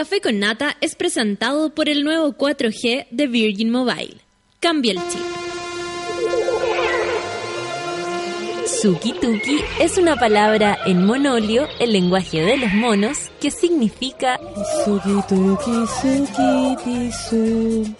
[0.00, 4.16] Café con Nata es presentado por el nuevo 4G de Virgin Mobile.
[4.58, 5.20] Cambia el chip.
[8.80, 14.40] Suki Tuki es una palabra en monolio, el lenguaje de los monos, que significa
[14.86, 17.94] Suki Tuki, Suki Su.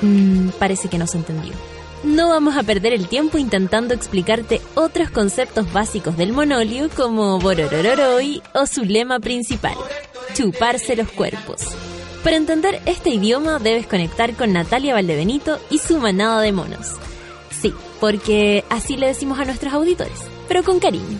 [0.00, 1.52] Mm, parece que no se entendió.
[2.02, 8.42] No vamos a perder el tiempo intentando explicarte otros conceptos básicos del monolio como Bororororoi
[8.54, 9.76] o su lema principal,
[10.32, 11.60] chuparse los cuerpos.
[12.22, 16.92] Para entender este idioma debes conectar con Natalia Valdebenito y su manada de monos.
[17.60, 21.18] Sí, porque así le decimos a nuestros auditores, pero con cariño.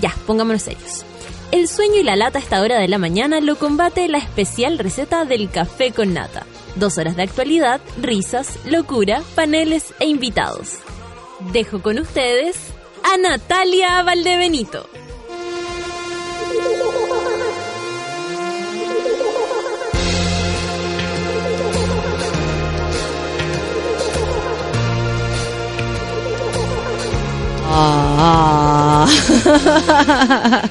[0.00, 1.04] Ya, pongámonos serios.
[1.52, 4.78] El sueño y la lata a esta hora de la mañana lo combate la especial
[4.78, 6.44] receta del café con nata.
[6.74, 10.74] Dos horas de actualidad, risas, locura, paneles e invitados.
[11.52, 12.56] Dejo con ustedes
[13.02, 14.88] a Natalia Valdebenito.
[27.78, 29.06] Ah.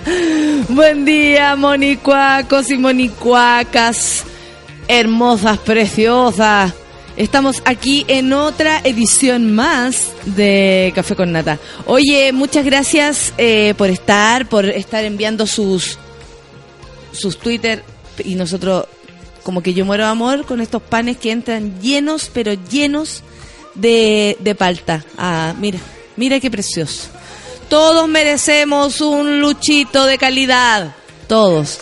[0.69, 4.23] Buen día, monicuacos y monicuacas,
[4.87, 6.73] hermosas, preciosas.
[7.15, 11.59] Estamos aquí en otra edición más de Café con Nata.
[11.85, 15.99] Oye, muchas gracias eh, por estar, por estar enviando sus
[17.11, 17.83] sus Twitter
[18.23, 18.87] y nosotros
[19.43, 23.21] como que yo muero de amor con estos panes que entran llenos, pero llenos
[23.75, 25.05] de, de palta.
[25.17, 25.79] Ah, mira,
[26.17, 27.09] Mira qué precioso.
[27.69, 30.95] Todos merecemos un luchito de calidad.
[31.27, 31.79] Todos.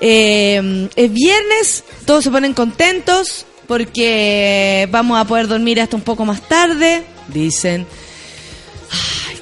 [0.00, 6.24] Eh, es viernes, todos se ponen contentos porque vamos a poder dormir hasta un poco
[6.24, 7.86] más tarde, dicen.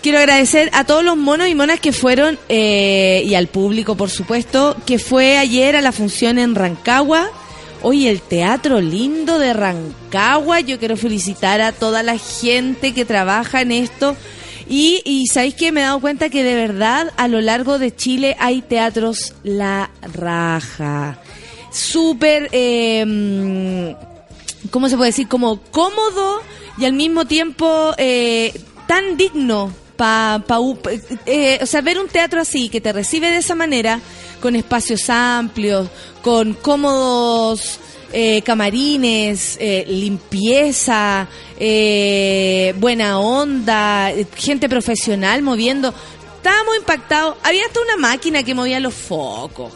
[0.02, 4.10] Quiero agradecer a todos los monos y monas que fueron eh, y al público, por
[4.10, 7.30] supuesto, que fue ayer a la función en Rancagua.
[7.84, 10.60] Hoy el teatro lindo de Rancagua.
[10.60, 14.16] Yo quiero felicitar a toda la gente que trabaja en esto.
[14.68, 17.94] Y, y sabéis que me he dado cuenta que de verdad a lo largo de
[17.94, 21.18] Chile hay teatros la raja.
[21.72, 23.96] Súper, eh,
[24.70, 25.26] ¿cómo se puede decir?
[25.26, 26.40] Como cómodo
[26.78, 28.52] y al mismo tiempo eh,
[28.86, 30.58] tan digno pa, pa,
[31.26, 34.00] eh, o sea, ver un teatro así, que te recibe de esa manera,
[34.42, 35.88] con espacios amplios,
[36.20, 37.78] con cómodos
[38.12, 45.94] eh, camarines, eh, limpieza, eh, buena onda, gente profesional moviendo.
[46.36, 47.36] Estábamos impactados.
[47.44, 49.72] Había hasta una máquina que movía los focos.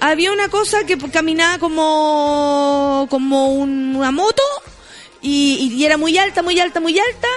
[0.00, 4.42] Había una cosa que caminaba como, como una moto
[5.22, 7.28] y era muy alta, muy alta, muy alta.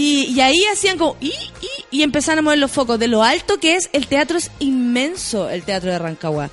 [0.00, 3.24] Y, y, ahí hacían como y, y, y, empezaron a mover los focos de lo
[3.24, 6.50] alto que es el teatro es inmenso el teatro de Rancagua.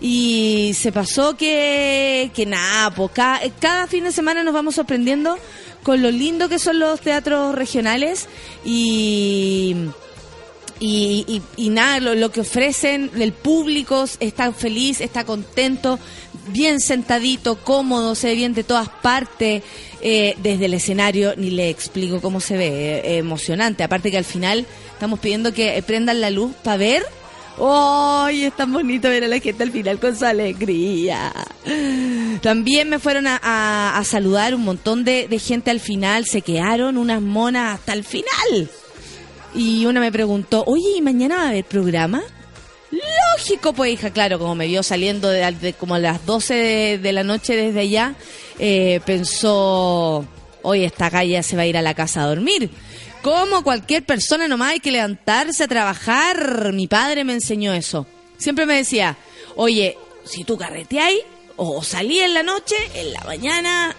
[0.00, 5.38] Y se pasó que, que nada, pues cada, fin de semana nos vamos sorprendiendo
[5.84, 8.26] con lo lindo que son los teatros regionales
[8.64, 9.76] y...
[10.80, 15.98] Y, y, y, nada, lo, lo, que ofrecen, el público está feliz, está contento,
[16.52, 19.64] bien sentadito, cómodo, se ve bien de todas partes,
[20.00, 23.82] eh, desde el escenario, ni le explico cómo se ve, eh, emocionante.
[23.82, 27.02] Aparte que al final estamos pidiendo que prendan la luz para ver
[27.60, 31.32] ¡Ay, es tan bonito ver a la gente al final con su alegría!
[32.40, 36.96] También me fueron a, a, saludar un montón de, de, gente al final, se quedaron
[36.96, 38.70] unas monas hasta el final.
[39.54, 42.22] Y una me preguntó, oye, ¿y mañana va a haber programa?
[42.90, 47.12] Lógico, pues hija, claro, como me vio saliendo de, de como a las 12 de,
[47.12, 48.14] la noche desde allá,
[48.58, 50.24] eh, pensó,
[50.62, 52.70] hoy esta calle se va a ir a la casa a dormir.
[53.22, 56.72] Como cualquier persona nomás hay que levantarse a trabajar.
[56.72, 58.06] Mi padre me enseñó eso.
[58.38, 59.16] Siempre me decía,
[59.56, 61.20] oye, si tú carreteáis
[61.56, 63.94] o salí en la noche, en la mañana,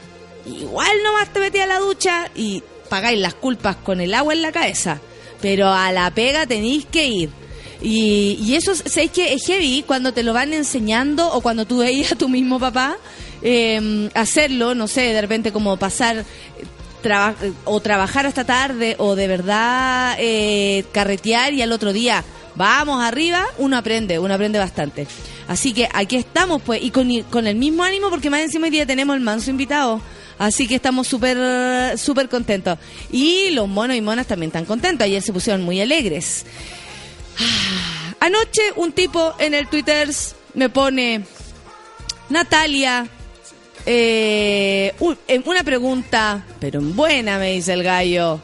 [0.46, 4.42] igual nomás te metí a la ducha y pagáis las culpas con el agua en
[4.42, 5.00] la cabeza.
[5.42, 7.39] Pero a la pega tenéis que ir.
[7.82, 11.78] Y, y eso, ¿sabéis que es heavy cuando te lo van enseñando o cuando tú
[11.78, 12.98] veías a tu mismo papá
[13.42, 16.26] eh, hacerlo, no sé, de repente como pasar
[17.02, 22.24] traba o trabajar hasta tarde o de verdad eh, carretear y al otro día
[22.56, 25.08] vamos arriba, uno aprende, uno aprende bastante.
[25.48, 28.72] Así que aquí estamos pues y con, con el mismo ánimo porque más encima hoy
[28.72, 30.02] día tenemos el manso invitado.
[30.38, 32.78] Así que estamos súper súper contentos.
[33.12, 35.06] Y los monos y monas también están contentos.
[35.06, 36.46] Ayer se pusieron muy alegres.
[38.20, 40.10] Anoche un tipo en el Twitter
[40.54, 41.24] me pone,
[42.30, 43.08] Natalia,
[43.86, 44.94] eh,
[45.46, 48.40] una pregunta, pero en buena, me dice el gallo.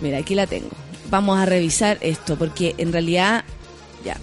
[0.00, 0.70] Mira, aquí la tengo.
[1.10, 3.44] Vamos a revisar esto, porque en realidad,
[4.04, 4.16] ya.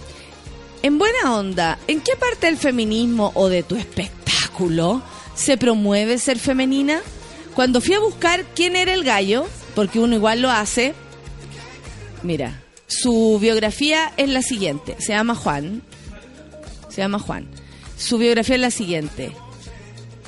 [0.82, 5.02] en buena onda, ¿en qué parte del feminismo o de tu espectáculo
[5.34, 7.00] se promueve ser femenina?
[7.54, 10.94] Cuando fui a buscar quién era el gallo, porque uno igual lo hace,
[12.22, 15.82] mira, su biografía es la siguiente, se llama Juan,
[16.88, 17.46] se llama Juan.
[17.98, 19.32] Su biografía es la siguiente.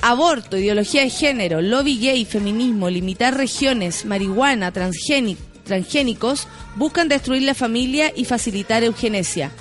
[0.01, 8.11] Aborto, ideología de género, lobby gay, feminismo, limitar regiones, marihuana, transgénicos, buscan destruir la familia
[8.15, 9.51] y facilitar eugenesia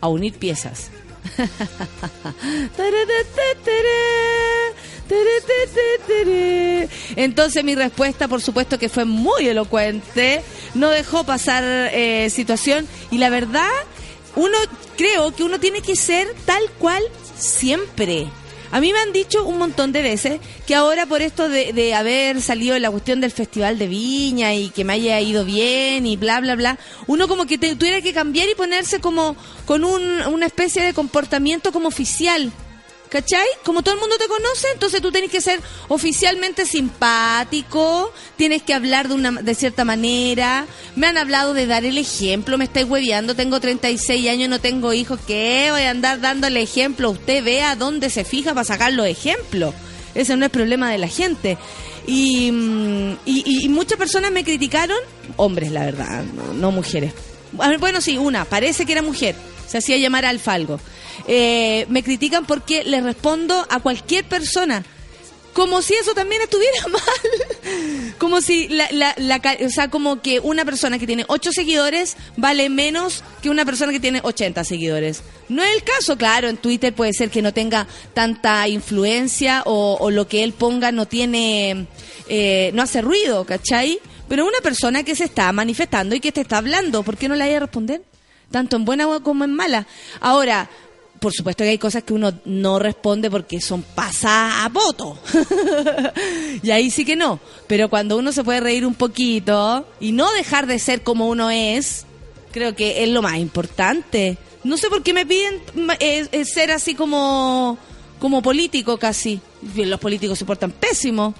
[0.00, 0.90] a unir piezas.
[7.16, 10.42] Entonces mi respuesta, por supuesto que fue muy elocuente,
[10.74, 13.70] no dejó pasar eh, situación y la verdad,
[14.36, 14.56] uno
[14.96, 17.02] creo que uno tiene que ser tal cual
[17.36, 18.26] siempre.
[18.70, 22.42] A mí me han dicho un montón de veces que ahora por esto de, haber
[22.42, 26.16] salido de la cuestión del Festival de Viña y que me haya ido bien y
[26.16, 30.82] bla, bla, bla, uno como que tuviera que cambiar y ponerse como con una especie
[30.82, 32.52] de comportamiento como oficial.
[33.08, 33.46] ¿Cachai?
[33.64, 38.74] Como todo el mundo te conoce, entonces tú tienes que ser oficialmente simpático, tienes que
[38.74, 40.66] hablar de una de cierta manera.
[40.94, 44.92] Me han hablado de dar el ejemplo, me estáis hueveando, tengo 36 años, no tengo
[44.92, 45.68] hijos, ¿qué?
[45.70, 47.10] Voy a andar dándole ejemplo.
[47.10, 49.74] Usted vea dónde se fija para sacar los ejemplos.
[50.14, 51.56] Ese no es problema de la gente.
[52.06, 54.98] Y, mm, y, muchas personas me criticaron,
[55.36, 57.12] hombres, la verdad, no, no mujeres.
[57.52, 59.34] Bueno, sí, una, parece que era mujer,
[59.66, 60.80] se hacía llamar alfalgo.
[61.30, 64.82] Eh, me critican porque le respondo a cualquier persona.
[65.52, 68.14] Como si eso también estuviera mal.
[68.18, 72.70] Como si la, la, o sea, como que una persona que tiene 8 seguidores vale
[72.70, 75.22] menos que una persona que tiene 80 seguidores.
[75.48, 80.10] No es el caso, claro, en Twitter puede ser que no tenga tanta influencia o,
[80.10, 81.86] lo que él ponga no tiene,
[82.28, 84.00] eh, no hace ruido, ¿cachai?
[84.28, 87.34] Pero una persona que se está manifestando y que te está hablando, ¿por qué no
[87.34, 88.02] le hay a responder?
[88.50, 89.86] Tanto en buena como en mala.
[90.20, 90.70] Ahora,
[91.20, 95.18] por supuesto que hay cosas que uno no responde porque son pasadas a voto.
[96.62, 97.40] y ahí sí que no.
[97.66, 101.50] Pero cuando uno se puede reír un poquito y no dejar de ser como uno
[101.50, 102.06] es,
[102.52, 104.38] creo que es lo más importante.
[104.64, 105.62] No sé por qué me piden
[106.00, 107.78] eh, ser así como,
[108.20, 109.40] como político casi.
[109.76, 111.34] Los políticos se portan pésimo.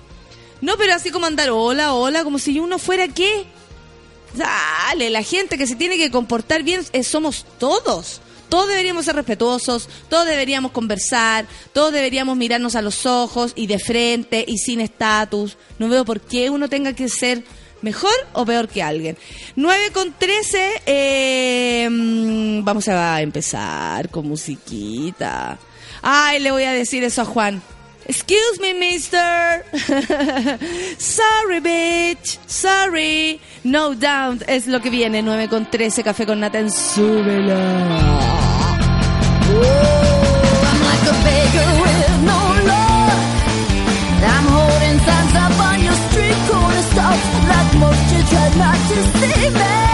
[0.61, 3.47] No, pero así como andar hola, hola, como si uno fuera qué.
[4.35, 8.21] Dale, la gente que se tiene que comportar bien eh, somos todos.
[8.49, 13.79] Todos deberíamos ser respetuosos, todos deberíamos conversar, todos deberíamos mirarnos a los ojos y de
[13.79, 15.57] frente y sin estatus.
[15.79, 17.45] No veo por qué uno tenga que ser
[17.83, 19.17] mejor o peor que alguien.
[19.57, 25.59] 9 con 13, eh, mm, vamos a empezar con musiquita.
[26.03, 27.63] Ay, le voy a decir eso a Juan.
[28.09, 29.65] Excuse me, mister.
[30.99, 32.39] sorry, bitch.
[32.47, 33.39] Sorry.
[33.65, 34.43] No doubt.
[34.49, 35.23] Es lo que viene.
[35.23, 36.03] 9 con 13.
[36.03, 37.55] Café con nata en súbela.
[40.87, 42.41] Like a beggar with no
[42.71, 43.21] love.
[44.25, 47.19] I'm holding signs up on your street corner stop.
[47.47, 49.88] Like most you try not to see me.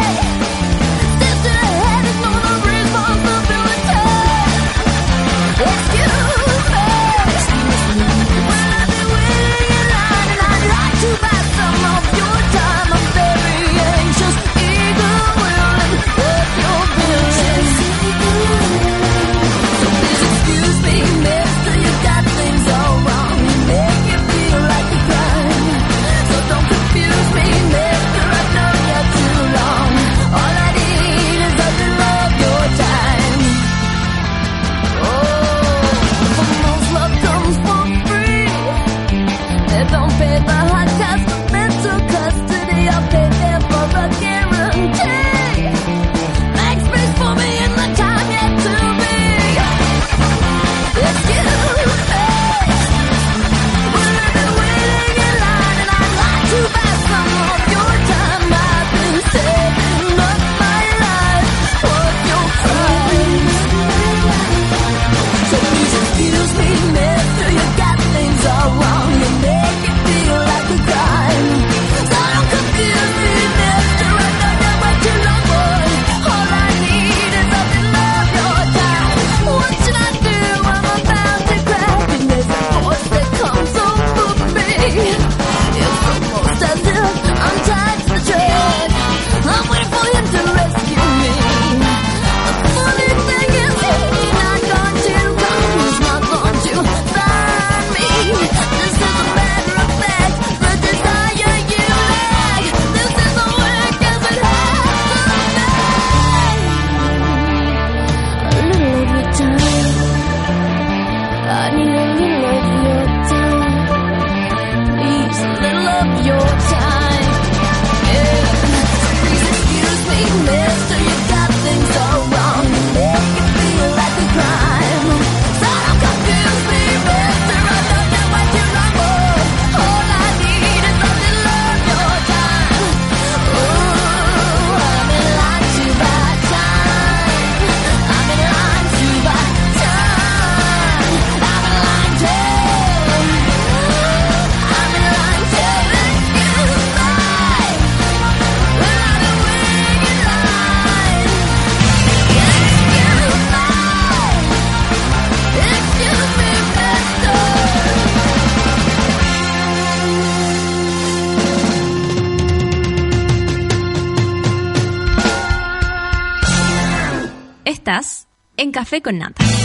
[168.74, 169.63] Café con Nata.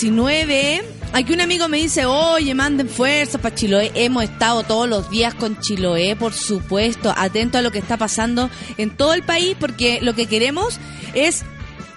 [0.00, 0.84] 19.
[1.14, 3.92] Aquí un amigo me dice, oye, manden fuerza para Chiloé.
[3.94, 8.50] Hemos estado todos los días con Chiloé, por supuesto, atento a lo que está pasando
[8.76, 10.78] en todo el país, porque lo que queremos
[11.14, 11.44] es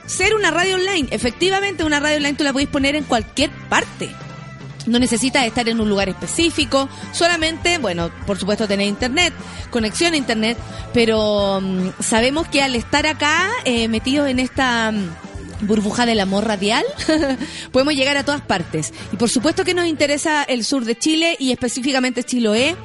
[0.06, 1.10] ser una radio online.
[1.12, 4.10] Efectivamente, una radio online tú la podéis poner en cualquier parte.
[4.86, 9.34] No necesitas estar en un lugar específico, solamente, bueno, por supuesto tener internet,
[9.72, 10.58] conexión a internet,
[10.94, 15.10] pero mm, sabemos que al estar acá eh, metidos en esta mm,
[15.62, 16.84] burbuja del amor radial,
[17.72, 18.94] podemos llegar a todas partes.
[19.12, 22.76] Y por supuesto que nos interesa el sur de Chile y específicamente Chiloé.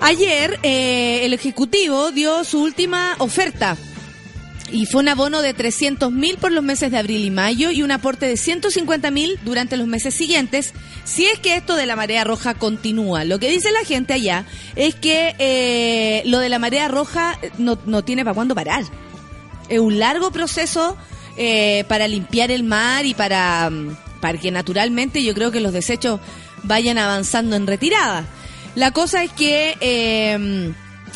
[0.00, 3.76] Ayer eh, el Ejecutivo dio su última oferta
[4.72, 7.82] y fue un abono de 300 mil por los meses de abril y mayo y
[7.82, 10.72] un aporte de 150 mil durante los meses siguientes,
[11.04, 13.24] si es que esto de la marea roja continúa.
[13.24, 17.78] Lo que dice la gente allá es que eh, lo de la marea roja no,
[17.86, 18.84] no tiene para cuándo parar.
[19.68, 20.96] Es un largo proceso
[21.36, 25.72] eh, para limpiar el mar y para, mm, para que naturalmente yo creo que los
[25.72, 26.20] desechos
[26.62, 28.24] vayan avanzando en retirada.
[28.74, 29.76] La cosa es que...
[29.80, 30.72] eh,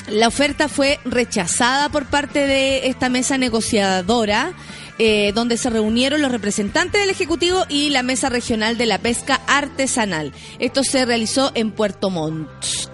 [0.08, 4.52] la oferta fue rechazada por parte de esta mesa negociadora,
[4.99, 9.40] eh, donde se reunieron los representantes del Ejecutivo y la Mesa Regional de la Pesca
[9.46, 10.32] Artesanal.
[10.58, 12.49] Esto se realizó en Puerto Montt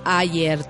[0.05, 0.61] ayer.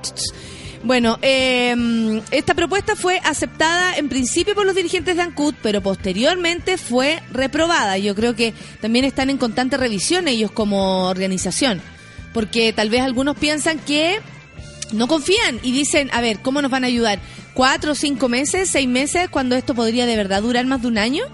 [0.85, 6.77] Bueno, eh, esta propuesta fue aceptada en principio por los dirigentes de ANCUT, pero posteriormente
[6.77, 7.99] fue reprobada.
[7.99, 11.81] Yo creo que también están en constante revisión ellos como organización
[12.33, 14.21] porque tal vez algunos piensan que
[14.93, 17.19] no confían y dicen, a ver, ¿cómo nos van a ayudar?
[17.55, 21.25] ¿Cuatro, cinco meses, seis meses, cuando esto podría de verdad durar más de un año?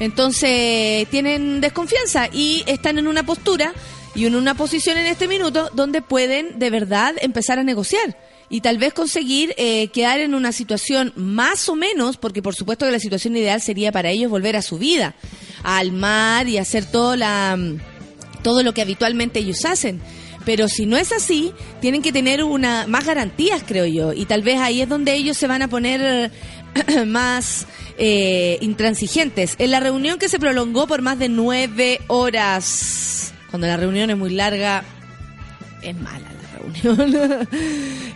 [0.00, 3.72] Entonces tienen desconfianza y están en una postura
[4.14, 8.16] y en una posición en este minuto donde pueden de verdad empezar a negociar
[8.48, 12.86] y tal vez conseguir eh, quedar en una situación más o menos, porque por supuesto
[12.86, 15.14] que la situación ideal sería para ellos volver a su vida,
[15.62, 17.58] al mar y hacer todo, la,
[18.42, 20.00] todo lo que habitualmente ellos hacen.
[20.44, 24.12] Pero si no es así, tienen que tener una más garantías, creo yo.
[24.12, 26.30] Y tal vez ahí es donde ellos se van a poner
[27.06, 27.66] más
[27.98, 29.54] eh, intransigentes.
[29.58, 34.16] En la reunión que se prolongó por más de nueve horas, cuando la reunión es
[34.16, 34.84] muy larga,
[35.82, 36.33] es mala la
[36.82, 37.48] reunión.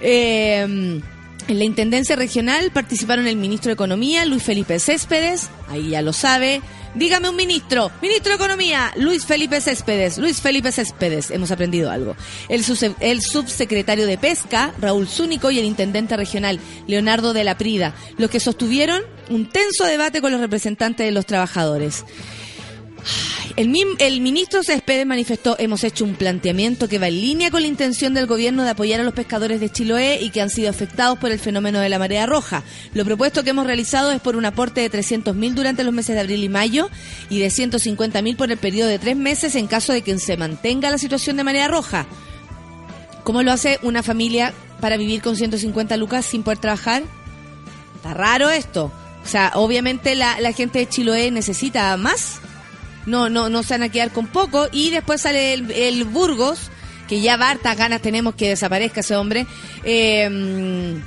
[0.00, 1.00] Eh,
[1.48, 6.12] en la Intendencia Regional participaron el ministro de Economía, Luis Felipe Céspedes, ahí ya lo
[6.12, 6.60] sabe.
[6.94, 12.16] Dígame un ministro, ministro de Economía, Luis Felipe Céspedes, Luis Felipe Céspedes, hemos aprendido algo.
[12.50, 12.62] El,
[13.00, 18.28] el subsecretario de Pesca, Raúl Zúnico, y el intendente regional, Leonardo de la Prida, los
[18.28, 22.04] que sostuvieron un tenso debate con los representantes de los trabajadores.
[23.56, 27.66] El, el ministro Céspedes manifestó, hemos hecho un planteamiento que va en línea con la
[27.66, 31.18] intención del gobierno de apoyar a los pescadores de Chiloé y que han sido afectados
[31.18, 32.62] por el fenómeno de la marea roja.
[32.94, 36.20] Lo propuesto que hemos realizado es por un aporte de 300.000 durante los meses de
[36.20, 36.88] abril y mayo
[37.30, 40.90] y de 150.000 por el periodo de tres meses en caso de que se mantenga
[40.90, 42.06] la situación de marea roja.
[43.24, 47.02] ¿Cómo lo hace una familia para vivir con 150 lucas sin poder trabajar?
[47.96, 48.92] Está raro esto.
[49.24, 52.40] O sea, obviamente la gente de Chiloé necesita más.
[53.08, 54.68] No, no, no se van a quedar con poco.
[54.70, 56.70] Y después sale el, el Burgos,
[57.08, 59.46] que ya hartas ganas tenemos que desaparezca ese hombre,
[59.82, 61.00] eh,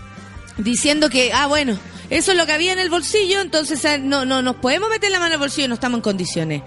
[0.58, 1.78] diciendo que, ah, bueno,
[2.10, 5.12] eso es lo que había en el bolsillo, entonces ah, no, no nos podemos meter
[5.12, 6.62] la mano al bolsillo, no estamos en condiciones.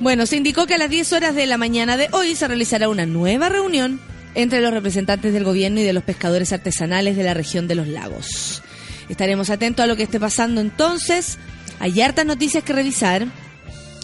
[0.00, 2.88] Bueno, se indicó que a las 10 horas de la mañana de hoy se realizará
[2.88, 4.00] una nueva reunión
[4.34, 7.86] entre los representantes del gobierno y de los pescadores artesanales de la región de los
[7.86, 8.62] lagos.
[9.08, 11.38] Estaremos atentos a lo que esté pasando entonces.
[11.80, 13.26] Hay hartas noticias que revisar.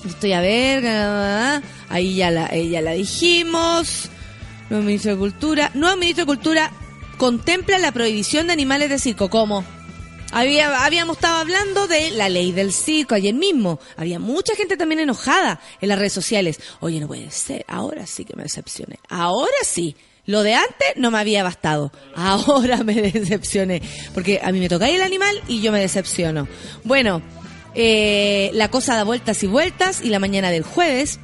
[0.09, 0.85] Estoy a ver.
[0.87, 4.09] ah, Ahí ya la, la dijimos.
[4.71, 5.71] Nuevo ministro de Cultura.
[5.75, 6.73] Nuevo ministro de Cultura
[7.19, 9.31] contempla la prohibición de animales de circo.
[9.31, 9.65] ¿Cómo?
[10.33, 13.79] Había, habíamos estado hablando de la ley del circo ayer mismo.
[13.97, 16.59] Había mucha gente también enojada en las redes sociales.
[16.81, 17.65] Oye, no puede ser.
[17.69, 18.99] Ahora sí que me decepcioné.
[19.09, 19.97] Ahora sí.
[20.27, 21.93] Lo de antes no me había bastado.
[22.17, 23.81] Ahora me decepcioné.
[24.13, 26.49] Porque a mí me toca el animal y yo me decepciono.
[26.83, 27.23] Bueno,
[27.77, 31.21] eh, la cosa da vueltas y vueltas y la mañana del jueves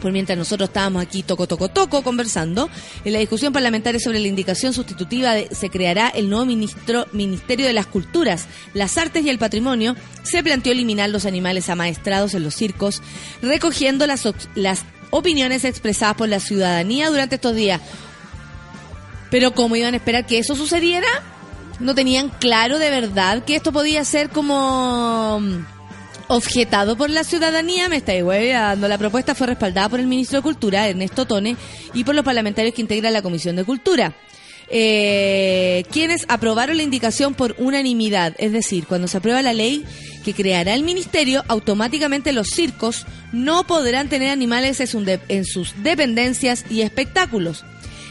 [0.00, 2.70] por mientras nosotros estábamos aquí toco, toco, toco conversando,
[3.04, 7.66] en la discusión parlamentaria sobre la indicación sustitutiva de- se creará el nuevo ministro, Ministerio
[7.66, 12.44] de las Culturas, las Artes y el Patrimonio, se planteó eliminar los animales amaestrados en
[12.44, 13.02] los circos,
[13.42, 14.22] recogiendo las,
[14.54, 17.80] las opiniones expresadas por la ciudadanía durante estos días.
[19.32, 21.08] Pero ¿cómo iban a esperar que eso sucediera?
[21.80, 25.42] ¿No tenían claro de verdad que esto podía ser como
[26.28, 27.88] objetado por la ciudadanía?
[27.88, 28.88] Me está dando.
[28.88, 31.56] La propuesta fue respaldada por el ministro de Cultura, Ernesto Tone,
[31.94, 34.14] y por los parlamentarios que integran la Comisión de Cultura.
[34.70, 39.84] Eh, quienes aprobaron la indicación por unanimidad, es decir, cuando se aprueba la ley
[40.24, 46.82] que creará el ministerio, automáticamente los circos no podrán tener animales en sus dependencias y
[46.82, 47.64] espectáculos.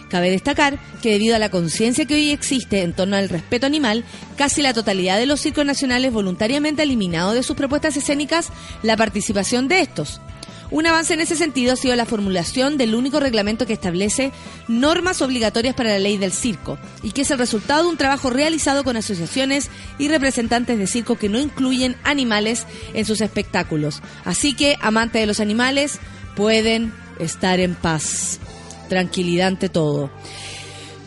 [0.10, 4.06] Cabe destacar que debido a la conciencia que hoy existe en torno al respeto animal,
[4.38, 8.50] casi la totalidad de los circos nacionales voluntariamente ha eliminado de sus propuestas escénicas
[8.84, 10.22] la participación de estos.
[10.70, 14.34] Un avance en ese sentido ha sido la formulación del único reglamento que establece
[14.67, 18.30] normas obligatorias para la ley del circo y que es el resultado de un trabajo
[18.30, 24.02] realizado con asociaciones y representantes de circo que no incluyen animales en sus espectáculos.
[24.26, 26.00] Así que, amantes de los animales,
[26.36, 28.39] pueden estar en paz.
[28.88, 30.10] Tranquilidad ante todo.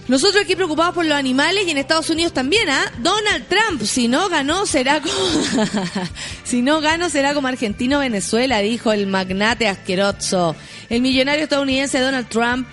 [0.09, 2.90] Nosotros aquí preocupados por los animales y en Estados Unidos también, ¿ah?
[2.99, 5.14] Donald Trump, si no ganó será como
[6.45, 10.57] si no ganó será como argentino Venezuela, dijo el magnate asqueroso.
[10.88, 12.66] El millonario estadounidense Donald Trump,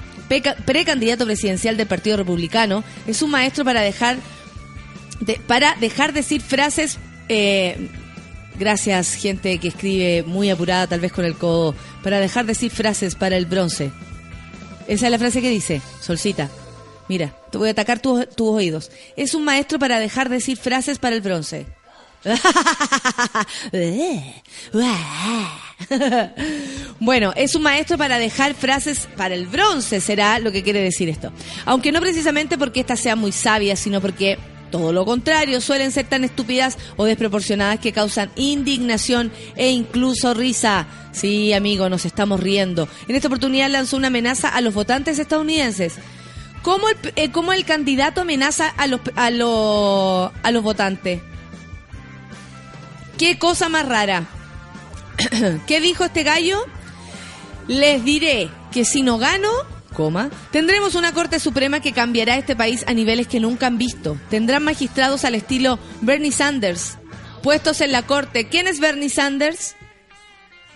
[0.65, 4.17] precandidato presidencial del Partido Republicano, es un maestro para dejar
[5.19, 6.97] de- para dejar decir frases
[7.29, 7.87] eh,
[8.57, 13.13] gracias gente que escribe muy apurada tal vez con el codo para dejar decir frases
[13.13, 13.91] para el bronce.
[14.87, 16.49] Esa es la frase que dice, Solcita.
[17.09, 18.91] Mira, te voy a atacar tus, oídos.
[19.15, 21.65] Es un maestro para dejar decir frases para el bronce.
[26.99, 31.07] bueno, es un maestro para dejar frases para el bronce, será lo que quiere decir
[31.07, 31.31] esto.
[31.65, 34.39] Aunque no precisamente porque esta sea muy sabia, sino porque
[34.71, 40.87] Todo lo contrario, suelen ser tan estúpidas o desproporcionadas que causan indignación e incluso risa.
[41.13, 42.89] Sí, amigo, nos estamos riendo.
[43.07, 45.95] En esta oportunidad lanzó una amenaza a los votantes estadounidenses.
[46.61, 51.21] ¿Cómo el, eh, candidato amenaza a los, a, los, a los votantes?
[53.17, 54.27] ¿Qué cosa más rara?
[55.67, 56.59] ¿Qué dijo este gallo?
[57.67, 59.49] Les diré que si no gano,
[59.97, 64.15] coma, tendremos una Corte Suprema que cambiará este país a niveles que nunca han visto.
[64.29, 66.99] Tendrán magistrados al estilo Bernie Sanders,
[67.41, 68.47] puestos en la Corte.
[68.47, 69.75] ¿Quién es Bernie Sanders?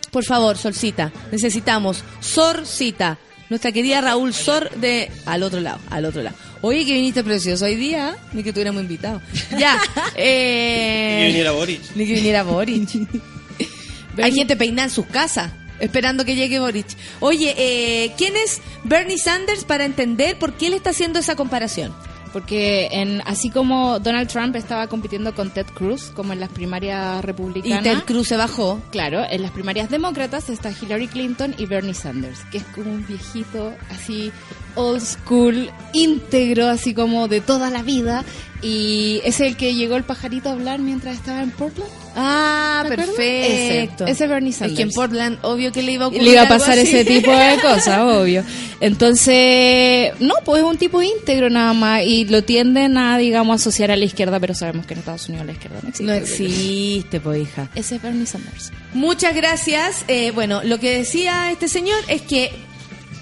[0.09, 3.19] Por favor, Solcita, necesitamos Sorcita,
[3.51, 6.35] nuestra querida Raúl Sor de al otro lado, al otro lado.
[6.61, 9.21] Oye, que viniste precioso hoy día, ni que tuviéramos invitado.
[9.55, 9.79] Ya,
[10.15, 11.17] eh...
[11.19, 11.81] Que viniera Boric.
[11.95, 12.89] Ni que viniera Boric.
[14.17, 16.87] Hay gente peinada en sus casas, esperando que llegue Boric.
[17.19, 21.93] Oye, eh, ¿quién es Bernie Sanders para entender por qué él está haciendo esa comparación?
[22.31, 27.21] Porque en, así como Donald Trump estaba compitiendo con Ted Cruz, como en las primarias
[27.21, 27.83] Y republicanas.
[27.83, 28.81] Ted Cruz se bajó.
[28.91, 33.05] Claro, en las primarias demócratas está Hillary Clinton y Bernie Sanders, que es como un
[33.05, 34.31] viejito así
[34.75, 38.23] old school, íntegro, así como de toda la vida.
[38.63, 41.89] Y es el que llegó el pajarito a hablar mientras estaba en Portland.
[42.15, 44.03] Ah, perfecto.
[44.05, 44.77] Ese, ese Bernie Es Sanders.
[44.77, 46.89] que en Portland, obvio que le iba a ocurrir le iba a algo pasar así.
[46.89, 48.43] ese tipo de cosas, obvio.
[48.79, 53.89] Entonces, no, pues es un tipo íntegro nada más y lo tienden a, digamos, asociar
[53.89, 56.03] a la izquierda, pero sabemos que en Estados Unidos la izquierda no existe.
[56.03, 57.67] No existe, po hija.
[57.73, 58.71] Ese es Bernie Sanders.
[58.93, 60.05] Muchas gracias.
[60.07, 62.51] Eh, bueno, lo que decía este señor es que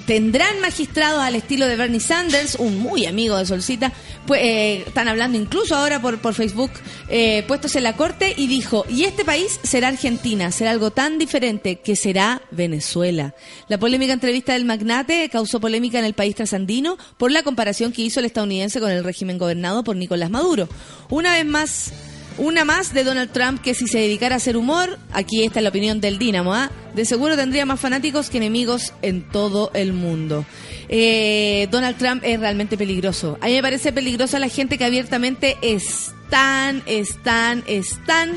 [0.09, 3.93] tendrán magistrados al estilo de Bernie Sanders, un muy amigo de Solcita,
[4.25, 6.71] pues, eh, están hablando incluso ahora por, Facebook,
[7.09, 11.19] eh, puestos en la corte, y dijo, y este país será Argentina, será algo tan
[11.19, 13.35] diferente que será Venezuela.
[13.67, 18.01] La polémica entrevista del magnate causó polémica en el país trasandino por la comparación que
[18.01, 20.67] hizo el estadounidense con el régimen gobernado por Nicolás Maduro.
[21.09, 21.93] Una vez más,
[22.39, 25.69] una más de Donald Trump que si se dedicara a hacer humor, aquí está la
[25.69, 26.71] opinión del Dínamo, ¿ah?
[26.95, 30.45] de seguro tendría más fanáticos que enemigos en todo el mundo.
[30.87, 33.37] Eh, Donald Trump es realmente peligroso.
[33.41, 37.63] A mí me parece peligrosa la gente que abiertamente es tan, es tan,
[38.05, 38.31] tan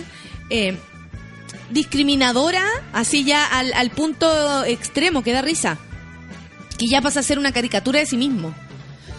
[0.51, 0.77] eh,
[1.71, 5.79] discriminadora, así ya al, al punto extremo que da risa.
[6.77, 8.53] Que ya pasa a ser una caricatura de sí mismo.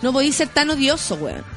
[0.01, 1.52] No podéis ser tan odioso, weón.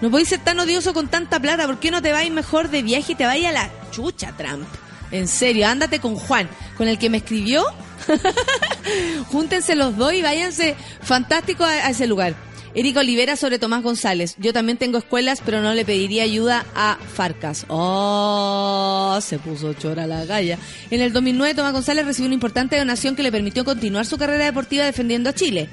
[0.00, 1.66] No podéis ser tan odioso con tanta plata.
[1.66, 4.66] ¿Por qué no te vais mejor de viaje y te vais a la chucha, Trump?
[5.10, 7.64] En serio, ándate con Juan, con el que me escribió.
[9.30, 12.34] Júntense los dos y váyanse fantástico a, ese lugar.
[12.74, 14.34] Erika Olivera sobre Tomás González.
[14.38, 17.64] Yo también tengo escuelas, pero no le pediría ayuda a Farcas.
[17.68, 20.58] Oh, se puso chora la galla.
[20.90, 24.44] En el 2009 Tomás González recibió una importante donación que le permitió continuar su carrera
[24.44, 25.70] deportiva defendiendo a Chile.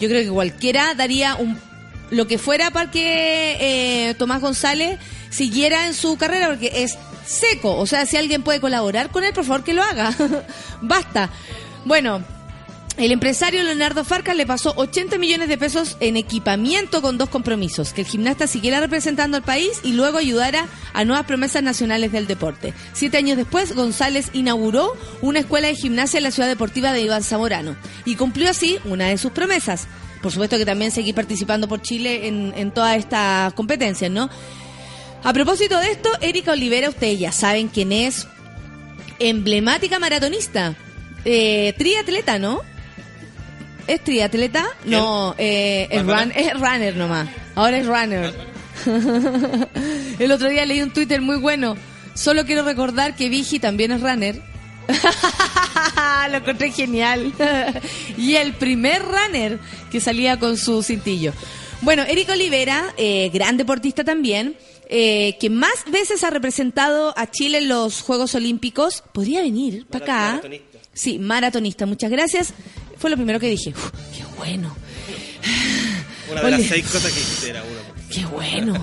[0.00, 1.58] Yo creo que cualquiera daría un
[2.10, 4.98] lo que fuera para que eh, Tomás González
[5.30, 7.76] siguiera en su carrera porque es seco.
[7.76, 10.14] O sea, si alguien puede colaborar con él, por favor que lo haga.
[10.80, 11.30] Basta.
[11.84, 12.22] Bueno,
[12.96, 17.92] el empresario Leonardo Farcas le pasó 80 millones de pesos en equipamiento con dos compromisos,
[17.92, 22.28] que el gimnasta siguiera representando al país y luego ayudara a nuevas promesas nacionales del
[22.28, 22.72] deporte.
[22.92, 27.24] Siete años después, González inauguró una escuela de gimnasia en la ciudad deportiva de Iván
[27.24, 29.88] Zamorano y cumplió así una de sus promesas.
[30.24, 34.30] Por supuesto que también seguir participando por Chile en, en todas estas competencias, ¿no?
[35.22, 38.26] A propósito de esto, Erika Olivera, ustedes ya saben quién es,
[39.18, 40.74] emblemática maratonista,
[41.26, 42.62] eh, triatleta, ¿no?
[43.86, 44.64] ¿Es triatleta?
[44.86, 47.28] No, eh, es, run- es runner nomás.
[47.54, 48.32] Ahora es runner.
[50.18, 51.76] El otro día leí un Twitter muy bueno.
[52.14, 54.40] Solo quiero recordar que Vigi también es runner.
[56.30, 57.32] Lo encontré genial.
[58.18, 59.58] y el primer runner
[59.90, 61.32] que salía con su cintillo.
[61.80, 64.56] Bueno, Erika Olivera, eh, gran deportista también,
[64.88, 70.04] eh, que más veces ha representado a Chile en los Juegos Olímpicos, podría venir para
[70.04, 70.20] acá.
[70.32, 70.78] Maratonista.
[70.92, 71.86] Sí, maratonista.
[71.86, 72.54] Muchas gracias.
[72.98, 73.70] Fue lo primero que dije.
[73.70, 74.74] Uf, qué bueno.
[76.30, 77.93] Una de las seis cosas que dijiste era uno.
[78.14, 78.74] Qué bueno.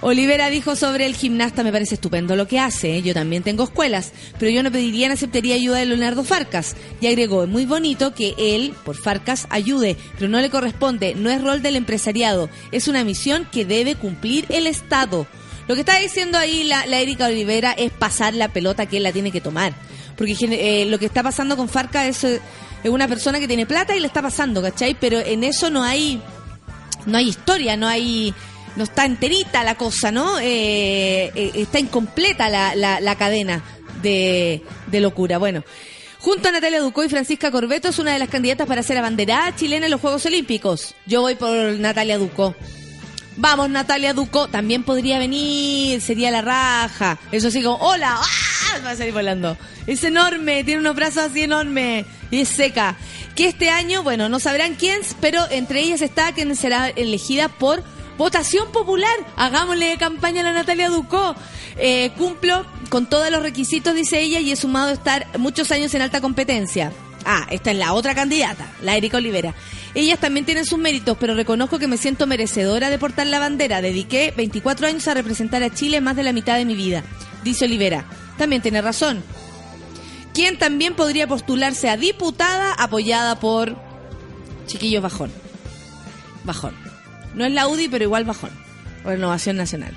[0.00, 2.96] Olivera dijo sobre el gimnasta, me parece estupendo lo que hace.
[2.96, 3.02] ¿eh?
[3.02, 6.74] Yo también tengo escuelas, pero yo no pediría ni aceptaría ayuda de Leonardo Farcas.
[7.00, 11.30] Y agregó, es muy bonito que él, por Farcas, ayude, pero no le corresponde, no
[11.30, 15.28] es rol del empresariado, es una misión que debe cumplir el Estado.
[15.68, 19.04] Lo que está diciendo ahí la, la Erika Olivera es pasar la pelota que él
[19.04, 19.72] la tiene que tomar.
[20.16, 22.40] Porque eh, lo que está pasando con Farcas es, eh,
[22.82, 24.96] es una persona que tiene plata y le está pasando, ¿cachai?
[24.98, 26.20] Pero en eso no hay
[27.06, 28.34] no hay historia, no hay,
[28.76, 30.38] no está enterita la cosa, ¿no?
[30.38, 33.62] Eh, eh, está incompleta la, la, la cadena
[34.02, 35.38] de, de locura.
[35.38, 35.64] Bueno,
[36.18, 39.54] junto a Natalia Ducó y Francisca Corbeto es una de las candidatas para ser abanderada
[39.56, 40.94] chilena en los Juegos Olímpicos.
[41.06, 42.54] Yo voy por Natalia Ducó.
[43.36, 47.18] Vamos, Natalia Ducó, también podría venir, sería la raja.
[47.32, 48.78] Eso sí, como, hola, ¡ah!
[48.84, 49.56] va a salir volando.
[49.86, 52.96] Es enorme, tiene unos brazos así enormes y es seca.
[53.34, 57.82] Que este año, bueno, no sabrán quién, pero entre ellas está quien será elegida por
[58.20, 59.16] votación popular.
[59.34, 61.34] Hagámosle campaña a la Natalia Ducó.
[61.78, 66.02] Eh, cumplo con todos los requisitos, dice ella, y he sumado estar muchos años en
[66.02, 66.92] alta competencia.
[67.24, 69.54] Ah, esta es la otra candidata, la Erika Olivera.
[69.94, 73.80] Ellas también tienen sus méritos, pero reconozco que me siento merecedora de portar la bandera.
[73.80, 77.02] Dediqué 24 años a representar a Chile más de la mitad de mi vida,
[77.42, 78.04] dice Olivera.
[78.36, 79.22] También tiene razón.
[80.34, 83.76] Quien también podría postularse a diputada apoyada por
[84.66, 85.32] Chiquillos Bajón.
[86.44, 86.89] Bajón.
[87.34, 88.50] No es la UDI, pero igual Bajón.
[89.04, 89.94] Renovación Nacional.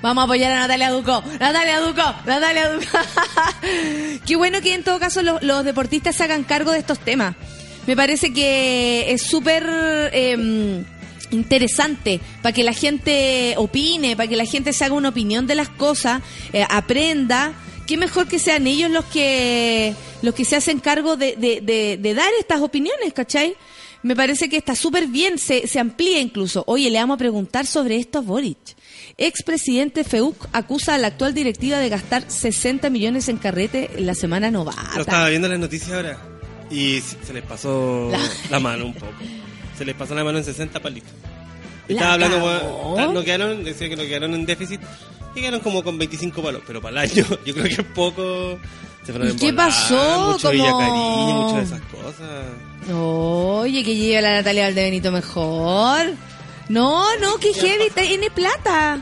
[0.00, 1.22] Vamos a apoyar a Natalia Ducó.
[1.40, 2.14] Natalia Ducó.
[2.24, 2.98] Natalia Ducó.
[4.26, 7.34] Qué bueno que en todo caso los, deportistas se hagan cargo de estos temas.
[7.86, 9.64] Me parece que es súper
[10.12, 10.84] eh,
[11.30, 15.56] interesante para que la gente opine, para que la gente se haga una opinión de
[15.56, 17.54] las cosas, eh, aprenda.
[17.86, 21.98] Qué mejor que sean ellos los que los que se hacen cargo de, de, de,
[21.98, 23.56] de dar estas opiniones, ¿cachai?
[24.02, 26.62] Me parece que está súper bien, se, se amplía incluso.
[26.66, 28.56] Oye, le vamos a preguntar sobre esto a Boric.
[29.16, 34.14] Expresidente FEUC acusa a la actual directiva de gastar 60 millones en carrete en la
[34.14, 35.00] semana Lo novata.
[35.00, 36.18] estaba viendo en las noticias ahora.
[36.70, 39.12] Y se les pasó La- la, mano un poco.
[39.76, 41.10] Se les pasó la mano en 60 palitos.
[41.88, 44.80] Estaba hablando, bueno, no quedaron, decía que no quedaron en déficit.
[45.34, 46.62] Y quedaron como con 25 palos.
[46.66, 48.58] Pero para el año, yo creo que es poco.
[49.04, 50.30] Se fueron ¿Y en qué volar, pasó?
[50.32, 52.44] Mucho Como- Villacarí, mucho de esas cosas.
[52.92, 56.06] Oye, que lleve la Natalia Valdebenito mejor.
[56.68, 59.00] No, no, que heavy, tiene plata.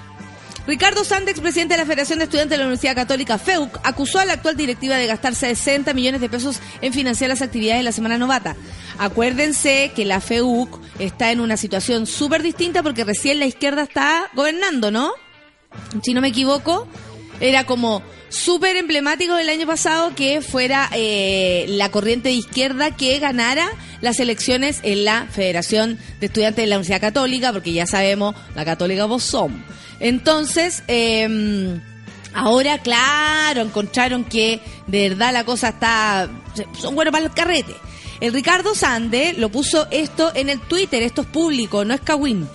[0.66, 4.24] Ricardo Sandex, presidente de la Federación de Estudiantes de la Universidad Católica FEUC, acusó a
[4.24, 7.92] la actual directiva de gastar 60 millones de pesos en financiar las actividades de la
[7.92, 8.56] Semana Novata.
[8.98, 14.28] Acuérdense que la FEUC está en una situación súper distinta porque recién la izquierda está
[14.34, 15.12] gobernando, ¿no?
[16.02, 16.86] si no me equivoco,
[17.40, 23.18] era como súper emblemático el año pasado que fuera eh, la corriente de izquierda que
[23.18, 23.68] ganara
[24.00, 28.64] las elecciones en la Federación de Estudiantes de la Universidad Católica, porque ya sabemos, la
[28.64, 29.60] católica vos somos.
[30.00, 31.78] Entonces, eh,
[32.34, 36.28] ahora, claro, encontraron que de verdad la cosa está...
[36.78, 37.74] son buenos para el carrete.
[38.20, 42.48] El Ricardo Sande lo puso esto en el Twitter, esto es público, no es Kawin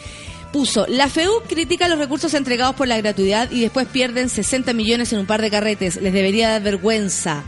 [0.51, 5.13] puso, la FEU critica los recursos entregados por la gratuidad y después pierden 60 millones
[5.13, 6.01] en un par de carretes.
[6.01, 7.43] Les debería dar vergüenza.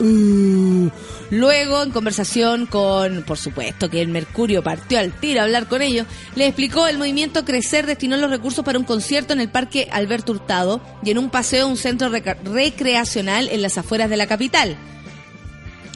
[0.00, 0.88] Uh.
[1.30, 5.82] Luego, en conversación con, por supuesto, que el Mercurio partió al tiro a hablar con
[5.82, 9.88] ellos, le explicó el movimiento Crecer destinó los recursos para un concierto en el Parque
[9.92, 14.26] Alberto Hurtado y en un paseo a un centro recreacional en las afueras de la
[14.26, 14.78] capital.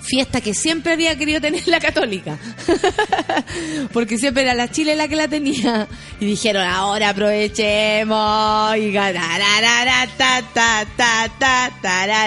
[0.02, 2.38] Fiesta que siempre había querido tener la católica.
[3.92, 5.86] Porque siempre era la Chile la que la tenía.
[6.20, 8.76] Y dijeron, ahora aprovechemos.
[8.76, 8.92] Y.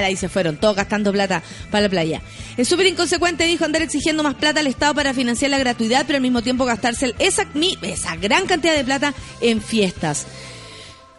[0.10, 2.22] Y se fueron, todos gastando plata para la playa.
[2.58, 6.18] Es súper inconsecuente, dijo, andar exigiendo más plata al Estado para financiar la gratuidad, pero
[6.18, 7.46] al mismo tiempo gastarse esa,
[7.82, 10.26] esa gran cantidad de plata en fiestas.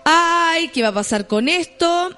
[0.04, 2.16] Ay, ¿qué va a pasar con esto?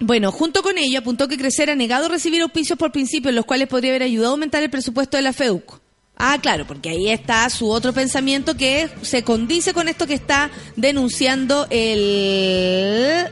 [0.00, 3.68] Bueno, junto con ello apuntó que Crecer ha negado recibir auspicios por principios, los cuales
[3.68, 5.78] podría haber ayudado a aumentar el presupuesto de la FEUC.
[6.16, 10.50] Ah, claro, porque ahí está su otro pensamiento que se condice con esto que está
[10.76, 13.26] denunciando el,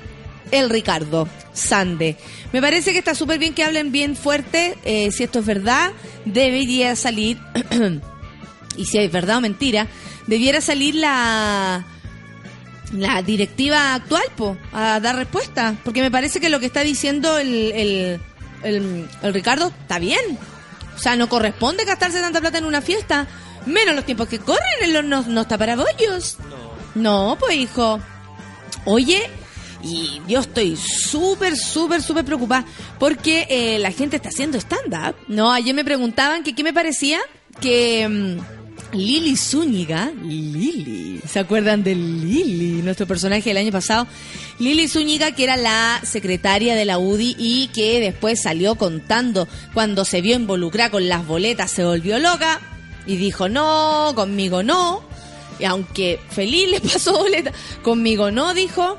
[0.51, 2.17] el Ricardo Sande.
[2.53, 5.93] Me parece que está súper bien que hablen bien fuerte, eh, si esto es verdad,
[6.27, 7.39] debería salir,
[8.77, 9.87] y si es verdad o mentira,
[10.27, 11.87] debiera salir la
[12.93, 15.75] la directiva actual po, a dar respuesta.
[15.85, 18.21] Porque me parece que lo que está diciendo el, el,
[18.63, 20.39] el, el Ricardo está bien.
[20.97, 23.27] O sea, no corresponde gastarse tanta plata en una fiesta.
[23.67, 26.39] Menos los tiempos que corren, el horno no está para bollos.
[26.95, 28.01] No, pues hijo.
[28.85, 29.29] Oye,
[29.83, 32.65] y yo estoy súper, súper, súper preocupada
[32.99, 35.15] porque eh, la gente está haciendo stand-up.
[35.29, 37.21] No, ayer me preguntaban que qué me parecía
[37.61, 38.58] que mm,
[38.93, 44.07] Lili Zúñiga, Lili, ¿se acuerdan de Lili, nuestro personaje del año pasado?
[44.59, 50.05] Lili Zúñiga, que era la secretaria de la UDI y que después salió contando cuando
[50.05, 52.61] se vio involucrada con las boletas, se volvió loca
[53.07, 55.03] y dijo, no, conmigo no.
[55.59, 58.97] Y aunque feliz le pasó boleta, conmigo no, dijo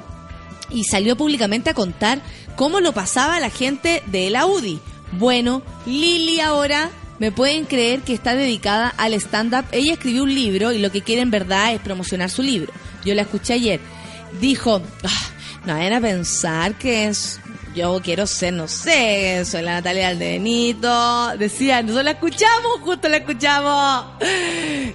[0.71, 2.21] y salió públicamente a contar
[2.56, 4.80] cómo lo pasaba la gente de la UDI.
[5.13, 9.65] Bueno, Lili ahora me pueden creer que está dedicada al stand-up.
[9.71, 12.71] Ella escribió un libro y lo que quiere en verdad es promocionar su libro.
[13.05, 13.79] Yo la escuché ayer.
[14.39, 15.27] Dijo, "Ah,
[15.65, 17.39] no vayan a pensar que es...
[17.75, 21.38] Yo quiero ser, no sé, soy la Natalia Aldenito.
[21.38, 24.05] Decía, nosotros la escuchamos, justo la escuchamos.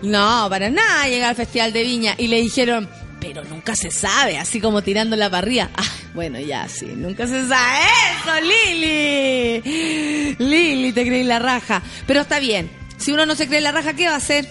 [0.03, 2.15] No, para nada llegar al Festival de Viña.
[2.19, 2.89] Y le dijeron,
[3.21, 5.71] pero nunca se sabe, así como tirando la parrilla.
[5.77, 5.85] Ah,
[6.15, 7.79] bueno, ya, sí, nunca se sabe.
[8.21, 9.63] ¡Eso, Lili!
[10.85, 11.83] Lili, te creí la raja.
[12.07, 12.71] Pero está bien.
[12.97, 14.49] Si uno no se cree la raja, ¿qué va a hacer?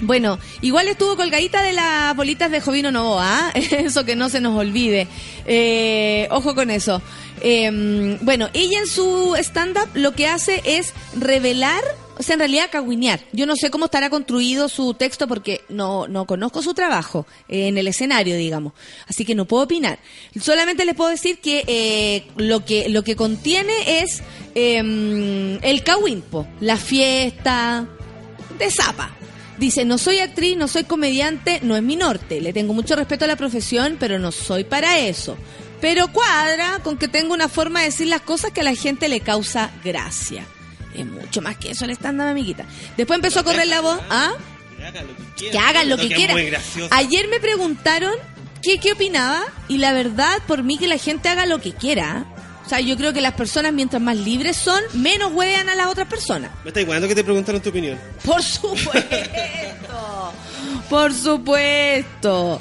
[0.00, 3.52] Bueno, igual estuvo colgadita de las bolitas de Jovino Novoa, ¿ah?
[3.54, 5.06] eso que no se nos olvide.
[5.46, 7.00] Eh, ojo con eso.
[7.40, 11.82] Eh, bueno, ella en su stand-up lo que hace es revelar,
[12.18, 13.20] o sea, en realidad cagüinear.
[13.32, 17.68] Yo no sé cómo estará construido su texto porque no, no conozco su trabajo eh,
[17.68, 18.74] en el escenario, digamos.
[19.08, 19.98] Así que no puedo opinar.
[20.40, 24.22] Solamente les puedo decir que eh, lo que lo que contiene es
[24.54, 27.88] eh, el cagüinpo, la fiesta
[28.58, 29.16] de zapa.
[29.58, 32.40] Dice, no soy actriz, no soy comediante, no es mi norte.
[32.40, 35.36] Le tengo mucho respeto a la profesión, pero no soy para eso.
[35.80, 39.08] Pero cuadra con que tengo una forma de decir las cosas que a la gente
[39.08, 40.46] le causa gracia.
[40.94, 42.64] Es mucho más que eso el estándar, amiguita.
[42.96, 44.00] Después empezó a correr la voz.
[44.10, 44.32] ¿Ah?
[45.36, 46.36] Que hagan lo que Que quieran.
[46.90, 48.12] Ayer me preguntaron
[48.62, 52.26] qué, qué opinaba y la verdad, por mí, que la gente haga lo que quiera.
[52.64, 55.88] O sea, yo creo que las personas, mientras más libres son, menos huean a las
[55.88, 56.50] otras personas.
[56.64, 57.98] Me está igualando que te preguntaron tu opinión.
[58.24, 60.32] Por supuesto.
[60.88, 62.60] Por supuesto.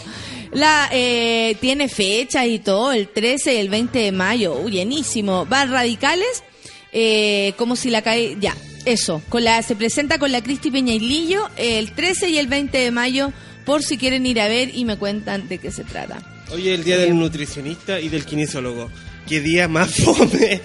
[0.54, 5.48] La eh, tiene fechas y todo, el 13 y el 20 de mayo, Uy, llenísimo.
[5.48, 6.44] Va radicales,
[6.92, 11.50] eh, como si la cae, ya, eso, con la se presenta con la Cristi Peñailillo
[11.58, 13.32] el 13 y el 20 de mayo,
[13.66, 16.22] por si quieren ir a ver y me cuentan de qué se trata.
[16.52, 18.90] Hoy es el día del nutricionista y del kinesiólogo.
[19.28, 20.62] ¿Qué día más fome?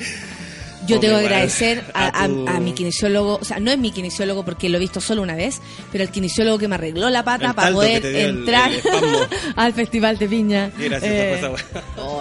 [0.87, 3.91] Yo tengo que agradecer a, a- tu- a mi kinesiólogo, o sea, no es mi
[3.91, 5.61] kinesiólogo porque lo he visto solo una vez,
[5.93, 8.83] pero el kinesiólogo que me arregló la pata El para poder el- entrar el
[9.57, 10.71] al Festival de Viña.
[10.77, 11.51] Qué Eh, esa.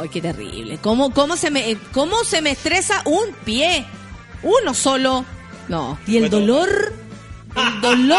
[0.02, 0.78] Ay, qué terrible.
[0.82, 3.86] ¿Cómo, cómo, se me, eh, ¿Cómo se me estresa un pie?
[4.44, 5.26] Uno solo.
[5.68, 5.98] No.
[6.08, 6.94] Y el dolor...
[7.56, 8.18] El dolor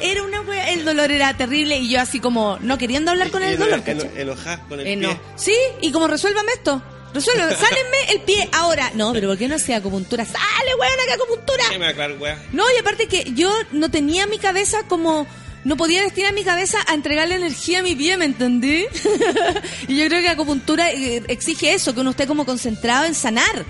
[0.00, 3.42] era una wea, el dolor era terrible y yo así como no queriendo hablar con
[3.42, 3.82] el dolor,
[4.16, 5.08] enojás con el Eh, pie.
[5.08, 5.18] no.
[5.34, 6.80] Sí, y como resuélvame esto.
[7.14, 8.90] Resuélvame, sálenme el pie ahora.
[8.94, 10.24] No, pero ¿por qué no hacía acupuntura?
[10.24, 11.64] ¡Sale, weona, que acupuntura!
[11.70, 12.42] ¿Qué me va a aclarar, weá?
[12.52, 15.26] No, y aparte que yo no tenía mi cabeza como...
[15.64, 18.86] No podía destinar mi cabeza a entregarle energía a mi pie, ¿me entendí?
[19.88, 23.66] y yo creo que acupuntura eh, exige eso, que uno esté como concentrado en sanar.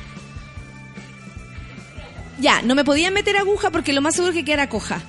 [2.38, 5.02] Ya, no me podía meter aguja porque lo más seguro es que quedara coja.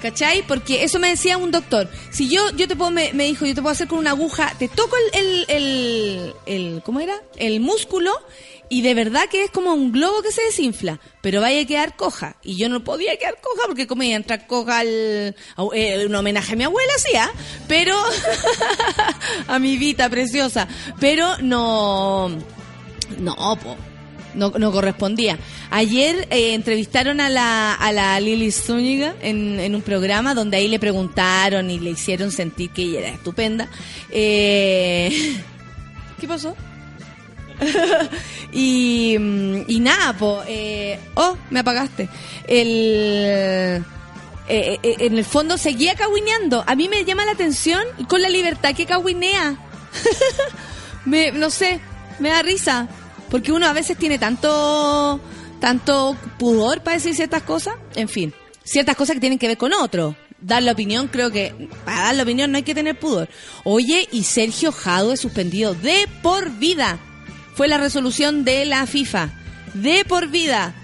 [0.00, 0.42] ¿Cachai?
[0.46, 1.88] Porque eso me decía un doctor.
[2.10, 4.68] Si yo, yo te puedo, me, dijo, yo te puedo hacer con una aguja, te
[4.68, 7.14] toco el, el, el, ¿cómo era?
[7.36, 8.12] El músculo
[8.70, 11.96] y de verdad que es como un globo que se desinfla, pero vaya a quedar
[11.96, 12.36] coja.
[12.42, 15.34] Y yo no podía quedar coja porque como iba a entrar coja al,
[15.74, 17.30] eh, un homenaje a mi abuela, sí, ¿ah?
[17.66, 17.96] Pero,
[19.48, 20.68] a mi vida preciosa.
[21.00, 22.28] Pero no,
[23.18, 23.76] no, po.
[24.34, 25.38] No, correspondía.
[25.70, 30.68] Ayer eh, entrevistaron a la, a la Lili Zúñiga en, en un programa donde ahí
[30.68, 33.68] le preguntaron y le hicieron sentir que ella era estupenda.
[34.10, 35.40] Eh,
[36.20, 36.54] ¿Qué pasó?
[38.52, 39.14] y,
[39.66, 42.08] y nada, po, eh, oh, me apagaste.
[42.46, 43.84] El,
[44.48, 46.64] eh, eh, en el fondo seguía cahuineando.
[46.66, 49.56] A mí me llama la atención con la libertad que cahuinea.
[51.04, 51.80] me, no sé,
[52.18, 52.88] me da risa.
[53.30, 55.20] Porque uno a veces tiene tanto,
[55.60, 57.74] tanto pudor para decir ciertas cosas.
[57.94, 58.32] En fin,
[58.64, 60.16] ciertas cosas que tienen que ver con otro.
[60.40, 61.52] Dar la opinión, creo que
[61.84, 63.28] para dar la opinión no hay que tener pudor.
[63.64, 66.98] Oye, y Sergio Jado es suspendido de por vida.
[67.54, 69.30] Fue la resolución de la FIFA.
[69.74, 70.74] De por vida.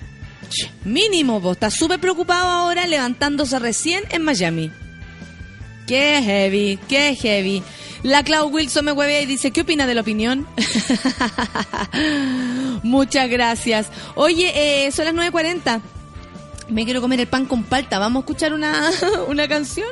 [0.85, 1.57] Mínimo, vos.
[1.57, 4.71] Está súper preocupado ahora levantándose recién en Miami.
[5.87, 7.63] Qué heavy, qué heavy.
[8.05, 10.47] La Clau Wilson me huevea y dice, ¿qué opina de la opinión?
[12.83, 13.89] Muchas gracias.
[14.15, 15.81] Oye, eh, son las 9.40.
[16.69, 17.99] Me quiero comer el pan con palta.
[17.99, 18.91] ¿Vamos a escuchar una,
[19.29, 19.89] una canción?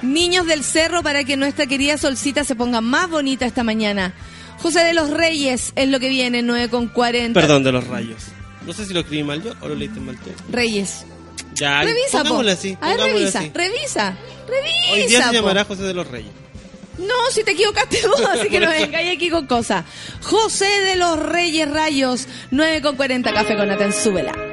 [0.00, 4.14] Niños del Cerro para que nuestra querida Solcita se ponga más bonita esta mañana.
[4.62, 7.34] José de los Reyes es lo que viene, 9.40.
[7.34, 8.28] Perdón de los rayos.
[8.64, 10.30] No sé si lo escribí mal yo o lo leíste mal tú.
[10.50, 11.04] Reyes.
[11.52, 12.40] Ya, Revisa, po.
[12.40, 12.78] así.
[12.80, 13.52] A ver, revisa, así.
[13.54, 14.16] revisa,
[14.48, 14.92] revisa.
[14.92, 16.41] Hoy día se llamará José de los Reyes.
[16.98, 19.84] No, si te equivocaste vos, así que no vengáis aquí con cosas.
[20.22, 24.51] José de los Reyes Rayos, 9 con 40 café con Nathan, súbela.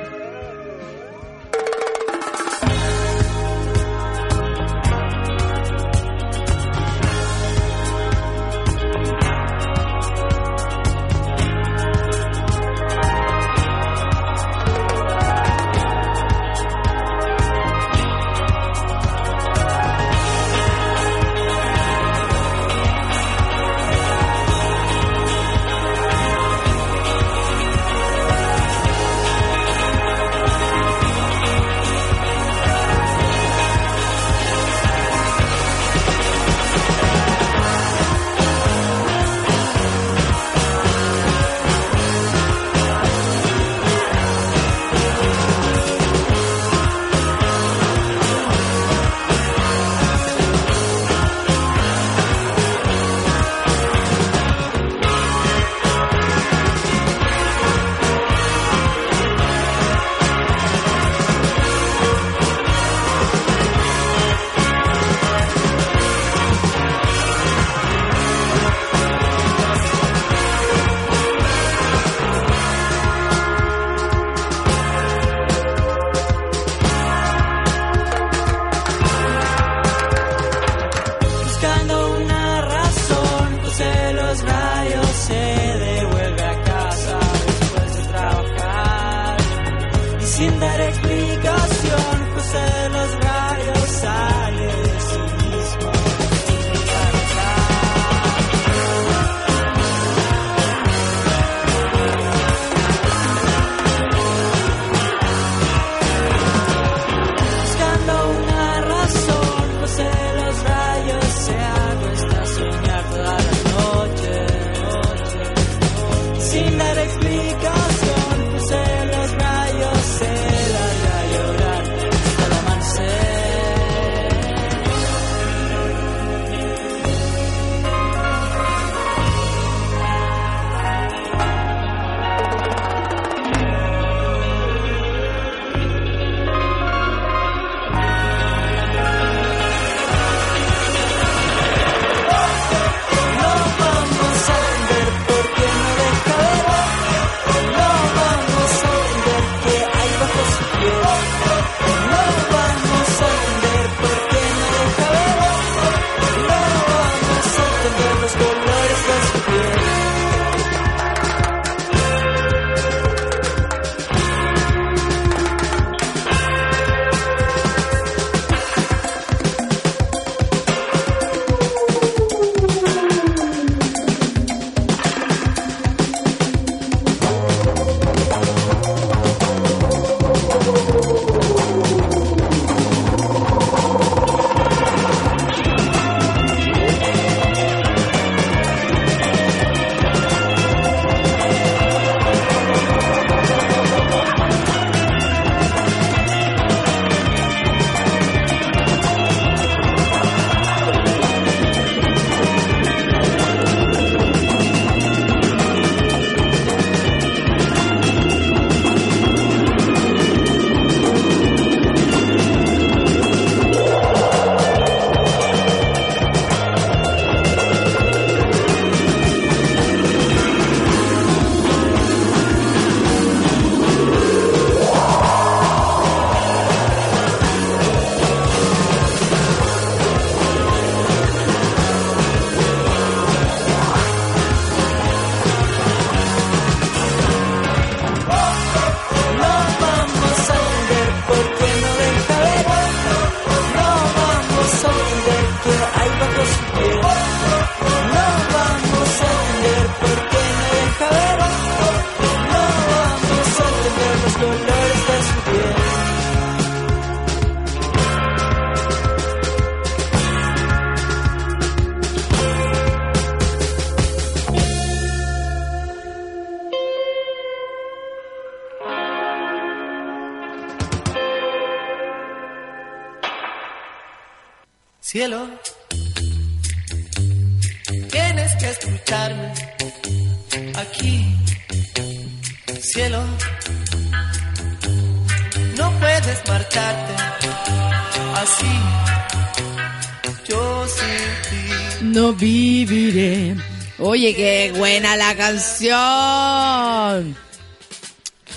[295.79, 297.35] Canción.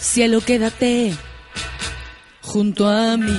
[0.01, 1.15] Cielo, quédate
[2.43, 3.39] junto a mí.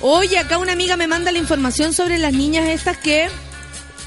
[0.00, 3.28] Oye, acá una amiga me manda la información sobre las niñas estas que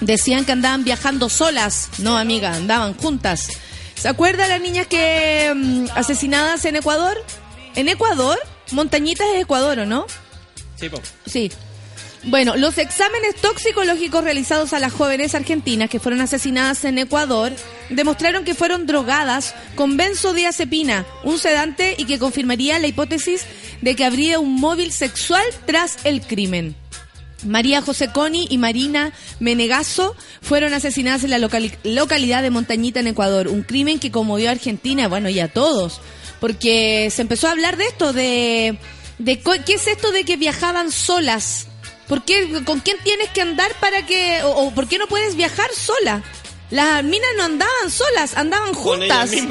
[0.02, 1.90] decían que andaban viajando solas.
[2.00, 3.50] No, amiga, andaban juntas.
[3.96, 7.16] ¿Se acuerdan las niñas que mm, asesinadas en Ecuador?
[7.76, 8.38] ¿En Ecuador?
[8.72, 10.08] Montañitas es Ecuador, ¿o no?
[10.76, 11.00] Sí, po.
[11.26, 11.52] Sí.
[12.26, 17.52] Bueno, los exámenes toxicológicos realizados a las jóvenes argentinas que fueron asesinadas en Ecuador
[17.90, 23.46] demostraron que fueron drogadas con benzodiazepina, un sedante y que confirmaría la hipótesis
[23.82, 26.76] de que habría un móvil sexual tras el crimen.
[27.46, 29.12] María José Coni y Marina
[29.42, 34.48] Menegazo fueron asesinadas en la locali- localidad de Montañita en Ecuador, un crimen que conmovió
[34.48, 36.00] a Argentina, bueno, y a todos,
[36.40, 38.78] porque se empezó a hablar de esto, de,
[39.20, 41.68] de qué es esto de que viajaban solas.
[42.14, 45.36] ¿Por qué, ¿Con quién tienes que andar para que, o, o por qué no puedes
[45.36, 46.22] viajar sola?
[46.70, 49.32] Las minas no andaban solas, andaban juntas.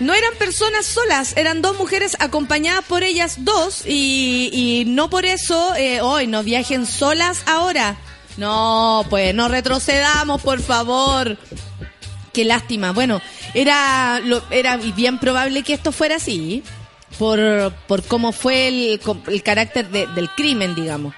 [0.00, 5.26] No eran personas solas, eran dos mujeres acompañadas por ellas dos y, y no por
[5.26, 7.96] eso, eh, hoy no viajen solas ahora.
[8.36, 11.36] No, pues no retrocedamos, por favor.
[12.32, 12.92] Qué lástima.
[12.92, 13.20] Bueno,
[13.52, 16.64] era, lo, era bien probable que esto fuera así,
[17.20, 17.38] por,
[17.86, 21.14] por cómo fue el, el carácter de- del crimen, digamos.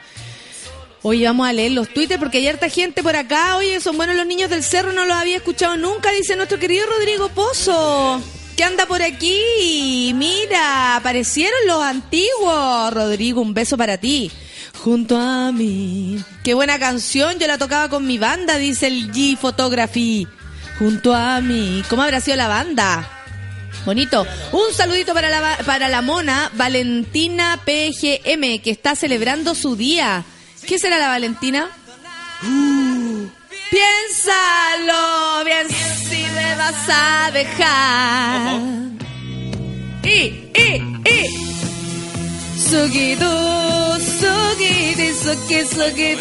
[1.03, 3.57] Oye, vamos a leer los twitters porque hay harta gente por acá.
[3.57, 6.85] Oye, son buenos los niños del cerro, no los había escuchado nunca, dice nuestro querido
[6.87, 8.21] Rodrigo Pozo.
[8.57, 10.13] ¿Qué anda por aquí?
[10.15, 12.93] Mira, aparecieron los antiguos.
[12.93, 14.31] Rodrigo, un beso para ti.
[14.83, 16.19] Junto a mí.
[16.43, 20.27] Qué buena canción, yo la tocaba con mi banda, dice el G Photography.
[20.81, 21.83] Junto a mí.
[21.89, 23.22] ¿Cómo habrá sido la banda?
[23.85, 24.27] Bonito.
[24.53, 30.25] Un saludito para la, para la mona Valentina PGM, que está celebrando su día.
[30.67, 31.69] ¿Qué será la Valentina?
[32.45, 33.27] Uh,
[33.71, 38.61] piénsalo bien si me vas a dejar.
[40.05, 41.43] Y, y, y.
[42.59, 43.31] Sugitu,
[44.21, 46.15] sugiti, suki,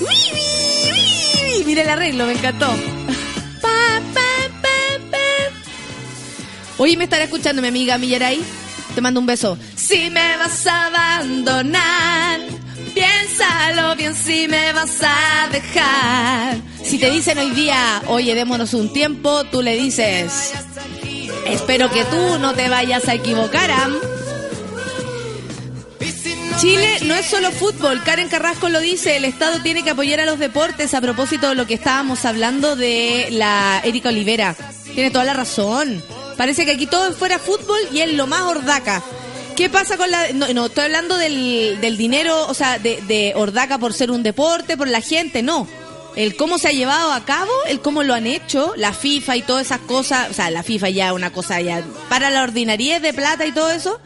[0.00, 1.64] uy.
[1.66, 2.74] Mira el arreglo, me encantó.
[6.80, 8.40] Oye, me estará escuchando mi amiga Millaray.
[8.94, 9.58] Te mando un beso.
[9.76, 12.40] Si me vas a abandonar,
[12.94, 16.56] piénsalo bien si me vas a dejar.
[16.82, 20.54] Si te dicen hoy día, oye, démonos un tiempo, tú le dices,
[21.46, 23.70] espero que tú no te vayas a equivocar.
[23.70, 23.96] ¿am?
[26.58, 30.24] Chile no es solo fútbol, Karen Carrasco lo dice, el Estado tiene que apoyar a
[30.24, 34.56] los deportes a propósito de lo que estábamos hablando de la Erika Olivera.
[34.94, 36.02] Tiene toda la razón.
[36.40, 39.02] Parece que aquí todo fuera fútbol y es lo más ordaca.
[39.56, 40.32] ¿Qué pasa con la.?
[40.32, 44.22] No, no estoy hablando del, del dinero, o sea, de, de ordaca por ser un
[44.22, 45.68] deporte, por la gente, no.
[46.16, 49.42] El cómo se ha llevado a cabo, el cómo lo han hecho, la FIFA y
[49.42, 50.30] todas esas cosas.
[50.30, 51.84] O sea, la FIFA ya una cosa ya.
[52.08, 54.00] Para la ordinariedad de plata y todo eso.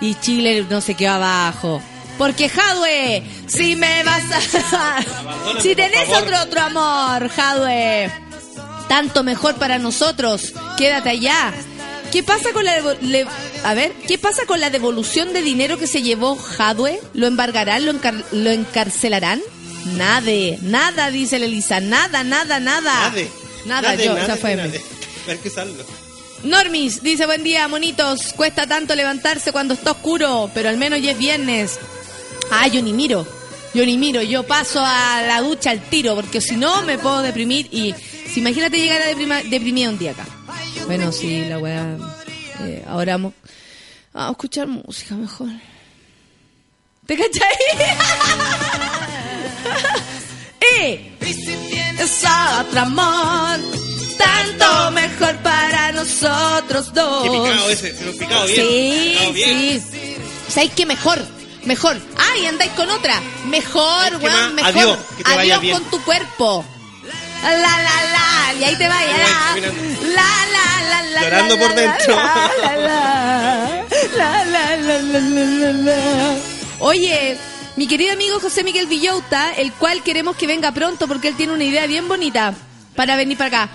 [0.00, 1.80] Y Chile no se quedó abajo.
[2.18, 4.24] Porque Jadwe, si me vas
[4.72, 5.04] a.
[5.60, 8.10] si tenés otro, otro amor, Jadwe
[8.88, 10.52] tanto mejor para nosotros.
[10.76, 11.52] Quédate allá.
[12.12, 13.26] ¿Qué pasa con la le-
[13.64, 16.98] a ver, ¿qué pasa con la devolución de dinero que se llevó Jadwe?
[17.14, 17.84] ¿Lo embargarán?
[17.84, 19.42] ¿Lo, encar- lo encarcelarán?
[19.96, 20.30] Nada,
[20.62, 21.80] nada, dice la Elisa.
[21.80, 23.10] Nada, nada, nada.
[23.10, 23.28] Nade.
[23.66, 24.50] Nada, Nade, yo, nade, esa fue.
[24.60, 24.80] Hay que.
[26.44, 28.32] Normis dice buen día, monitos.
[28.34, 31.78] Cuesta tanto levantarse cuando está oscuro, pero al menos ya es viernes.
[32.50, 33.26] Ah, yo ni miro.
[33.74, 34.22] Yo ni miro.
[34.22, 37.68] Yo paso a la ducha al tiro, porque si no me puedo deprimir.
[37.72, 37.94] Y
[38.32, 40.24] si imagínate llegar a deprima- deprimida un día acá.
[40.86, 41.96] Bueno, sí, la weá.
[42.60, 43.34] eh, ahora vamos,
[44.14, 45.48] a escuchar música mejor.
[47.06, 47.48] ¿Te cachai?
[50.80, 52.24] y es
[52.60, 53.60] otro amor.
[54.18, 57.22] Tanto mejor para nosotros dos.
[57.24, 58.66] Qué picado ese, pero picado bien.
[58.66, 59.80] Sí, picado bien.
[59.80, 60.16] sí.
[60.48, 61.18] ¿Sabéis qué mejor?
[61.64, 61.96] Mejor.
[62.16, 63.20] ¡Ay, andáis con otra!
[63.48, 64.70] Mejor, ¿Sabes weón, mejor.
[64.70, 65.74] Adiós, que te vaya bien.
[65.74, 66.64] con tu cuerpo.
[67.50, 68.54] La, la, la.
[68.60, 69.14] Y ahí te vaya.
[69.54, 69.68] Ahí La,
[70.12, 71.22] la, la, la, la.
[71.22, 72.16] Llorando la, por la, dentro.
[72.16, 73.84] La, la, la.
[74.16, 76.36] La, la, la, la, la, la, la.
[76.80, 77.36] Oye,
[77.76, 81.52] mi querido amigo José Miguel Villauta, el cual queremos que venga pronto porque él tiene
[81.52, 82.54] una idea bien bonita
[82.94, 83.72] para venir para acá.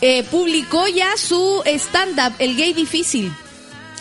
[0.00, 3.32] Eh, publicó ya su stand-up, El Gay Difícil.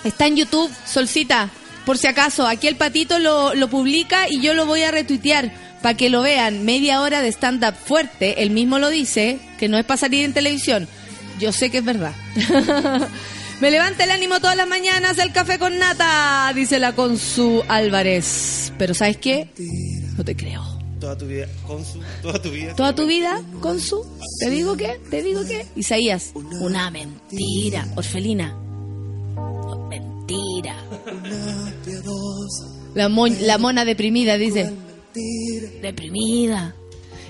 [0.03, 1.49] Está en YouTube, Solcita.
[1.85, 5.51] por si acaso, aquí el patito lo, lo publica y yo lo voy a retuitear
[5.83, 6.65] para que lo vean.
[6.65, 10.33] Media hora de stand-up fuerte, él mismo lo dice, que no es para salir en
[10.33, 10.87] televisión.
[11.39, 12.13] Yo sé que es verdad.
[13.61, 18.73] Me levanta el ánimo todas las mañanas el café con nata, dice la Consu Álvarez.
[18.79, 19.47] Pero ¿sabes qué?
[20.17, 20.63] No te creo.
[20.99, 22.73] Toda tu vida, con su, toda tu vida.
[22.75, 24.05] Toda tu vida, Consu.
[24.39, 24.99] ¿Te digo qué?
[25.11, 25.65] ¿Te digo qué?
[25.75, 26.31] Isaías.
[26.33, 27.85] Una mentira.
[27.95, 28.55] Orfelina.
[29.89, 30.75] Mentira.
[32.95, 34.71] La, mon- la mona deprimida dice.
[35.13, 36.75] Deprimida.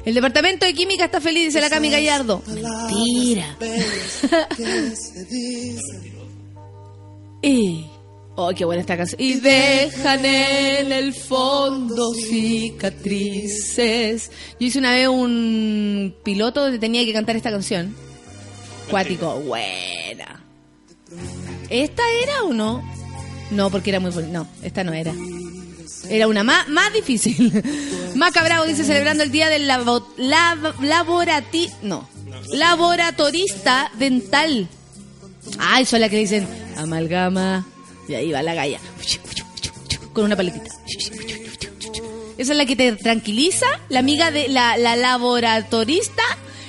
[0.05, 2.43] El departamento de química está feliz, dice la Cami Gallardo.
[2.47, 3.57] Mentira.
[7.41, 7.85] y.
[8.35, 9.21] Oh, qué buena esta canción.
[9.21, 14.31] Y dejan en el fondo cicatrices.
[14.59, 17.95] Yo hice una vez un piloto donde tenía que cantar esta canción.
[18.89, 20.43] Cuático, buena.
[21.69, 22.81] ¿Esta era o no?
[23.51, 24.33] No, porque era muy bonita.
[24.33, 25.13] No, esta no era.
[26.09, 27.51] Era una más, más difícil.
[28.15, 31.69] Maca Bravo dice celebrando el día del labo- lab- laborati...
[31.81, 32.07] No.
[32.51, 34.67] Laboratorista dental.
[35.59, 36.47] Ay, son las que le dicen
[36.77, 37.65] amalgama.
[38.07, 38.79] Y ahí va la galla.
[40.11, 40.69] Con una paletita.
[42.37, 43.65] Esa es la que te tranquiliza.
[43.89, 46.23] La amiga de la, la laboratorista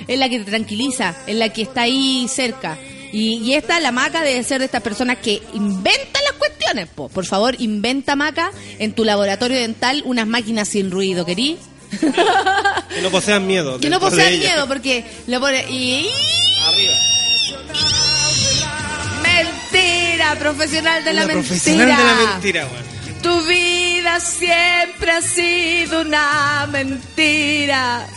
[0.07, 1.15] es la que te tranquiliza.
[1.27, 2.77] Es la que está ahí cerca.
[3.15, 6.89] Y, y esta, la maca, debe ser de estas personas que inventan las cuestiones.
[6.93, 7.07] po.
[7.07, 11.57] Por favor, inventa maca en tu laboratorio dental unas máquinas sin ruido, ¿querí?
[12.93, 13.79] Que no posean miedo.
[13.79, 15.65] Que no posean miedo porque lo pone...
[15.69, 16.09] Y,
[16.67, 16.93] Arriba.
[19.23, 21.47] mentira, profesional de la mentira.
[21.47, 22.67] profesional de la mentira.
[23.21, 28.07] Tu vida siempre ha sido una mentira.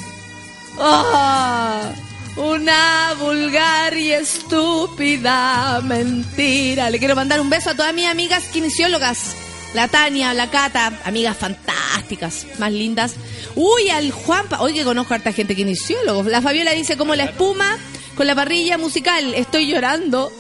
[0.81, 1.93] Ah,
[2.39, 6.89] una vulgar y estúpida mentira.
[6.91, 9.35] Le quiero mandar un beso a todas mis amigas kinesiólogas.
[9.75, 13.17] La Tania, la Cata, amigas fantásticas, más lindas.
[13.55, 16.23] Uy, al Juanpa, hoy que conozco a harta gente kinesiólogo.
[16.25, 17.77] La Fabiola dice como la espuma
[18.15, 19.35] con la parrilla musical.
[19.35, 20.33] Estoy llorando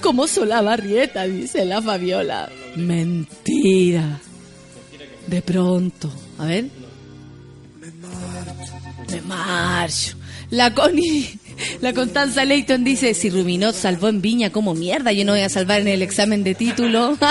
[0.00, 2.48] como sola barrieta, dice la Fabiola.
[2.76, 4.20] Mentira.
[5.26, 6.10] De pronto.
[6.38, 6.64] A ver.
[9.10, 10.16] Me marcho.
[10.50, 11.38] La Connie,
[11.80, 15.48] la Constanza Leighton dice, si Rubinot salvó en Viña como mierda, yo no voy a
[15.48, 17.16] salvar en el examen de título.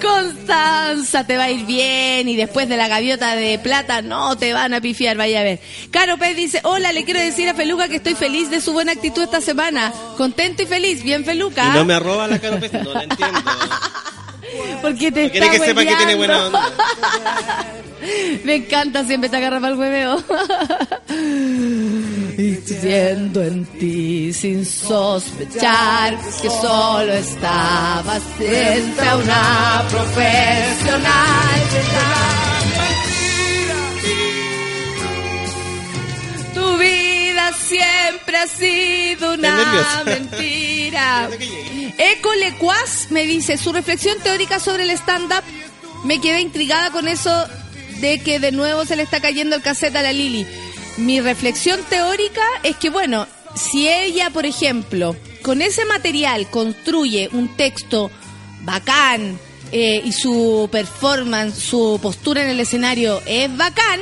[0.00, 4.52] Constanza, te va a ir bien y después de la gaviota de plata no te
[4.52, 5.60] van a pifiar, vaya a ver.
[5.90, 8.92] Caro Pérez dice, hola, le quiero decir a Feluca que estoy feliz de su buena
[8.92, 9.92] actitud esta semana.
[10.16, 11.68] Contento y feliz, bien Feluca.
[11.68, 13.40] Y no me arroba la cara, pues, no la entiendo.
[14.80, 16.58] Porque te quiere está que sepa que tiene buena hueveando.
[16.58, 16.74] onda.
[18.44, 20.22] Me encanta, siempre te agarra para el hueveo.
[22.36, 31.60] Y siendo en ti sin sospechar que solo estabas frente a una profesional.
[36.54, 37.01] Tu vida
[37.52, 41.28] siempre ha sido una mentira.
[41.98, 45.42] Eco Lecuaz me dice su reflexión teórica sobre el stand-up.
[46.04, 47.46] Me quedé intrigada con eso
[48.00, 50.46] de que de nuevo se le está cayendo el cassette a la Lili.
[50.96, 57.56] Mi reflexión teórica es que, bueno, si ella, por ejemplo, con ese material construye un
[57.56, 58.10] texto
[58.62, 59.38] bacán
[59.72, 64.00] eh, y su performance, su postura en el escenario es bacán,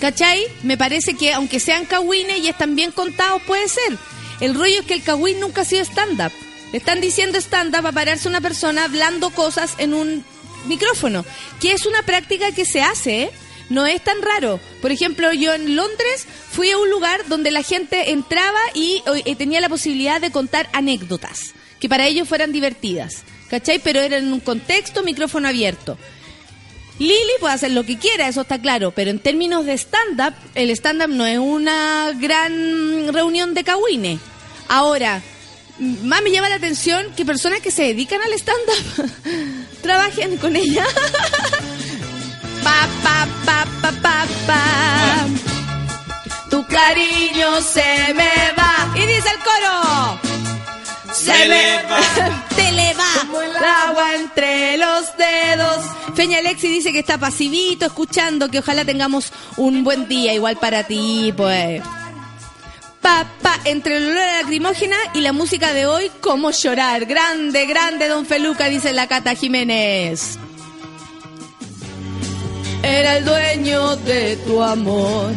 [0.00, 0.46] ¿Cachai?
[0.62, 3.98] Me parece que aunque sean cagüines y están bien contados, puede ser.
[4.40, 6.32] El rollo es que el cagüín nunca ha sido stand-up.
[6.72, 10.24] Están diciendo stand-up a pararse una persona hablando cosas en un
[10.66, 11.24] micrófono,
[11.60, 13.30] que es una práctica que se hace, ¿eh?
[13.68, 14.58] No es tan raro.
[14.82, 19.36] Por ejemplo, yo en Londres fui a un lugar donde la gente entraba y eh,
[19.36, 23.22] tenía la posibilidad de contar anécdotas, que para ellos fueran divertidas.
[23.48, 23.80] ¿Cachai?
[23.80, 25.98] Pero era en un contexto, micrófono abierto.
[27.00, 30.68] Lili puede hacer lo que quiera, eso está claro, pero en términos de stand-up, el
[30.68, 34.20] stand-up no es una gran reunión de cagüines.
[34.68, 35.22] Ahora,
[35.78, 39.10] más me llama la atención que personas que se dedican al stand-up
[39.82, 40.84] trabajen con ella.
[42.62, 45.26] pa, pa, pa, pa, pa, pa.
[46.50, 48.92] Tu cariño se me va.
[48.94, 50.39] Y dice el coro.
[51.14, 52.46] Se le va.
[52.56, 55.84] te le va como el agua entre los dedos.
[56.14, 60.84] Feña Alexi dice que está pasivito, escuchando, que ojalá tengamos un buen día igual para
[60.84, 61.82] ti, pues.
[63.00, 67.06] Papá, entre el olor a lacrimógena y la música de hoy, ¿cómo llorar?
[67.06, 70.38] Grande, grande, don Feluca, dice la Cata Jiménez.
[72.82, 75.32] Era el dueño de tu amor.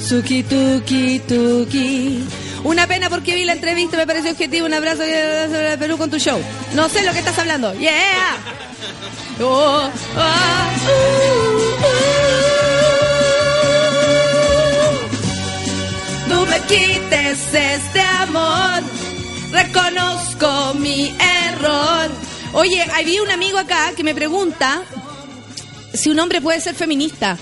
[0.00, 2.24] Suki tuki tuki.
[2.66, 4.66] Una pena porque vi la entrevista, me pareció objetivo.
[4.66, 6.36] Un abrazo de Perú con tu show.
[6.74, 7.72] No sé lo que estás hablando.
[7.74, 8.36] Yeah.
[9.40, 9.90] Oh, uh.
[16.28, 18.82] No me quites este amor.
[19.52, 22.10] Reconozco mi error.
[22.52, 24.82] Oye, había un amigo acá que me pregunta
[25.94, 27.38] si un hombre puede ser feminista.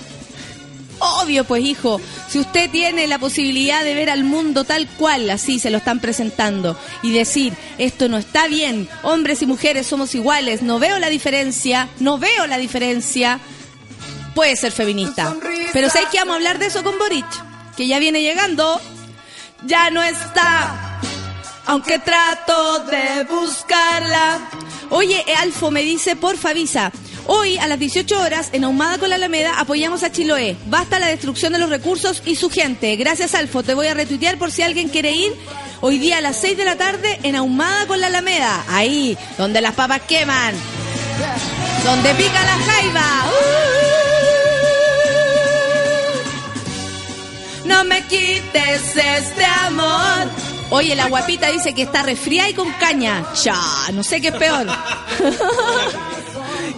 [0.98, 5.58] Obvio, pues hijo, si usted tiene la posibilidad de ver al mundo tal cual, así
[5.58, 10.62] se lo están presentando, y decir, esto no está bien, hombres y mujeres somos iguales,
[10.62, 13.40] no veo la diferencia, no veo la diferencia,
[14.34, 15.34] puede ser feminista.
[15.72, 17.26] Pero ¿sabes que vamos a hablar de eso con Boric?
[17.76, 18.80] Que ya viene llegando,
[19.66, 21.00] ya no está,
[21.66, 24.48] aunque trato de buscarla.
[24.90, 26.92] Oye, Alfo me dice, porfa, avisa.
[27.26, 30.56] Hoy, a las 18 horas, en Ahumada con la Alameda, apoyamos a Chiloé.
[30.66, 32.94] Basta la destrucción de los recursos y su gente.
[32.96, 33.62] Gracias, Alfo.
[33.62, 35.32] Te voy a retuitear por si alguien quiere ir.
[35.80, 38.64] Hoy día a las 6 de la tarde en Ahumada con la Alameda.
[38.68, 40.54] Ahí, donde las papas queman.
[41.84, 43.24] Donde pica la jaiba.
[43.26, 43.74] ¡Uh!
[47.68, 50.28] No me quites este amor.
[50.70, 53.24] Oye, la guapita dice que está resfriada y con caña.
[53.42, 53.58] Ya,
[53.92, 54.66] no sé qué es peor.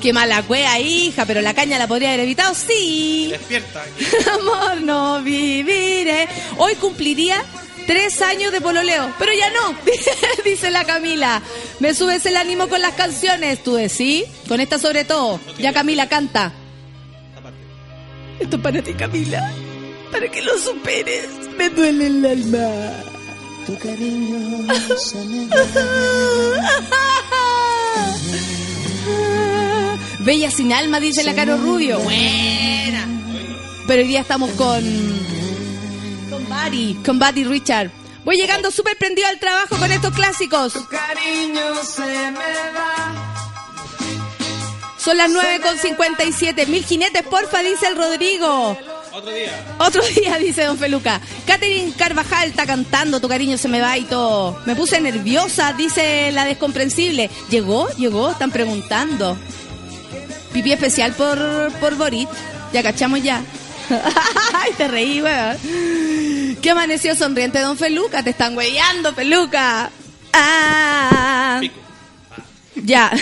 [0.00, 3.28] Qué mala cuea, hija, pero la caña la podría haber evitado, sí.
[3.30, 3.84] Despierta.
[4.34, 6.28] Amor, no viviré.
[6.58, 7.42] Hoy cumpliría
[7.86, 9.74] tres años de pololeo, pero ya no,
[10.44, 11.42] dice la Camila.
[11.80, 15.40] Me subes el ánimo con las canciones, tú decís, con esta sobre todo.
[15.58, 16.52] Ya Camila canta.
[18.38, 19.50] Esto es para ti, Camila.
[20.12, 21.26] Para que lo superes.
[21.56, 22.68] Me duele el alma.
[23.66, 25.48] Tu cariño se me
[30.26, 32.00] Bella sin alma, dice la Caro Rubio.
[32.00, 33.06] Buena.
[33.86, 34.82] Pero hoy día estamos con.
[36.28, 36.94] Con Buddy.
[37.06, 37.92] Con Buddy Richard.
[38.24, 40.72] Voy llegando súper prendido al trabajo con estos clásicos.
[40.90, 43.36] cariño se me va.
[44.98, 46.66] Son las 9 con 57.
[46.66, 48.76] Mil jinetes, porfa, dice el Rodrigo.
[49.12, 49.76] Otro día.
[49.78, 51.20] Otro día, dice Don Feluca.
[51.46, 54.60] Catherine Carvajal está cantando, tu cariño se me va y todo.
[54.66, 57.30] Me puse nerviosa, dice la descomprensible.
[57.48, 57.88] ¿Llegó?
[57.90, 58.32] ¿Llegó?
[58.32, 59.38] Están preguntando.
[60.56, 61.38] Pipí especial por,
[61.80, 62.26] por Boris.
[62.72, 63.42] Ya cachamos ya.
[64.54, 66.56] Ay, te reí, weón.
[66.62, 68.22] ¿Qué amaneció sonriente, Don Feluca?
[68.22, 69.90] Te están huellando, Feluca.
[70.32, 71.58] Ah.
[71.60, 71.74] Pico.
[72.76, 73.12] Ya.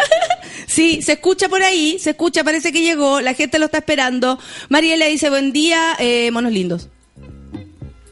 [0.66, 4.38] sí, se escucha por ahí, se escucha, parece que llegó, la gente lo está esperando.
[4.70, 6.88] Mariela dice, buen día, eh, monos lindos.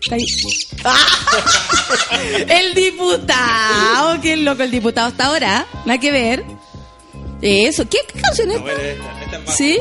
[0.03, 0.25] Está ahí.
[0.85, 0.97] ¡Ah!
[2.47, 6.45] El diputado, qué loco el diputado hasta ahora, nada que ver.
[7.43, 9.78] Eso, ¿qué, qué canción es No, bueno, esta, esta es más ¿Sí?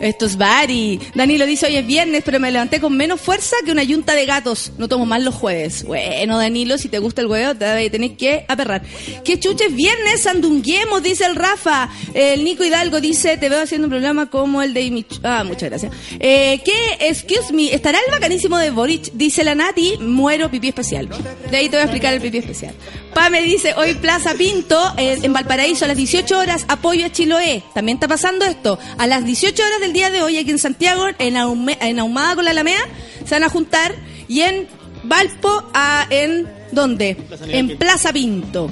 [0.00, 1.00] Esto es Bari.
[1.14, 4.26] Danilo dice, hoy es viernes, pero me levanté con menos fuerza que una yunta de
[4.26, 4.72] gatos.
[4.78, 5.84] No tomo más los jueves.
[5.84, 8.82] Bueno, Danilo, si te gusta el huevo, te tenés que aperrar.
[9.24, 10.22] ¿Qué chuches viernes?
[10.22, 11.88] Sandunguemos, dice el Rafa.
[12.14, 14.90] El Nico Hidalgo dice, te veo haciendo un programa como el de...
[14.90, 15.92] Mich ah, muchas gracias.
[16.20, 16.60] Eh.
[17.00, 19.12] Excuse me, ¿estará el bacanísimo de Boric?
[19.12, 21.08] Dice la Nati, muero pipí especial.
[21.50, 22.74] De ahí te voy a explicar el pipí especial.
[23.14, 27.62] Pame dice, hoy Plaza Pinto, eh, en Valparaíso, a las 18 horas, apoyo a Chiloé.
[27.74, 28.78] También está pasando esto.
[28.98, 32.50] A las 18 horas del día de hoy, aquí en Santiago, en, Ahumada con la
[32.50, 32.82] Alameda,
[33.24, 33.94] se van a juntar.
[34.26, 34.66] Y en
[35.04, 37.16] Valpo, a, en, ¿dónde?
[37.46, 38.68] En Plaza Pinto.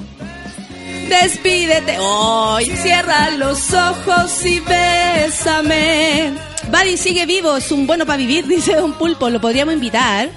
[1.07, 6.33] Despídete hoy, cierra los ojos y bésame.
[6.69, 10.29] Buddy sigue vivo, es un bueno para vivir, dice Don Pulpo, lo podríamos invitar.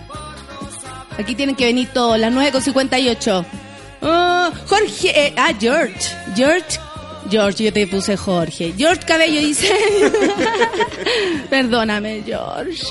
[1.19, 3.45] Aquí tienen que venir todos, las 9.58.
[4.01, 6.79] Oh, Jorge, eh, ah, George, George,
[7.31, 8.75] George, yo te puse Jorge.
[8.77, 9.71] George Cabello dice,
[11.51, 12.83] perdóname, George.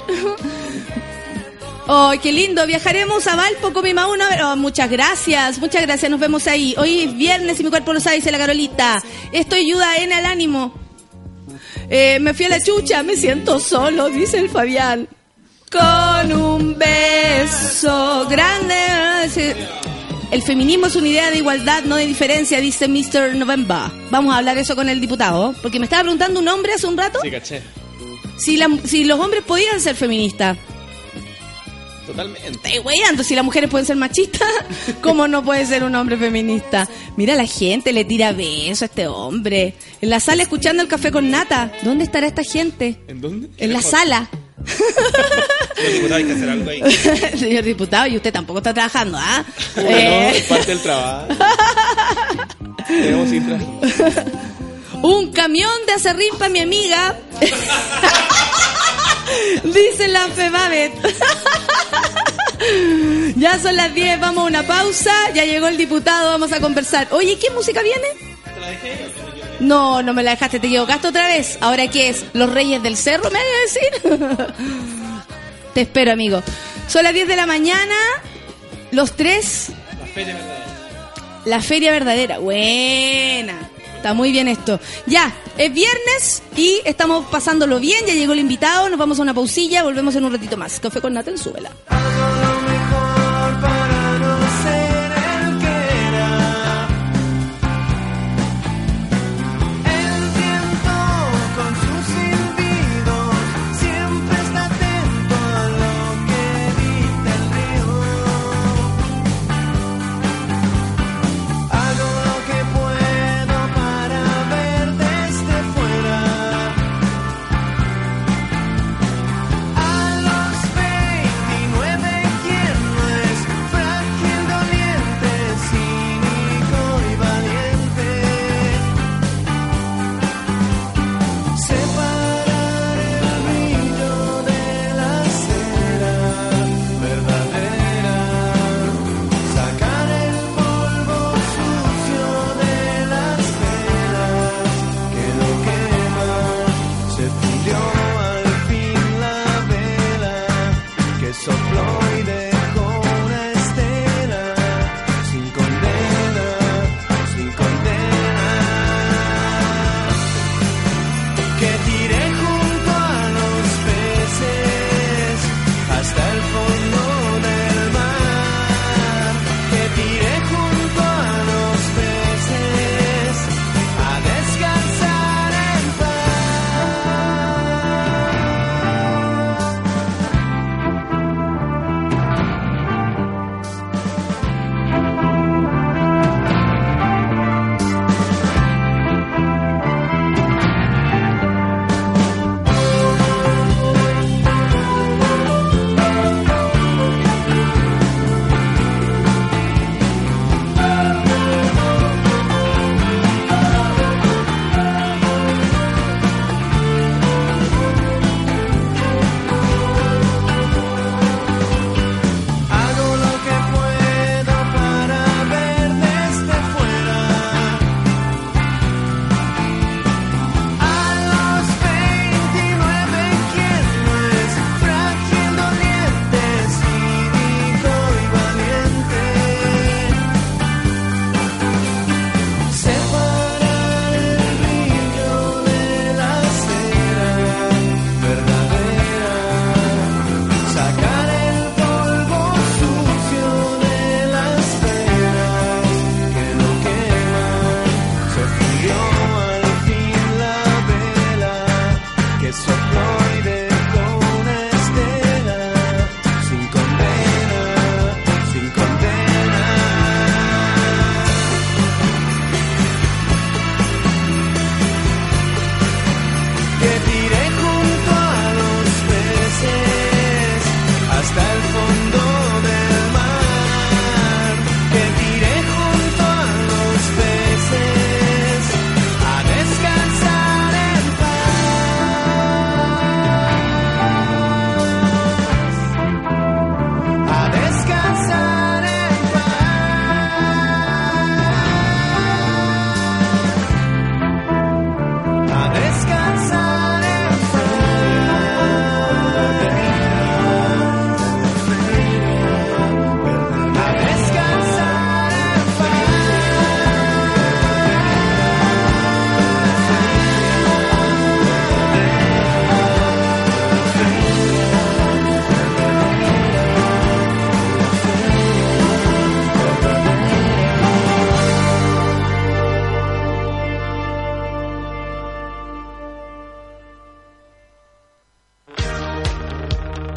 [1.87, 4.27] Oh, qué lindo, viajaremos a Valpo con mi mauna.
[4.43, 6.75] Oh, muchas gracias, muchas gracias, nos vemos ahí.
[6.77, 9.01] Hoy es viernes y mi cuerpo lo sabe, dice la Carolita.
[9.31, 10.73] Esto ayuda en el ánimo.
[11.89, 15.07] Eh, me fui a la chucha, me siento solo, dice el Fabián.
[15.71, 18.75] Con un beso grande.
[20.31, 23.35] El feminismo es una idea de igualdad, no de diferencia, dice Mr.
[23.35, 23.77] November.
[24.11, 26.97] Vamos a hablar eso con el diputado, porque me estaba preguntando un hombre hace un
[26.97, 27.61] rato Sí, caché.
[28.37, 30.57] si, la- si los hombres podían ser feministas.
[32.05, 32.49] Totalmente.
[32.51, 34.47] Estoy weyando, si las mujeres pueden ser machistas,
[35.01, 36.87] ¿cómo no puede ser un hombre feminista?
[37.15, 39.75] Mira, la gente le tira beso a este hombre.
[40.01, 41.71] En la sala escuchando el café con nata.
[41.83, 42.97] ¿Dónde estará esta gente?
[43.07, 43.49] ¿En dónde?
[43.57, 44.29] En la sala.
[45.75, 46.81] Señor diputado, hay que hacer algo ahí.
[47.37, 49.43] Señor diputado, y usted tampoco está trabajando, ¿ah?
[49.75, 51.27] Bueno, Eh, es parte del trabajo.
[52.87, 53.29] Tenemos
[55.03, 57.15] un camión de acerrín para mi amiga.
[59.63, 60.93] Dice la Febabet.
[63.35, 65.13] Ya son las 10, vamos a una pausa.
[65.33, 67.07] Ya llegó el diputado, vamos a conversar.
[67.11, 68.07] Oye, ¿qué música viene?
[69.59, 71.57] No, no me la dejaste, te equivocaste otra vez.
[71.61, 72.25] ¿Ahora qué es?
[72.33, 74.47] ¿Los Reyes del Cerro, me voy a decir?
[75.73, 76.41] te espero, amigo.
[76.87, 77.95] Son las 10 de la mañana,
[78.91, 80.65] los tres, La feria verdadera.
[81.45, 82.37] la feria verdadera.
[82.39, 83.57] Buena.
[83.95, 84.79] Está muy bien esto.
[85.07, 88.05] Ya, es viernes y estamos pasándolo bien.
[88.05, 88.87] Ya llegó el invitado.
[88.89, 89.83] Nos vamos a una pausilla.
[89.83, 90.79] Volvemos en un ratito más.
[90.79, 91.71] Café con Nata en Suela.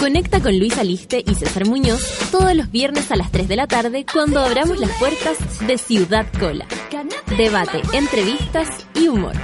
[0.00, 3.66] Conecta con Luis Aliste y César Muñoz todos los viernes a las 3 de la
[3.66, 5.36] tarde cuando abramos las puertas
[5.66, 6.66] de Ciudad Cola.
[7.36, 9.34] Debate, entrevistas y humor.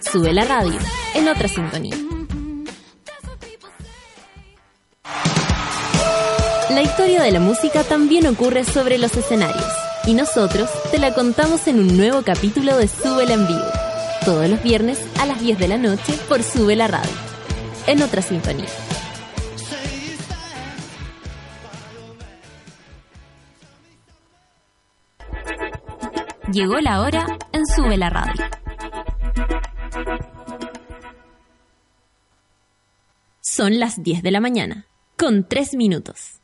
[0.00, 0.78] Sube la radio
[1.14, 1.96] en otra sintonía.
[6.68, 9.64] La historia de la música también ocurre sobre los escenarios
[10.06, 13.64] y nosotros te la contamos en un nuevo capítulo de Súbela en vivo,
[14.26, 17.14] todos los viernes a las 10 de la noche por Sube la Radio,
[17.86, 18.68] en otra sintonía.
[26.56, 28.46] Llegó la hora en Sube la Radio.
[33.42, 34.86] Son las 10 de la mañana,
[35.18, 36.40] con 3 minutos.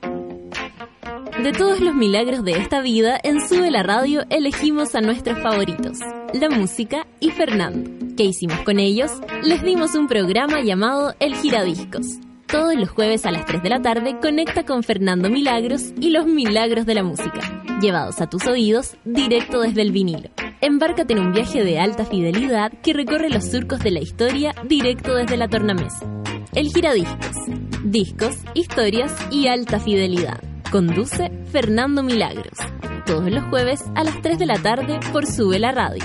[0.00, 5.98] De todos los milagros de esta vida, en Sube la Radio elegimos a nuestros favoritos,
[6.32, 7.90] la música y Fernando.
[8.16, 9.12] ¿Qué hicimos con ellos?
[9.42, 12.06] Les dimos un programa llamado El Giradiscos.
[12.46, 16.26] Todos los jueves a las 3 de la tarde conecta con Fernando Milagros y los
[16.26, 17.40] milagros de la música,
[17.80, 20.30] llevados a tus oídos directo desde el vinilo.
[20.60, 25.16] Embárcate en un viaje de alta fidelidad que recorre los surcos de la historia directo
[25.16, 26.06] desde la tornamesa.
[26.54, 27.36] El Giradiscos.
[27.84, 30.40] Discos, historias y alta fidelidad.
[30.70, 32.58] Conduce Fernando Milagros.
[33.06, 36.04] Todos los jueves a las 3 de la tarde por Sube la Radio.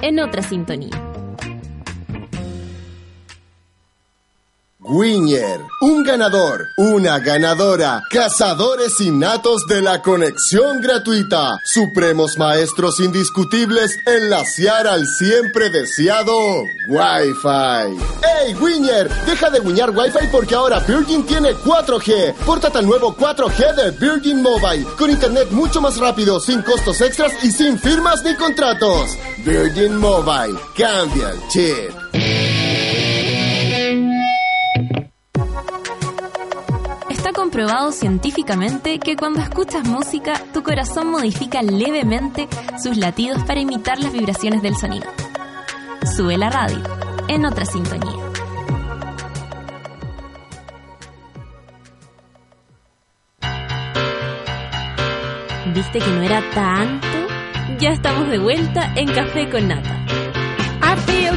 [0.00, 1.11] En otra sintonía.
[4.84, 14.28] Winner, un ganador, una ganadora, cazadores innatos de la conexión gratuita, supremos maestros indiscutibles en
[14.28, 16.36] laciar al siempre deseado
[16.88, 17.96] Wi-Fi.
[18.24, 19.08] ¡Hey, Winner!
[19.24, 22.34] Deja de guiñar Wi-Fi porque ahora Virgin tiene 4G.
[22.44, 27.32] Pórtate al nuevo 4G de Virgin Mobile, con internet mucho más rápido, sin costos extras
[27.44, 29.16] y sin firmas ni contratos.
[29.44, 32.61] Virgin Mobile, cambia el chip.
[37.52, 42.48] Comprobado científicamente que cuando escuchas música, tu corazón modifica levemente
[42.82, 45.04] sus latidos para imitar las vibraciones del sonido.
[46.16, 46.82] Sube la radio,
[47.28, 48.16] en otra sintonía.
[55.74, 57.06] ¿Viste que no era tanto?
[57.78, 60.06] Ya estamos de vuelta en Café con Nata.
[60.80, 61.32] I feel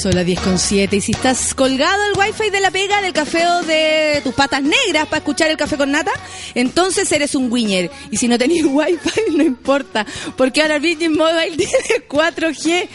[0.00, 3.12] Son las 10 con 7 y si estás colgado el wifi de la pega del
[3.12, 6.10] café o de tus patas negras para escuchar el café con nata,
[6.54, 7.90] entonces eres un winner.
[8.10, 10.06] Y si no tenías wifi, no importa,
[10.38, 12.88] porque ahora Virgin Mobile tiene 4G.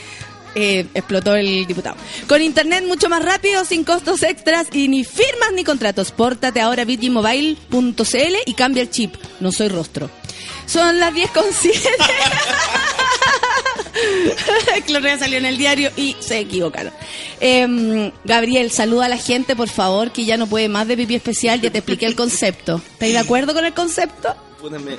[0.56, 1.96] Eh, explotó el diputado.
[2.28, 6.12] Con internet mucho más rápido, sin costos extras y ni firmas ni contratos.
[6.12, 9.14] Pórtate ahora a virginmobile.cl y cambia el chip.
[9.40, 10.10] No soy rostro.
[10.66, 11.80] Son las 10 con 7.
[14.86, 16.94] Clorrea salió en el diario y se equivocaron.
[17.40, 21.16] Em, Gabriel, saluda a la gente, por favor, que ya no puede más de pipí
[21.16, 21.62] especial.
[21.62, 22.82] Ya te expliqué el concepto.
[22.94, 24.36] ¿Estáis de acuerdo con el concepto?
[24.62, 24.98] Puta, me-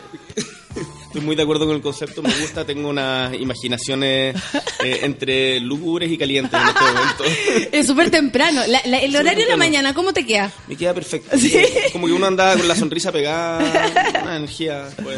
[1.16, 4.36] Estoy muy de acuerdo con el concepto, me gusta, tengo unas imaginaciones
[4.84, 7.24] eh, entre lúgubres y calientes en este momento.
[7.72, 8.60] Es súper temprano.
[8.66, 10.52] La- la- el horario de la mañana, ¿cómo te queda?
[10.68, 11.34] Me queda perfecto.
[11.38, 11.54] Sí.
[11.92, 14.88] Como que uno anda con la sonrisa pegada, una energía.
[15.02, 15.16] Pues.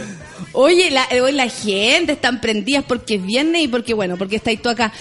[0.53, 4.63] Oye, la, hoy la gente están prendidas porque es viernes y porque, bueno, porque estáis
[4.63, 4.93] tú acá.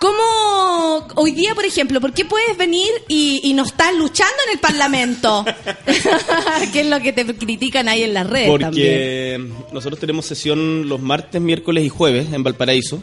[0.00, 4.52] ¿Cómo, hoy día, por ejemplo, por qué puedes venir y, y no estás luchando en
[4.54, 5.44] el Parlamento?
[6.72, 9.48] ¿Qué es lo que te critican ahí en las redes también?
[9.50, 13.02] Porque nosotros tenemos sesión los martes, miércoles y jueves en Valparaíso.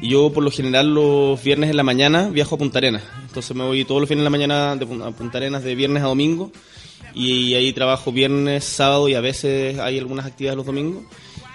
[0.00, 3.02] Y yo, por lo general, los viernes en la mañana viajo a Punta Arenas.
[3.26, 6.02] Entonces me voy todos los viernes en la mañana de a Punta Arenas de viernes
[6.02, 6.50] a domingo.
[7.14, 11.04] Y ahí trabajo viernes, sábado y a veces hay algunas actividades los domingos.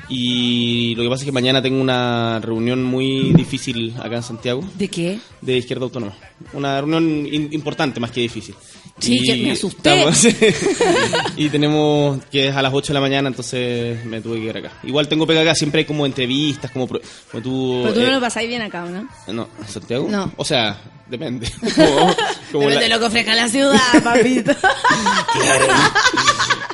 [0.07, 4.63] Y lo que pasa es que mañana tengo una reunión muy difícil acá en Santiago
[4.77, 5.19] ¿De qué?
[5.41, 6.13] de Izquierda Autónoma.
[6.53, 8.55] Una reunión in- importante más que difícil.
[8.97, 10.09] Sí, que me asusté.
[10.09, 10.25] estamos-
[11.37, 14.57] y tenemos que es a las 8 de la mañana, entonces me tuve que ir
[14.57, 14.71] acá.
[14.83, 17.01] Igual tengo pega acá, siempre hay como entrevistas, como, como
[17.43, 17.81] tú...
[17.83, 19.07] Pero tú eh, no lo pasáis bien acá, ¿o ¿no?
[19.33, 20.07] no, ¿en Santiago?
[20.09, 20.31] No.
[20.37, 20.79] O sea,
[21.09, 21.51] depende.
[21.75, 22.15] Como-
[22.51, 24.51] como Depende la- de lo que ofrezca la ciudad, papito.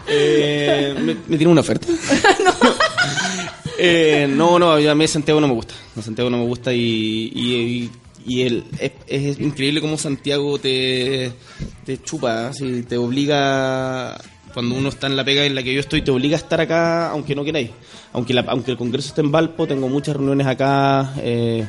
[0.08, 1.88] Eh, ¿me, me tiene una oferta?
[3.78, 5.74] Eh, no, no, a mí Santiago no me gusta.
[5.96, 7.92] No, Santiago no me gusta y, y, y
[8.28, 11.32] el, es, es increíble cómo Santiago te,
[11.86, 14.20] te chupa, así, te obliga,
[14.54, 16.60] cuando uno está en la pega en la que yo estoy, te obliga a estar
[16.62, 17.70] acá aunque no queráis.
[18.14, 21.14] Aunque, la- aunque el Congreso esté en Valpo, tengo muchas reuniones acá.
[21.20, 21.66] eh,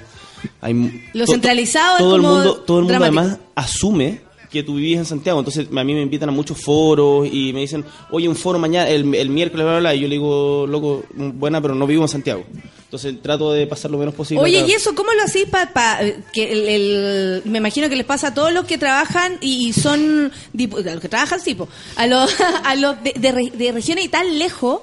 [0.61, 0.75] hay,
[1.13, 3.21] Lo to- centralizado es todo el como mundo Todo el mundo dramático.
[3.21, 5.39] además asume que tú vivís en Santiago.
[5.39, 8.89] Entonces a mí me invitan a muchos foros y me dicen, oye, un foro mañana,
[8.91, 9.95] el, el miércoles, bla, bla, bla.
[9.95, 12.45] Y yo le digo, loco, buena, pero no vivo en Santiago.
[12.93, 14.45] Entonces trato de pasar lo menos posible.
[14.45, 14.69] Oye, acá.
[14.69, 15.99] ¿y eso cómo lo hacís para
[16.31, 20.31] que el, el- me imagino que les pasa a todos los que trabajan y son
[20.53, 22.31] dipu- a los que trabajan sí, po, a los
[22.65, 24.83] a los de, de re- de regiones y tan lejos,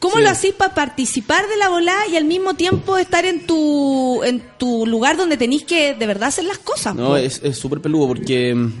[0.00, 0.22] ¿cómo Sí.
[0.22, 4.42] lo hacís para participar de la volada y al mismo tiempo estar en tu en
[4.58, 6.96] tu lugar donde tenéis que de verdad hacer las cosas?
[6.96, 7.16] No, po?
[7.18, 8.72] es es súper peludo porque mm,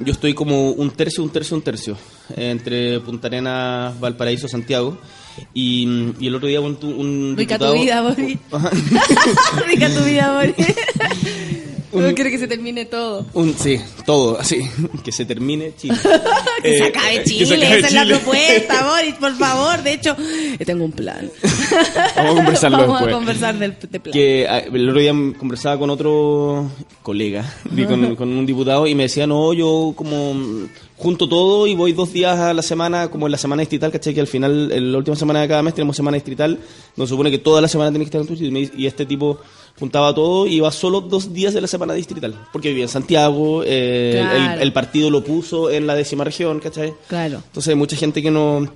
[0.00, 1.96] yo estoy como un tercio, un tercio, un tercio
[2.36, 4.98] entre Punta Arenas, Valparaíso, Santiago.
[5.54, 8.38] Y, mm, y el otro día un, un Rica tu vida, Boris.
[9.66, 10.54] Rica tu vida, Boris.
[11.92, 13.24] No quiero que se termine todo.
[13.32, 14.60] Un- sí, todo, así.
[15.02, 15.96] Que se termine Chile.
[16.62, 19.82] Que se Eh, acabe que Chile, se acabe esa es la propuesta, Boris, por favor.
[19.82, 20.14] De hecho,
[20.58, 21.30] eh, tengo un plan.
[22.16, 23.14] Vamos a conversarlo Vamos después.
[23.14, 24.12] a conversar del de plan.
[24.12, 26.70] Que ah, el otro día conversaba con otro
[27.02, 27.50] colega,
[27.88, 30.34] con, con un diputado, y me decía, no, yo como
[30.98, 34.14] junto todo y voy dos días a la semana, como en la semana distrital, ¿cachai?
[34.14, 36.58] Que al final, en la última semana de cada mes tenemos semana distrital,
[36.96, 39.04] donde se supone que toda la semana tenés que estar en tu sitio, y este
[39.04, 39.38] tipo
[39.78, 43.62] juntaba todo y iba solo dos días de la semana distrital, porque vivía en Santiago,
[43.62, 44.54] eh, el- Claro.
[44.54, 46.94] el, el partido lo puso en la décima región, ¿cachai?
[47.08, 47.42] Claro.
[47.46, 48.66] Entonces hay mucha gente que no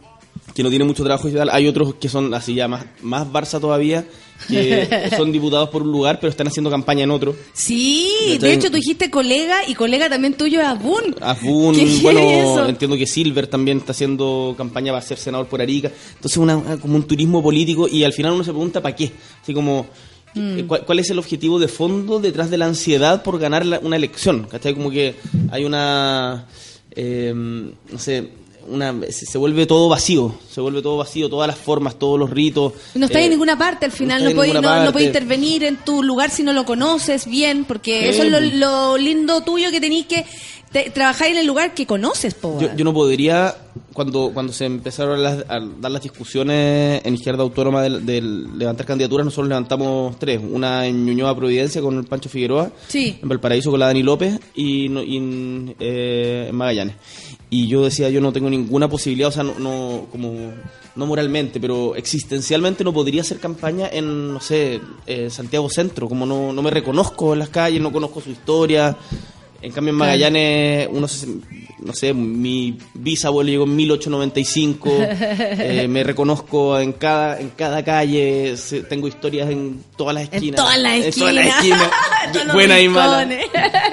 [0.61, 1.49] que no tiene mucho trabajo y tal.
[1.51, 4.05] Hay otros que son así ya más, más Barça todavía,
[4.49, 7.35] que son diputados por un lugar, pero están haciendo campaña en otro.
[7.53, 8.39] Sí, ¿Cachai?
[8.39, 11.15] de hecho tú dijiste colega y colega también tuyo es Abun.
[11.21, 15.61] Afun, ¿Qué es bueno, entiendo que Silver también está haciendo campaña para ser senador por
[15.63, 15.91] Arica.
[16.15, 19.11] Entonces, una, una- como un turismo político y al final uno se pregunta para qué.
[19.43, 19.87] Así como,
[20.33, 20.61] Mm.
[20.69, 23.97] ¿cuál, cuál es el objetivo de fondo detrás de la ansiedad por ganar la- una
[23.97, 24.45] elección?
[24.49, 24.75] ¿Cachai?
[24.75, 25.17] Como que
[25.51, 26.47] hay una,
[26.93, 28.29] eh, no sé,
[28.69, 32.73] una, se, vuelve todo vacío, se vuelve todo vacío, todas las formas, todos los ritos.
[32.95, 35.65] No está Eh, en ninguna parte al final, no, en puede, no, no puede intervenir
[35.65, 38.55] en tu lugar si no lo conoces bien, porque Sí, eso es lo, pues.
[38.55, 40.25] lo lindo tuyo que tenéis que
[40.73, 42.59] te- trabajar en el lugar que conoces, po.
[42.61, 43.57] Yo, yo no podría,
[43.93, 48.87] cuando, cuando se empezaron las- a, dar las discusiones en izquierda autónoma del, del levantar
[48.87, 50.41] candidaturas, nosotros levantamos tres.
[50.49, 53.19] Una en Ñuñoa Providencia con el Pancho Figueroa, Sí.
[53.21, 56.95] en Valparaíso con la Dani López y, no- y en, eh, en Magallanes.
[57.53, 60.53] Y yo decía, yo no tengo ninguna posibilidad, o sea, no, no, como,
[60.95, 66.27] no moralmente, pero existencialmente no podría hacer campaña en, no sé, eh, Santiago Centro, como
[66.27, 68.97] no, no me reconozco en las calles, no conozco su historia.
[69.63, 71.27] En cambio, en Magallanes, uno se-
[71.83, 78.55] no sé, mi bisabuelo llegó en 1895, eh, me reconozco en cada, en cada calle,
[78.89, 80.45] tengo historias en todas las esquinas.
[80.45, 80.79] En todas
[81.35, 81.91] las esquinas.
[82.53, 83.27] buena y mala.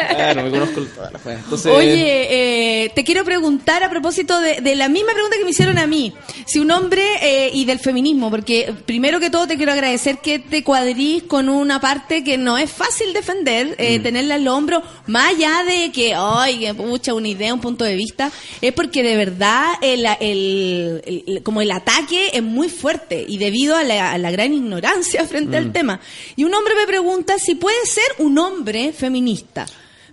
[0.09, 1.25] Claro, me conozco en todas las.
[1.25, 5.51] Entonces, Oye, eh, te quiero preguntar a propósito de, de la misma pregunta que me
[5.51, 6.13] hicieron a mí,
[6.45, 10.39] si un hombre eh, y del feminismo, porque primero que todo te quiero agradecer que
[10.39, 13.73] te cuadrís con una parte que no es fácil defender, Mm.
[13.77, 17.61] eh, tenerla en el hombro, más allá de que, ay, que pucha, una idea, un
[17.61, 18.31] punto de vista,
[18.61, 23.75] es porque de verdad el, el- el- como el ataque es muy fuerte y debido
[23.75, 25.63] a la, a la gran ignorancia frente Mm.
[25.65, 25.99] al tema.
[26.35, 29.65] Y un hombre me pregunta si puede ser un hombre feminista.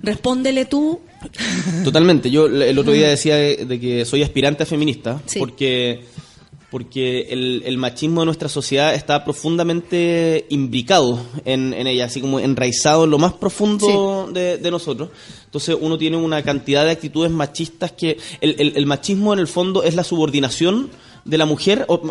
[0.03, 1.01] Respóndele tú.
[1.85, 2.31] Totalmente.
[2.31, 5.39] Yo el otro día decía de, de que soy aspirante a feminista Sí.
[5.39, 6.01] porque
[6.75, 12.41] porque el, el machismo de nuestra sociedad está profundamente imbricado en, en ella, así como
[12.41, 15.11] enraizado en lo más profundo de, de nosotros.
[15.45, 19.47] Entonces uno tiene una cantidad de actitudes machistas que el, el- el machismo en el
[19.47, 20.91] fondo es la subordinación
[21.25, 22.03] de la mujer, o,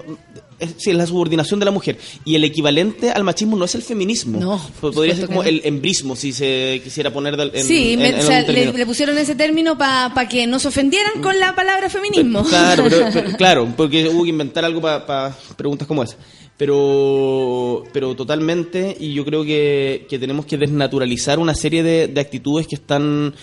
[0.59, 1.97] es, sí, la subordinación de la mujer.
[2.25, 4.39] Y el equivalente al machismo no es el feminismo.
[4.39, 5.49] No, por Podría ser como no.
[5.49, 8.85] el embrismo, si se quisiera poner en, sí, en- me- en o sea, algún le,
[8.85, 12.43] pusieron ese término para que no se ofendieran con la palabra feminismo.
[12.43, 16.17] Claro, pero- pero- claro, porque hubo que inventar algo para preguntas como esa.
[16.55, 22.21] Pero, pero totalmente, y yo creo que, que tenemos que desnaturalizar una serie de, de
[22.21, 23.33] actitudes que están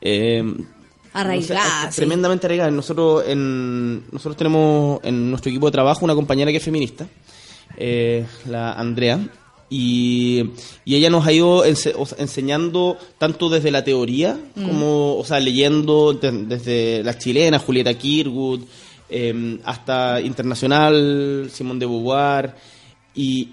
[0.00, 0.42] eh,
[1.86, 1.96] Sé, sí.
[1.96, 2.72] tremendamente arraigadas.
[2.72, 7.06] Nosotros, en, nosotros tenemos en nuestro equipo de trabajo una compañera que es feminista,
[7.76, 9.18] eh, la Andrea,
[9.68, 10.44] y,
[10.84, 14.64] y ella nos ha ido ense- enseñando tanto desde la teoría Mm.
[14.64, 18.60] como, o sea, leyendo de- desde las chilenas, Julieta Kirwood,
[19.08, 22.54] eh, hasta internacional, Simón de Beauvoir,
[23.14, 23.48] y,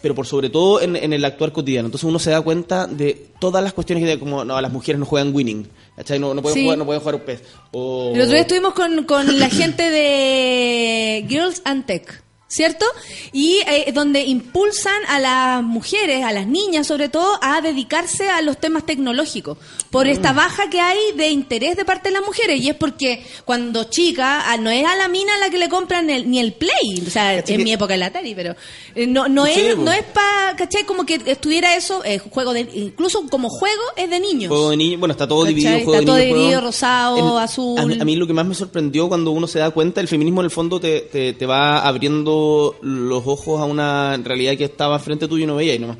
[0.00, 1.86] pero por sobre todo en, en el actuar cotidiano.
[1.88, 4.98] Entonces uno se da cuenta de todas las cuestiones que de como no, las mujeres
[4.98, 5.66] no juegan winning,
[5.98, 6.18] ¿cachai?
[6.18, 6.62] No, no pueden Sí.
[6.62, 7.42] jugar, no pueden jugar un pez.
[7.72, 12.22] O, El otro día estuvimos con, con la gente de Girls and Tech.
[12.50, 12.86] ¿Cierto?
[13.30, 18.40] Y eh, donde impulsan a las mujeres, a las niñas sobre todo, a dedicarse a
[18.40, 19.58] los temas tecnológicos.
[19.90, 20.10] Por Mm.
[20.10, 22.58] esta baja que hay de interés de parte de las mujeres.
[22.62, 25.68] Y es porque cuando chica, ah, no es a la mina a la que le
[25.68, 27.04] compran el- ni el Play.
[27.06, 28.56] O sea, ¿Cachai en mi época el Atari, pero
[28.94, 30.84] eh, no, no Sí, es, no es para, ¿cachai?
[30.84, 34.48] Como que estuviera eso, eh, juego de, incluso como juego es de niños.
[34.48, 35.54] Juego de niños, bueno, está todo ¿Cachai?
[35.54, 35.78] dividido.
[35.80, 37.78] Está de todo niños, juego- rosado, azul.
[37.78, 40.08] A mí, a mí lo que más me sorprendió cuando uno se da cuenta, el
[40.08, 44.56] feminismo en el fondo te, te, te va abriendo lo- los ojos a una realidad
[44.56, 45.96] que estaba frente tuyo y no veía y nomás.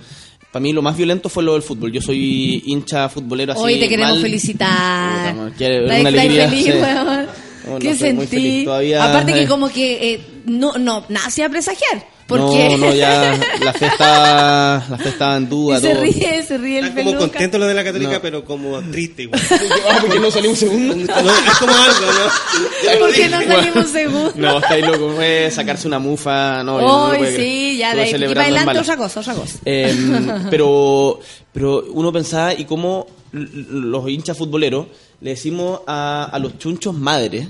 [0.52, 1.92] Para mí lo más violento fue lo del fútbol.
[1.92, 3.60] Yo soy hincha futbolero así.
[3.62, 4.22] Hoy te queremos mal.
[4.22, 5.34] felicitar.
[5.34, 5.46] Puta,
[5.84, 6.70] una alegría, feliz, sí.
[7.68, 8.66] No, no, ¿Qué estoy muy sentí?
[8.94, 12.18] Aparte que eh, como que eh, no, no, nada hacía presagiar.
[12.28, 15.78] Porque No, no, ya la fe está, la fe estaba en duda.
[15.78, 16.02] y se todo.
[16.02, 17.28] ríe, se ríe el Está como peluca.
[17.30, 18.20] contento lo de la católica, No.
[18.20, 19.40] pero como triste igual.
[19.90, 20.94] Ah, ¿por qué no salió un segundo?
[21.06, 22.98] No, es como algo, ¿no?
[22.98, 24.36] ¿Por qué no salimos segundos?
[24.36, 28.50] No, estáis loco, fue sacarse una mufa, no, yo no sí, ya Estuve de ahí
[28.62, 28.80] y mala.
[28.82, 29.58] otra cosa, otra cosa.
[29.64, 29.96] Eh,
[30.50, 31.20] pero,
[31.50, 34.86] pero uno pensaba, ¿y cómo los hinchas futboleros
[35.22, 37.48] le decimos a, a los chunchos madres,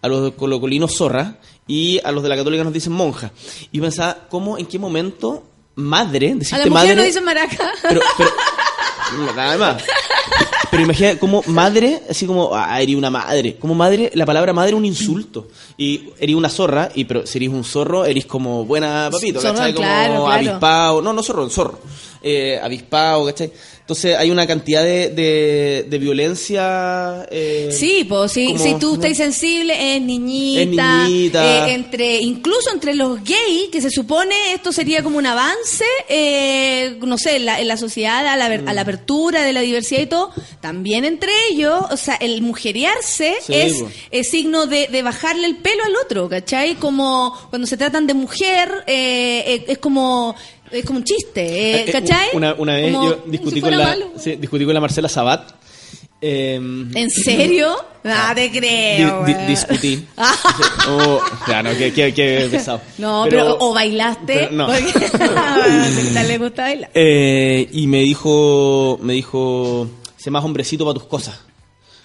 [0.00, 3.32] a los colocolinos zorra y a los de la católica nos dicen monja?
[3.72, 5.44] Y pensaba, ¿cómo, en qué momento
[5.74, 6.96] madre, A la mujer madre...
[6.96, 7.72] no dice maraca.
[7.82, 8.30] Pero, pero,
[9.34, 9.82] nada más.
[10.70, 13.56] Pero imagina como madre, así como, ah, eres una madre.
[13.56, 15.48] Como madre, la palabra madre es un insulto.
[15.76, 19.54] Y eres una zorra, y pero si eres un zorro, eres como buena papito, Zorro,
[19.54, 19.72] ¿cachai?
[19.72, 20.32] Como claro, claro.
[20.32, 21.02] avispado.
[21.02, 21.78] No, no zorro, zorro.
[22.22, 23.52] Eh, avispado, ¿cachai?
[23.88, 27.26] Entonces hay una cantidad de, de, de violencia.
[27.30, 31.68] eh, Sí, pues si, como- si tú estás sensible es niñita, Es niñita.
[31.70, 36.98] eh, entre incluso entre los gays que se supone esto sería como un avance, eh,
[37.00, 38.68] no sé, en la, en la sociedad a la, Mm.
[38.68, 43.36] a la apertura de la diversidad y todo, también entre ellos, o sea, el mujerearse
[43.46, 43.94] Sí, es, pues.
[44.10, 46.74] es signo de, de bajarle el pelo al otro, ¿cachai?
[46.74, 50.34] Como cuando se tratan de mujer, eh, eh, es como
[50.72, 52.28] es como un chiste, eh, eh, ¿cachai?
[52.34, 54.06] Una, una vez Como- yo discutí si con, la, malo.
[54.18, 55.50] sí, discutí con la Marcela Sabat.
[56.20, 57.76] eh, ¿En serio?
[58.04, 59.24] Ah, te creo.
[59.24, 59.46] Di- di- weón.
[59.48, 60.06] discutí.
[60.90, 62.80] Oh, ya, no, qué, qué- qué pesado.
[62.96, 64.24] No, pero, o bailaste.
[64.26, 64.66] pero no.
[64.66, 66.90] Porque a tal le gusta bailar.
[66.94, 69.86] Eh, y me dijo, me dijo,
[70.16, 71.38] sé más hombrecito para tus cosas.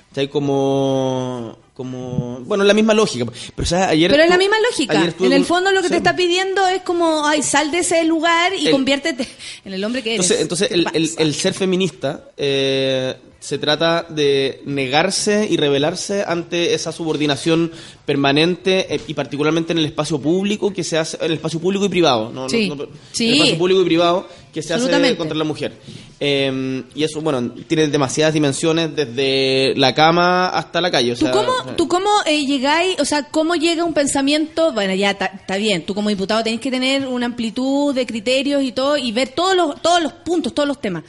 [0.10, 3.26] Está como, como, bueno, la misma lógica.
[3.56, 3.88] Pero ¿sabes?
[3.88, 5.14] ayer Pero es la misma lógica.
[5.20, 8.54] En el fondo lo que te está pidiendo es como, ay, sal de ese lugar
[8.54, 9.28] y El- conviértete
[9.66, 10.30] en el hombre que eres.
[10.40, 16.24] Entonces, entonces ¿Qué el, el- el ser feminista eh, se trata de negarse y rebelarse
[16.26, 17.72] ante esa subordinación
[18.06, 21.86] permanente eh, y particularmente en el espacio público que se hace, en el espacio público
[21.86, 22.70] y privado, no, no- Sí.
[22.70, 23.26] no- Sí.
[23.26, 25.74] en el espacio público y privado que se hace contra la mujer.
[26.20, 31.14] Eh, y eso, bueno, tiene demasiadas dimensiones desde la cama hasta la calle.
[31.14, 34.72] o ¿Tú sea, cómo, eh, tú cómo eh, llegáis, o sea, cómo llega un pensamiento?
[34.72, 38.64] Bueno, ya está está bien, tú como diputado tenés que tener una amplitud de criterios
[38.64, 41.04] y todo y ver todos los, todos los puntos, todos los temas.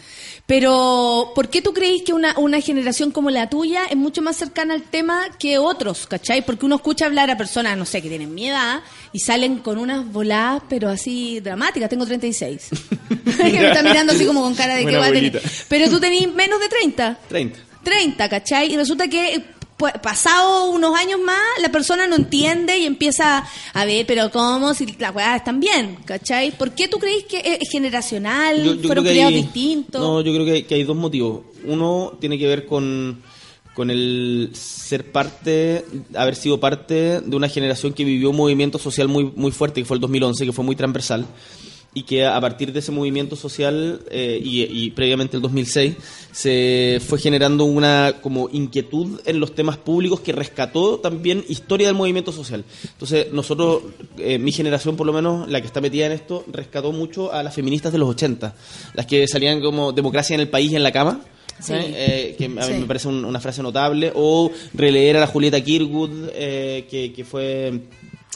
[0.47, 4.37] Pero, ¿por qué tú creéis que una, una generación como la tuya es mucho más
[4.37, 6.45] cercana al tema que otros, ¿cachai?
[6.45, 9.79] Porque uno escucha hablar a personas, no sé, que tienen mi edad y salen con
[9.79, 11.89] unas voladas, pero así dramáticas.
[11.89, 12.69] Tengo 36.
[13.25, 15.41] que me está mirando así como con cara de que va a tener.
[15.69, 17.19] Pero tú tenés menos de 30.
[17.29, 17.59] 30.
[17.83, 18.73] 30, ¿cachai?
[18.73, 19.45] Y resulta que
[19.85, 24.75] pu- pasado unos años más, la persona no entiende y empieza a ver, pero ¿cómo?
[24.75, 26.51] Si las weas están bien, ¿cachai?
[26.53, 28.63] ¿Por qué tú crees que es generacional?
[28.65, 30.01] Yo- yo ¿Fueron criados distintos?
[30.01, 31.43] No, yo creo que hay, que hay dos motivos.
[31.65, 33.23] Uno tiene que ver con,
[33.75, 35.85] con el ser parte,
[36.15, 39.85] haber sido parte de una generación que vivió un movimiento social muy, muy fuerte, que
[39.87, 41.27] fue el 2011, que fue muy transversal,
[41.95, 45.95] y que a partir de ese movimiento social eh, y, y previamente el 2006
[46.33, 51.97] se fue generando una como inquietud en los temas públicos que rescató también historia del
[51.97, 52.65] movimiento social.
[52.93, 53.83] Entonces nosotros,
[54.19, 57.43] eh, mi generación por lo menos, la que está metida en esto, rescató mucho a
[57.45, 58.55] las feministas de los 80,
[58.95, 61.21] las que salían como democracia en el país y en la cama.
[61.61, 61.73] Sí.
[61.77, 62.35] ¿eh?
[62.37, 62.73] Que a mí Sí.
[62.81, 67.25] me parece un- una frase notable, o releer a la Julieta Kirkwood, eh, que, que
[67.25, 67.73] fue...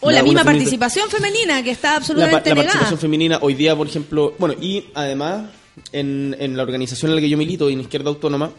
[0.01, 4.35] o la misma participación femenina, que está absolutamente la participación femenina hoy día, por ejemplo,
[4.39, 5.51] bueno, y además
[5.93, 8.51] en, en la organización en la que yo milito, en Izquierda Autónoma,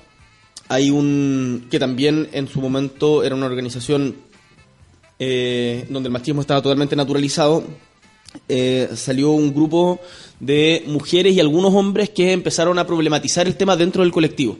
[0.67, 4.15] hay un que también en su momento era una organización
[5.17, 7.63] eh, donde el machismo estaba totalmente naturalizado.
[8.47, 9.99] eh, salió un grupo
[10.39, 14.57] de mujeres y algunos hombres que empezaron a problematizar el tema dentro del colectivo.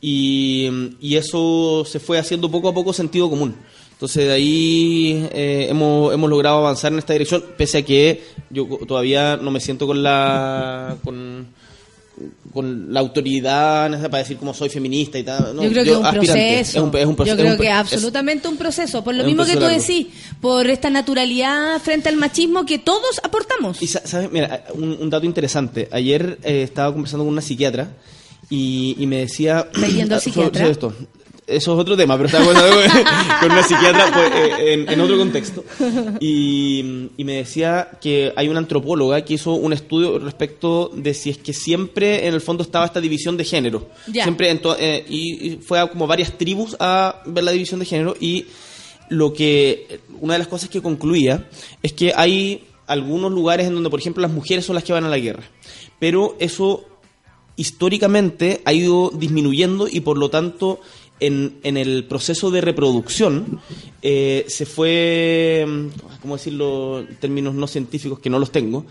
[0.00, 0.68] Y,
[1.00, 3.54] y eso se fue haciendo poco a poco sentido común.
[3.94, 8.66] Entonces de ahí eh, hemos, hemos logrado avanzar en esta dirección, pese a que yo
[8.86, 11.46] todavía no me siento con la con,
[12.52, 15.54] con la autoridad para decir cómo soy feminista y tal.
[15.56, 16.78] No, yo creo que es un proceso.
[16.78, 17.36] Es un, es un proceso.
[17.36, 19.02] Yo creo es un que es absolutamente un proceso.
[19.04, 20.06] Por lo mismo que tú decís,
[20.40, 23.80] por esta naturalidad frente al machismo que todos aportamos.
[23.82, 25.88] Y sa- sabes, mira, un, un dato interesante.
[25.90, 27.90] Ayer eh, estaba conversando con una psiquiatra
[28.50, 29.68] y, y me decía.
[29.72, 30.60] ¿Estás yendo al sobre- psiquiatra?
[30.60, 30.92] sobre esto.
[31.46, 32.54] Eso es otro tema, pero estaba con,
[33.40, 35.64] con una psiquiatra pues, eh, en, en otro contexto.
[36.18, 41.30] Y, y me decía que hay una antropóloga que hizo un estudio respecto de si
[41.30, 43.88] es que siempre en el fondo estaba esta división de género.
[44.10, 47.86] Siempre en eh, y, y fue a como varias tribus a ver la división de
[47.86, 48.46] género y
[49.10, 51.48] lo que una de las cosas que concluía
[51.82, 55.04] es que hay algunos lugares en donde, por ejemplo, las mujeres son las que van
[55.04, 55.42] a la guerra.
[55.98, 56.84] Pero eso
[57.56, 60.80] históricamente ha ido disminuyendo y por lo tanto
[61.26, 63.60] en, en el proceso de reproducción
[64.02, 65.66] eh, se fue,
[66.22, 67.00] ¿cómo decirlo?
[67.00, 68.84] en Términos no científicos que no los tengo.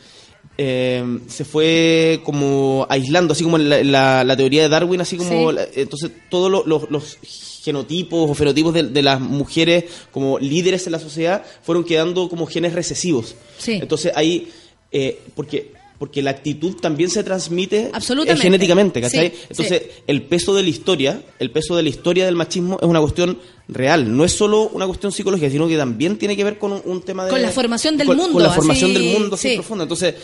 [0.58, 5.50] eh, se fue como aislando, así como la, la- la teoría de Darwin, así como
[5.50, 5.56] Sí.
[5.56, 7.18] la- entonces todos lo- los- los
[7.64, 12.46] genotipos o fenotipos de, de las mujeres como líderes en la sociedad fueron quedando como
[12.46, 13.36] genes recesivos.
[13.58, 13.74] Sí.
[13.82, 14.52] Entonces ahí,
[14.92, 15.72] eh, porque
[16.04, 18.42] porque la actitud también se transmite Absolutamente.
[18.42, 19.30] eh, genéticamente, ¿cachai?
[19.30, 22.86] Sí, Entonces, el peso de la historia, el peso de la historia del machismo es
[22.90, 23.40] una cuestión
[23.70, 26.82] real, no es solo una cuestión psicológica, sino que también tiene que ver con un,
[26.84, 27.30] un tema de...
[27.30, 29.56] Con la formación del con- mundo, Con la formación así, del mundo así sí.
[29.56, 29.84] profunda.
[29.84, 30.16] Entonces,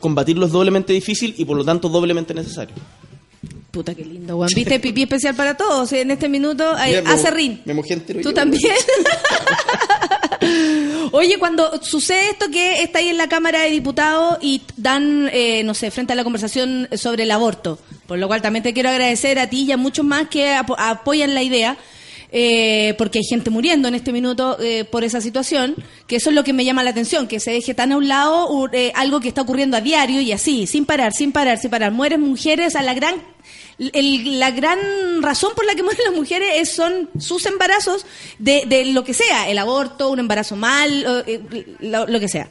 [0.00, 2.74] combatirlo es doblemente difícil y por lo tanto doblemente necesario.
[3.70, 4.48] Puta, qué lindo, Juan.
[4.56, 4.80] ¿Viste?
[4.80, 5.92] Pipí especial para todos.
[5.92, 7.62] En este minuto eh, Mira, me- hace rin.
[7.64, 8.34] Me mojé entero ¿Tú yo.
[8.34, 8.74] también?
[11.14, 15.62] Oye, cuando sucede esto que está ahí en la Cámara de Diputados y dan, eh,
[15.62, 18.88] no sé, frente a la conversación sobre el aborto, por lo cual también te quiero
[18.88, 21.76] agradecer a ti y a muchos más que apo- apoyan la idea,
[22.34, 25.74] eh, porque hay gente muriendo en este minuto eh, por esa situación,
[26.06, 28.08] que eso es lo que me llama la atención, que se deje tan a un
[28.08, 31.58] lado u- eh, algo que está ocurriendo a diario y así, sin parar, sin parar,
[31.58, 31.92] sin parar.
[31.92, 33.16] Mueren mujeres a la gran
[33.78, 34.78] el- la gran
[35.22, 38.06] razón por la que mueren las mujeres es, son sus embarazos
[38.38, 41.40] de, de lo que sea, el aborto, un embarazo mal, eh,
[41.80, 42.48] lo, lo que sea.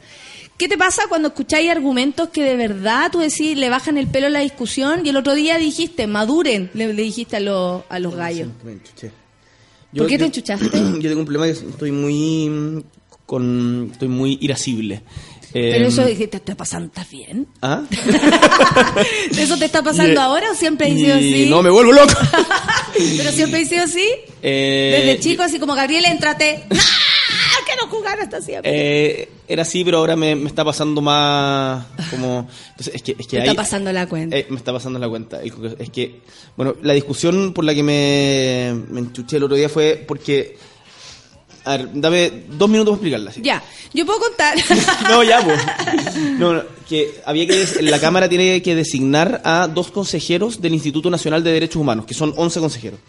[0.58, 4.28] ¿Qué te pasa cuando escucháis argumentos que de verdad tú decís le bajan el pelo
[4.28, 7.98] a la discusión y el otro día dijiste, maduren, le, le dijiste a, los a
[7.98, 8.48] los gallos?
[8.62, 9.10] Me enchuché.
[9.96, 10.66] ¿Por qué te enchuchaste?
[11.00, 12.84] Yo tengo un problema que estoy muy
[13.26, 15.02] con estoy muy irascible.
[15.52, 17.46] Pero Eh, eso te, te está pasando, ¿estás bien?
[17.60, 17.82] ¿Ah?
[19.36, 21.46] ¿Eso te está pasando Y- ahora o siempre ha y sido así?
[21.50, 22.14] No, me vuelvo loco.
[23.16, 24.06] ¿Pero siempre ha sido así?
[24.42, 26.64] Eh, Desde chico, así como Gabriel, entrate.
[26.70, 27.64] ¡Ah!
[27.66, 28.70] Que no jugar hasta siempre.
[29.22, 32.48] eh, era así, pero ahora me, me está pasando más como...
[32.70, 34.36] Entonces, es que, es que Me está pasando la cuenta.
[34.36, 35.40] Eh, me está pasando la cuenta.
[35.42, 36.20] Es que,
[36.56, 40.56] bueno, la discusión por la que me, me enchuché el otro día fue porque...
[41.64, 43.32] A ver, dame dos minutos para explicarla.
[43.32, 43.40] ¿sí?
[43.42, 43.62] Ya,
[43.94, 44.56] yo puedo contar.
[45.08, 45.60] No, ya, pues.
[46.38, 51.08] No, no, que había que la Cámara tiene que designar a dos consejeros del Instituto
[51.10, 53.00] Nacional de Derechos Humanos, que son 11 consejeros.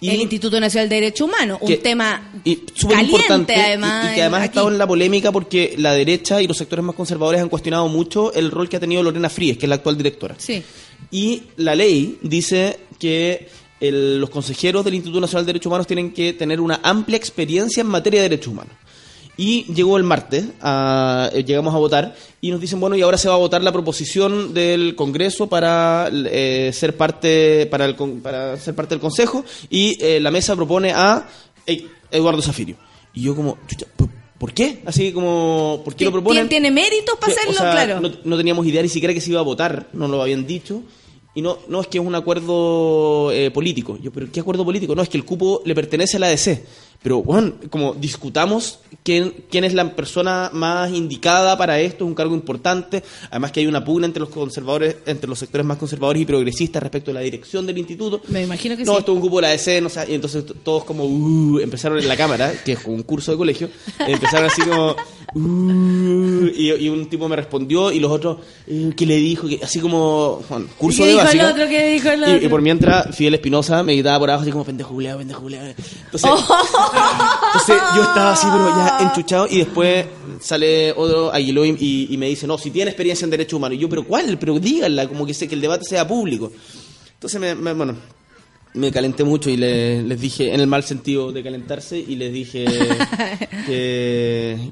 [0.00, 4.08] Y el Instituto Nacional de Derechos Humanos, un que- tema y caliente importante además.
[4.08, 6.84] y, y que además ha estado en la polémica porque la derecha y los sectores
[6.84, 9.76] más conservadores han cuestionado mucho el rol que ha tenido Lorena Fríes, que es la
[9.76, 10.34] actual directora.
[10.38, 10.60] Sí.
[11.12, 13.48] Y la ley dice que
[13.82, 17.80] el- los consejeros del Instituto Nacional de Derechos Humanos tienen que tener una amplia experiencia
[17.82, 18.72] en materia de derechos humanos.
[19.36, 23.16] Y llegó el martes, a- eh, llegamos a votar y nos dicen, bueno, y ahora
[23.16, 28.56] se va a votar la proposición del Congreso para eh, ser parte para, el, para
[28.58, 31.26] ser parte del Consejo y eh, la mesa propone a
[31.66, 32.76] eh, Eduardo Zafirio.
[33.14, 34.82] Y yo como, chucha, ¿por- ¿por qué?
[34.84, 36.48] Así como, ¿por qué lo ¿Tien- proponen?
[36.50, 37.52] ¿Tiene méritos para hacerlo?
[37.52, 38.00] o sea, claro.
[38.00, 40.82] No, no teníamos idea ni siquiera que se iba a votar, no lo habían dicho.
[41.34, 43.98] Y no, no es que es un acuerdo eh, político.
[44.02, 44.94] Yo, pero ¿qué acuerdo político?
[44.94, 46.64] No, es que el cupo le pertenece a la ADC.
[47.02, 52.14] Pero, bueno, como discutamos quién, quién es la persona más indicada para esto, es un
[52.14, 53.02] cargo importante.
[53.30, 56.82] Además que hay una pugna entre los conservadores, entre los sectores más conservadores y progresistas
[56.82, 58.20] respecto a la dirección del instituto.
[58.28, 58.98] Me imagino que no, sí.
[58.98, 61.98] esto es un cupo de la ADC, no sé, y entonces todos como uh, empezaron
[61.98, 63.68] en la cámara, que es un curso de colegio,
[63.98, 64.96] empezaron así como
[65.34, 69.60] uh, y, y un tipo me respondió y los otros eh, que le dijo que
[69.62, 71.68] así como Juan, curso ¿Qué de dijo el otro?
[71.68, 72.46] ¿Qué dijo el otro?
[72.46, 75.48] Y, por mientras Fidel Espinosa me gritaba por abajo así como pendejo pendejo.
[75.48, 76.30] Entonces,
[76.92, 80.06] entonces yo estaba así pero ya enchuchado y después
[80.40, 83.76] sale otro Aguiló y, y- y me dice, no, si tiene experiencia en derechos humanos.
[83.78, 84.38] Y yo, pero ¿cuál?
[84.38, 86.50] Pero díganla, como que sé que el debate sea público.
[87.14, 87.94] Entonces, me, me- bueno,
[88.74, 92.32] me calenté mucho y le- les dije, en el mal sentido de calentarse, y les
[92.32, 92.64] dije
[93.66, 94.70] que...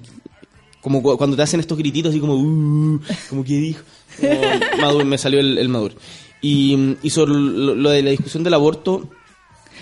[0.80, 2.34] Como cu- cuando te hacen estos grititos así como...
[2.34, 3.82] "Uh", como que dijo...
[4.20, 5.94] como Maduro, me salió el, el Maduro.
[6.42, 9.08] Y, y sobre lo, lo de la discusión del aborto...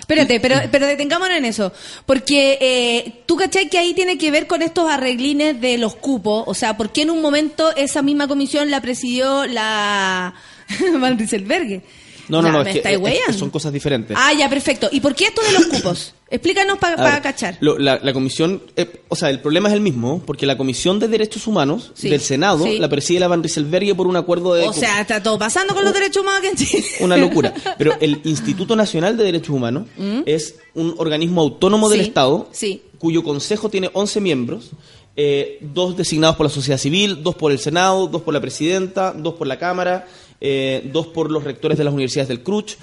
[0.09, 1.71] Espérate, pero, pero detengámonos en eso.
[2.07, 6.45] Porque eh, tú cachai que ahí tiene que ver con estos arreglines de los cupos.
[6.47, 10.33] O sea, ¿por qué en un momento esa misma comisión la presidió la
[10.99, 11.83] Van Rieselberghe?
[12.29, 14.15] No, no, no, es que, es que son cosas diferentes.
[14.19, 14.87] Ah, ya, perfecto.
[14.91, 16.13] ¿Y por qué esto de los cupos?
[16.31, 17.57] Explícanos para cachar.
[17.59, 20.99] lo- la, la comisión, eh, o sea, el problema es el mismo, porque la Comisión
[20.99, 22.77] de Derechos Humanos Sí, del Senado sí.
[22.77, 24.67] la preside la Van Rieselberghe por un acuerdo de...
[24.67, 26.83] O sea, está todo pasando con los derechos humanos aquí en Chile.
[26.99, 27.51] una locura.
[27.79, 29.87] Pero el Instituto Nacional de Derechos Humanos
[30.27, 32.03] es un organismo autónomo del Mm.
[32.03, 32.81] Sí, Estado, sí.
[32.99, 34.69] cuyo consejo tiene 11 miembros,
[35.15, 39.13] eh, dos designados por la sociedad civil, dos por el Senado, dos por la presidenta,
[39.17, 40.07] dos por la Cámara,
[40.41, 42.77] eh, dos por los rectores de las universidades del CRUCH,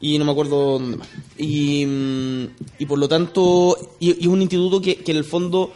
[0.00, 1.08] y no me acuerdo dónde más.
[1.38, 2.44] Y, mm,
[2.78, 5.72] y por lo tanto, y, y es un instituto que, que en el fondo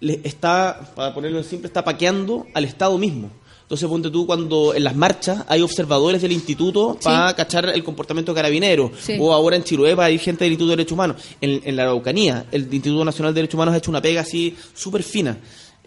[0.00, 3.30] le está, para ponerlo en simple, está paqueando al Estado mismo.
[3.62, 8.32] Entonces, ponte tú cuando en las marchas hay observadores del instituto para cachar el comportamiento
[8.32, 8.90] de carabineros.
[9.00, 9.16] Sí.
[9.20, 11.22] O ahora en Chiloé hay gente del Instituto de Derechos Humanos.
[11.40, 14.56] En, en la Araucanía, el Instituto Nacional de Derechos Humanos ha hecho una pega así
[14.74, 15.38] súper fina.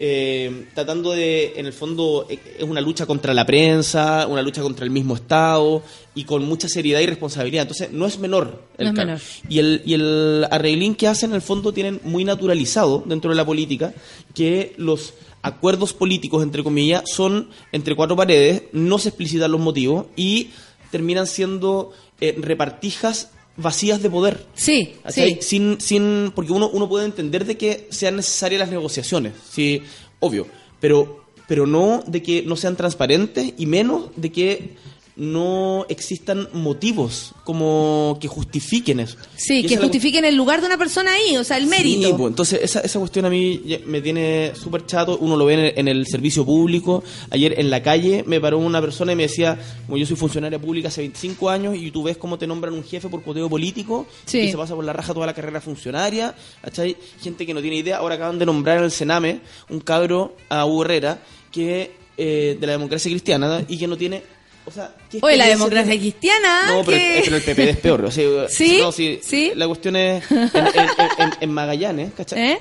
[0.06, 4.62] Eh, tratando de, en el fondo, eh, es una lucha contra la prensa, una lucha
[4.62, 5.82] contra el mismo Estado
[6.14, 7.62] y con mucha seriedad y responsabilidad.
[7.62, 9.20] Entonces, no es menor el No es menor.
[9.48, 13.38] Y el, y el arreglín que hacen, en el fondo, tienen muy naturalizado dentro de
[13.38, 13.94] la política
[14.36, 20.08] que los acuerdos políticos, entre comillas, son entre cuatro paredes, no se explicitan los motivos
[20.18, 20.50] y
[20.92, 24.46] terminan siendo eh, repartijas vacías de poder.
[24.56, 25.38] Sí, sí.
[25.42, 29.82] Sin, sin, porque uno, uno puede entender de que sean necesarias las negociaciones, sí,
[30.20, 30.48] obvio,
[30.80, 34.76] pero, pero no de que no sean transparentes y menos de que
[35.16, 39.18] no existan motivos como que justifiquen eso.
[39.36, 42.08] Sí, Y que la justifiquen el lugar de una persona ahí, o sea, el mérito.
[42.08, 45.18] Sí, pues, entonces esa, esa cuestión a mí me tiene súper chato.
[45.20, 47.04] Uno lo ve en el, en el servicio público.
[47.30, 50.60] Ayer en la calle me paró una persona y me decía, como yo soy funcionaria
[50.60, 54.08] pública hace 25 años y tú ves cómo te nombran un jefe por coteo político
[54.26, 54.40] Sí.
[54.40, 56.34] y se pasa por la raja toda la carrera funcionaria.
[56.62, 56.98] ¿cachai?
[57.22, 57.98] Gente que no tiene idea.
[57.98, 61.20] Ahora acaban de nombrar en el Sename un cabro a Hugo Herrera
[61.52, 64.24] que eh, de la democracia cristiana y que no tiene...
[64.66, 66.68] O sea, ¿qué Oye, la democracia cristiana.
[66.68, 68.06] No, pero, que- el- pero el PPD es peor.
[68.06, 68.78] o sea, ¿Sí?
[68.80, 69.52] no, sí, ¿Sí?
[69.56, 72.40] La cuestión es en, en- en- en Magallanes, ¿cachai?
[72.54, 72.60] ¿Eh?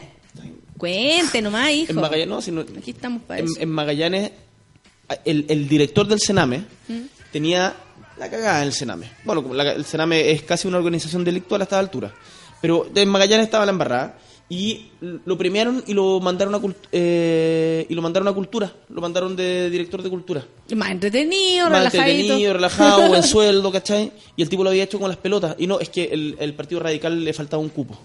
[0.77, 1.91] Cuente nomás, hijo.
[1.93, 3.55] En Magallanes, no, sino- Aquí estamos para en, eso.
[3.61, 4.31] en Magallanes,
[5.25, 7.01] el, el director del Sename ¿Mm?
[7.31, 7.75] tenía
[8.19, 9.09] la cagada en el Sename.
[9.25, 12.13] Bueno, como la- el Sename es casi una organización delictual a esta altura.
[12.61, 14.19] Pero en Magallanes estaba la embarrada
[14.53, 16.61] y lo premiaron y lo mandaron a
[16.93, 20.45] eh, y lo mandaron a cultura, lo mandaron de director de cultura.
[20.77, 22.11] Más entretenido, Más relajadito.
[22.11, 24.13] entretenido, relajado, buen sueldo, ¿cachai?
[24.37, 25.57] Y el tipo lo había hecho con las pelotas.
[25.59, 27.99] Y no, es que el, el Partido Radical le faltaba un cupo.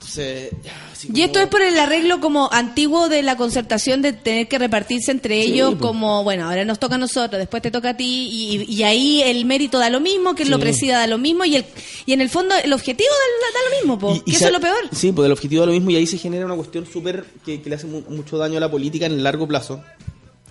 [0.00, 4.14] Entonces, ya, así Y esto es por el arreglo como antiguo de la concertación de
[4.14, 5.82] tener que repartirse entre Sí, ellos pues.
[5.82, 9.20] como, bueno, ahora nos toca a nosotros, después te toca a ti, y, y ahí
[9.22, 10.50] el mérito da lo mismo, que Sí.
[10.50, 11.66] lo presida da lo mismo, y el
[12.06, 14.46] y en el fondo el objetivo da, da lo mismo, po, Y- y que eso
[14.46, 14.88] es lo peor.
[14.90, 17.60] Sí, pues el objetivo es lo mismo y ahí se genera una cuestión súper que,
[17.60, 19.82] que le hace mu- mucho daño a la política en el largo plazo.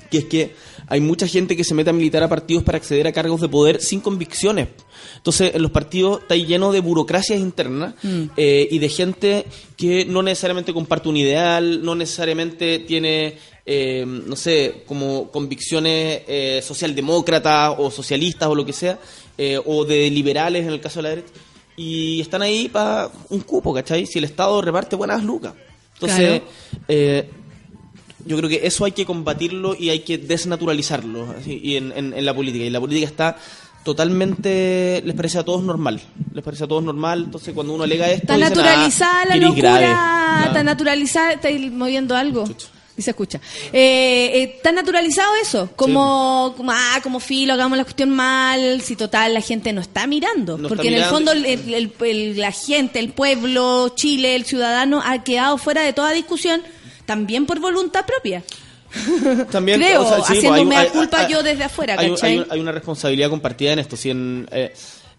[0.10, 0.56] Que es que
[0.88, 3.49] hay mucha gente que se mete a militar a partidos para acceder a cargos de
[3.49, 4.69] poder sin convicciones.
[5.18, 8.23] Entonces, en los partidos está lleno de burocracias internas Mm.
[8.38, 9.45] eh, y de gente
[9.77, 16.61] que no necesariamente comparte un ideal, no necesariamente tiene, eh, no sé, como convicciones eh,
[16.64, 18.99] socialdemócratas o socialistas o lo que sea,
[19.38, 21.34] eh, o de liberales en el caso de la derecha
[21.77, 24.06] y están ahí para un cupo, ¿cachai?
[24.06, 25.53] Si el Estado reparte buenas lucas.
[25.94, 26.41] Entonces,
[26.88, 27.30] eh,
[28.26, 32.14] yo creo que eso hay que combatirlo y hay que desnaturalizarlo así, y en, en-
[32.14, 32.66] en la política.
[32.66, 33.38] Y la política está
[33.84, 36.02] totalmente, les parece a todos normal.
[36.34, 37.24] Les parece a todos normal.
[37.26, 39.86] Entonces, cuando uno alega esto, Está dicen, naturalizada "Ah, la locura, grave".
[39.88, 40.46] Claro.
[40.48, 42.48] está naturalizada, está moviendo algo.
[42.48, 42.68] Chucha.
[42.98, 43.40] Y se escucha.
[43.72, 48.98] Eh, eh, está naturalizado eso, como, como, ah, como filo, hagamos la cuestión mal, si
[48.98, 50.58] total la gente no está mirando.
[50.58, 54.36] No porque está en el fondo el- el- el- el- la gente, el pueblo, Chile,
[54.36, 56.62] el ciudadano ha quedado fuera de toda discusión,
[57.10, 58.44] también por voluntad propia.
[59.52, 62.10] También, Creo, o sea, sí, pues, haciéndome hay- hay- culpa hay- yo desde afuera, hay,
[62.11, 62.38] ¿cachai?
[62.40, 64.73] hay- hay una responsabilidad compartida en esto, sí, en, eh,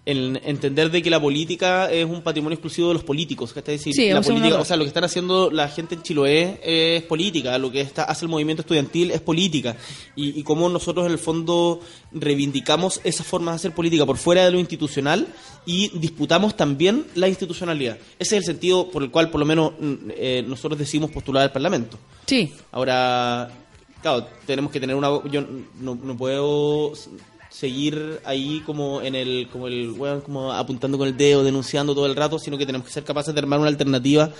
[0.07, 3.79] en entender de que la política es un patrimonio exclusivo de los políticos, ¿cachai?
[3.79, 7.59] Sí, la política, o sea, lo que están haciendo la gente en Chiloé es política,
[7.59, 9.77] lo que está, hace el movimiento estudiantil es política,
[10.17, 11.81] y, y cómo nosotros en el fondo
[12.13, 15.29] reivindicamos esas formas de hacer política por fuera de lo institucional
[15.67, 17.99] y disputamos también la institucionalidad.
[18.19, 19.73] Ese es el sentido por el cual, por lo menos,
[20.17, 21.99] eh, nosotros decidimos postular al Parlamento.
[22.27, 22.53] Sí.
[22.73, 23.51] Ahora,
[24.01, 25.09] claro, tenemos que tener una...
[25.31, 25.45] Yo
[25.79, 26.93] no, no puedo
[27.51, 32.07] seguir ahí como en el como el weón, como apuntando con el dedo denunciando todo
[32.07, 34.31] el rato sino que tenemos que ser capaces de armar una alternativa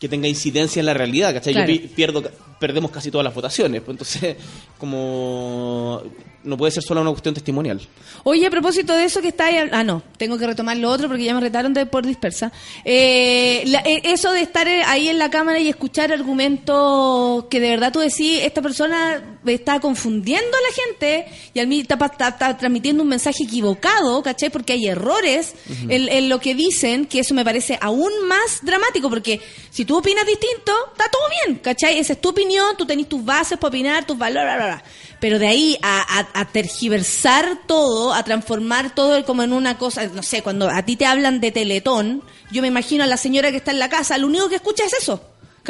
[0.00, 1.54] que tenga incidencia en la realidad ¿cachai?
[1.54, 1.72] Claro.
[1.72, 2.22] Yo pi- pierdo
[2.60, 4.36] perdemos casi todas las votaciones pues entonces
[4.78, 6.02] como
[6.44, 7.80] no puede ser solo una cuestión testimonial
[8.24, 9.56] Oye, a propósito de eso que está ahí...
[9.70, 12.52] Ah, no, tengo que retomar lo otro porque ya me retaron de por dispersa.
[12.84, 17.60] Eh, la- eh, eso de estar eh, ahí en la cámara y escuchar argumentos que
[17.60, 22.28] de verdad tú decís, esta persona está confundiendo a la gente y al está, está-
[22.28, 24.50] está transmitiendo un mensaje equivocado, ¿cachai?
[24.50, 25.54] Porque hay errores
[25.88, 29.96] en, en lo que dicen, que eso me parece aún más dramático porque si tú
[29.98, 31.98] opinas distinto, está todo bien, ¿cachai?
[31.98, 34.84] Esa es tu opinión, tú tenés tus bases para opinar, tus valores, bla, bla, bla.
[35.20, 40.06] Pero de ahí a, a- a tergiversar todo, a transformar todo como en una cosa,
[40.06, 43.50] no sé, cuando a ti te hablan de Teletón, yo me imagino a la señora
[43.50, 45.20] que está en la casa, lo único que escucha es eso.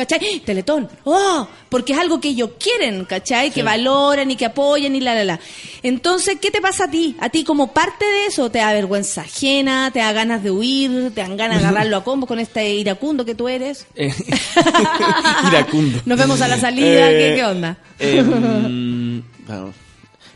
[0.06, 0.40] ¿Cachai?
[0.40, 3.50] Teletón, oh, porque es algo que ellos quieren, ¿cachai?
[3.50, 5.40] Que valoran y que apoyan y la, la, la.
[5.82, 7.16] Entonces, ¿qué te pasa a ti?
[7.20, 11.12] A ti como parte de eso, te da vergüenza ajena, te da ganas de huir,
[11.14, 13.86] te dan ganas de agarrarlo a combo con este iracundo que tú eres.
[13.96, 14.12] Eh,
[15.48, 16.00] iracundo.
[16.06, 17.76] Nos vemos a la salida, ¿qué, Eh, qué onda?
[17.98, 19.72] eh, mm, bueno,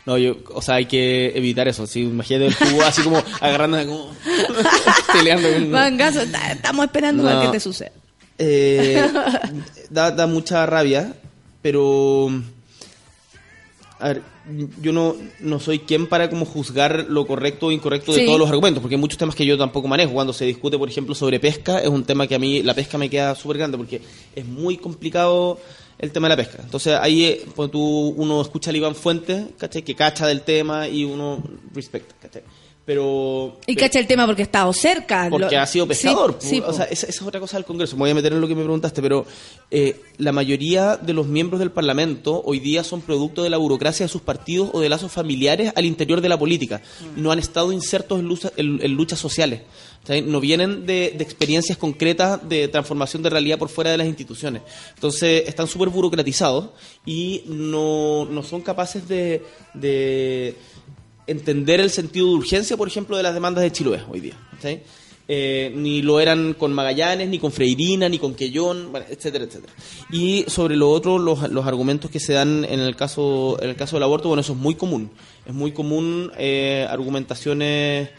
[0.05, 1.87] no, yo, o sea, hay que evitar eso.
[1.87, 4.11] Si imagínate el jugo así como agarrándose como
[5.13, 7.41] peleando Mangazo, estamos esperando a No.
[7.41, 7.91] que te suceda.
[8.37, 9.01] Eh,
[9.89, 11.13] da, da mucha rabia,
[11.61, 12.29] pero
[13.99, 14.21] a ver,
[14.81, 18.25] yo no, no soy quien para como juzgar lo correcto o incorrecto de Sí.
[18.25, 20.11] todos los argumentos, porque hay muchos temas que yo tampoco manejo.
[20.13, 22.97] Cuando se discute, por ejemplo, sobre pesca, es un tema que a mí la pesca
[22.97, 24.01] me queda súper grande, porque
[24.35, 25.57] es muy complicado
[25.99, 26.59] el tema de la pesca.
[26.63, 29.83] Entonces ahí eh, pues, tú, uno escucha al Iván Fuentes, ¿cachai?
[29.83, 31.41] Que cacha del tema y uno
[31.73, 32.41] respecta, ¿cachai?
[32.85, 33.57] Pero...
[33.65, 35.27] Y cacha el tema porque ha estado cerca.
[35.29, 36.35] porque lo- ha sido pescador.
[36.39, 37.95] Sí, o sea, esa, esa es otra cosa del Congreso.
[37.95, 39.25] Me voy a meter en lo que me preguntaste, pero
[39.71, 44.05] eh, la mayoría de los miembros del Parlamento hoy día son producto de la burocracia
[44.05, 46.81] de sus partidos o de lazos familiares al interior de la política.
[47.15, 49.61] No han estado insertos en, lucha- en- en luchas sociales.
[50.05, 50.21] ¿sí?
[50.21, 54.61] No vienen de, de experiencias concretas de transformación de realidad por fuera de las instituciones.
[54.95, 56.71] Entonces, están súper burocratizados
[57.05, 59.41] y no, no son capaces de-
[59.73, 60.55] de
[61.27, 64.37] entender el sentido de urgencia, por ejemplo, de las demandas de Chiloé hoy día.
[64.61, 64.79] ¿sí?
[65.25, 69.71] Eh, ni lo eran con Magallanes, ni con Freirina, ni con Quellón, bueno, etcétera, etcétera.
[70.11, 73.75] Y sobre lo otro, los, los argumentos que se dan en el caso en el
[73.77, 75.11] caso del aborto, bueno, eso es muy común.
[75.45, 78.09] Es muy común eh, argumentaciones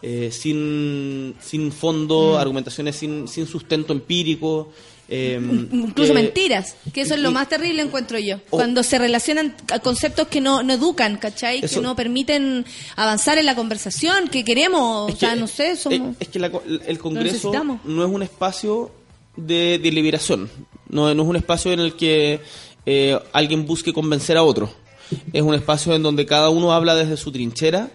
[0.00, 4.72] eh, sin, sin fondo, argumentaciones sin, sin sustento empírico.
[5.08, 5.40] eh,
[5.72, 8.36] Incluso que- mentiras, que eso es lo más terrible, encuentro yo.
[8.50, 11.60] O- Cuando se relacionan a conceptos que no, no educan, ¿cachai?
[11.64, 12.64] Eso- Que no permiten
[12.96, 15.08] avanzar en la conversación que queremos.
[15.10, 16.16] Es o sea, que- no sé, somos...
[16.20, 16.50] es que la
[16.86, 17.52] el Congreso
[17.84, 18.90] no es un espacio
[19.36, 20.48] de deliberación,
[20.88, 22.40] no, no es un espacio en el que
[22.86, 24.72] eh, alguien busque convencer a otro.
[25.32, 27.90] Es un espacio en donde cada uno habla desde su trinchera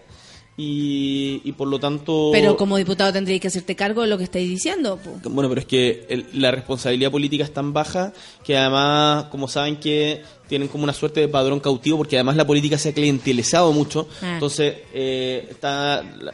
[0.57, 2.29] y, y por lo tanto...
[2.31, 4.97] Pero como diputado tendríais que hacerte cargo de lo que estáis diciendo.
[4.97, 5.29] po.
[5.29, 8.13] Bueno, pero es que el- la responsabilidad política es tan baja
[8.43, 12.45] que además, como saben que tienen como una suerte de padrón cautivo, porque además la
[12.45, 14.33] política se ha clientelizado mucho, Ah.
[14.33, 16.03] entonces eh, está...
[16.19, 16.33] la-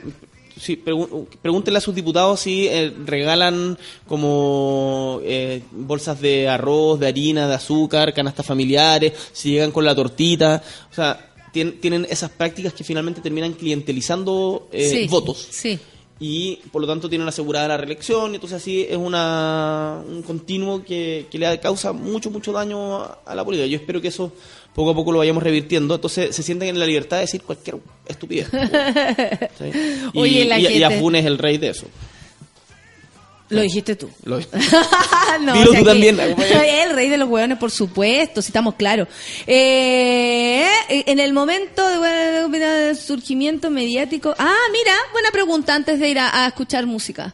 [0.60, 3.78] sí, pregun- pregúntenle a sus diputados si eh, regalan
[4.08, 9.94] como eh, bolsas de arroz, de harina, de azúcar, canastas familiares, si llegan con la
[9.94, 11.24] tortita, o sea,
[11.54, 15.48] tien- tienen esas prácticas que finalmente terminan clientelizando eh, Sí, votos.
[15.52, 15.80] Sí.
[16.20, 18.32] y por lo tanto tienen asegurada la reelección.
[18.32, 23.20] Y entonces así es una un continuo que, que le causa mucho mucho daño a,
[23.26, 23.68] a la política.
[23.68, 24.32] Yo espero que eso
[24.74, 25.96] poco a poco lo vayamos revirtiendo.
[25.96, 28.48] Entonces se sienten en la libertad de decir cualquier estupidez.
[29.60, 29.66] ¿sí?
[30.14, 31.86] y, Oye, la y- y gente- Afun es el rey de eso
[33.50, 34.10] Lo dijiste tú.
[34.24, 34.40] Lo-
[35.42, 36.84] no, Dilo o sea tú también, acompaña.
[36.84, 39.08] El rey de los hueones, por supuesto, si estamos claros.
[39.46, 44.36] Eh, en el momento de, surgimiento mediático.
[44.38, 47.34] Ah, mira, buena pregunta antes de ir a, a escuchar música.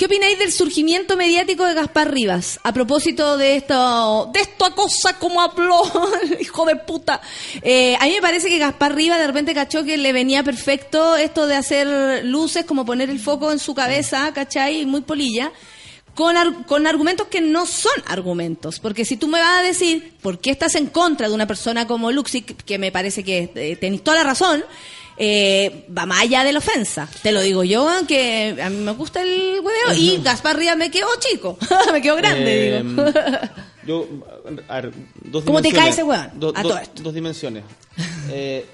[0.00, 2.58] ¿Qué opináis del surgimiento mediático de Gaspar Rivas?
[2.62, 5.82] A propósito de esto, de esta cosa como habló,
[6.40, 7.20] hijo de puta.
[7.60, 11.16] Eh, a mí me parece que Gaspar Rivas de repente cachó que le venía perfecto
[11.16, 14.86] esto de hacer luces, como poner el foco en su cabeza, ¿cachai?
[14.86, 15.52] Muy polilla.
[16.14, 18.80] Con, ar- con argumentos que no son argumentos.
[18.80, 21.86] Porque si tú me vas a decir por qué estás en contra de una persona
[21.86, 24.64] como Luxic, que me parece que eh, tenéis toda la razón,
[25.16, 27.08] eh, va más allá de la ofensa.
[27.22, 30.90] Te lo digo yo, que a mí me gusta el hueveo y Gaspar Rivas me
[30.90, 31.58] quedó chico,
[31.92, 33.04] me quedó grande, Eh, digo.
[33.86, 34.06] yo
[34.68, 34.92] a ver,
[35.24, 36.30] dos ¿Cómo te cae ese weón?
[36.34, 37.02] Do- A do- todo esto.
[37.02, 37.64] dos dimensiones
[38.30, 38.64] Eh,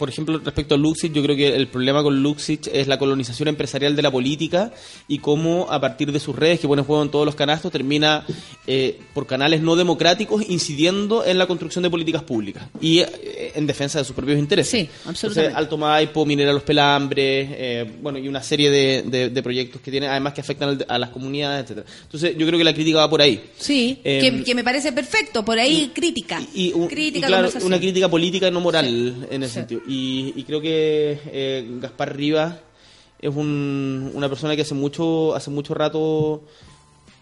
[0.00, 3.48] por ejemplo, respecto a Luxich, yo creo que el problema con Luxich es la colonización
[3.48, 4.72] empresarial de la política
[5.06, 8.24] y cómo a partir de sus redes que pone juego en todos los canastos termina
[8.66, 13.66] eh, por canales no democráticos incidiendo en la construcción de políticas públicas y eh, en
[13.66, 14.70] defensa de sus propios intereses.
[14.70, 15.40] Sí, absolutamente.
[15.50, 19.80] Entonces, Alto Maipo, Minera Los Pelambres, eh, bueno, y una serie de, de- de proyectos
[19.82, 21.86] que tiene, además que afectan a las comunidades, etcétera.
[22.04, 23.40] Entonces, yo creo que la crítica va por ahí.
[23.58, 26.40] Sí, que, que me parece perfecto, por ahí crítica.
[26.54, 29.58] Y, un- crítica, y claro, una crítica política y no moral en ese Sí.
[29.60, 29.80] sentido.
[29.92, 32.56] Y, creo que eh, Gaspar Rivas
[33.20, 36.42] es un- una persona que hace mucho, hace mucho rato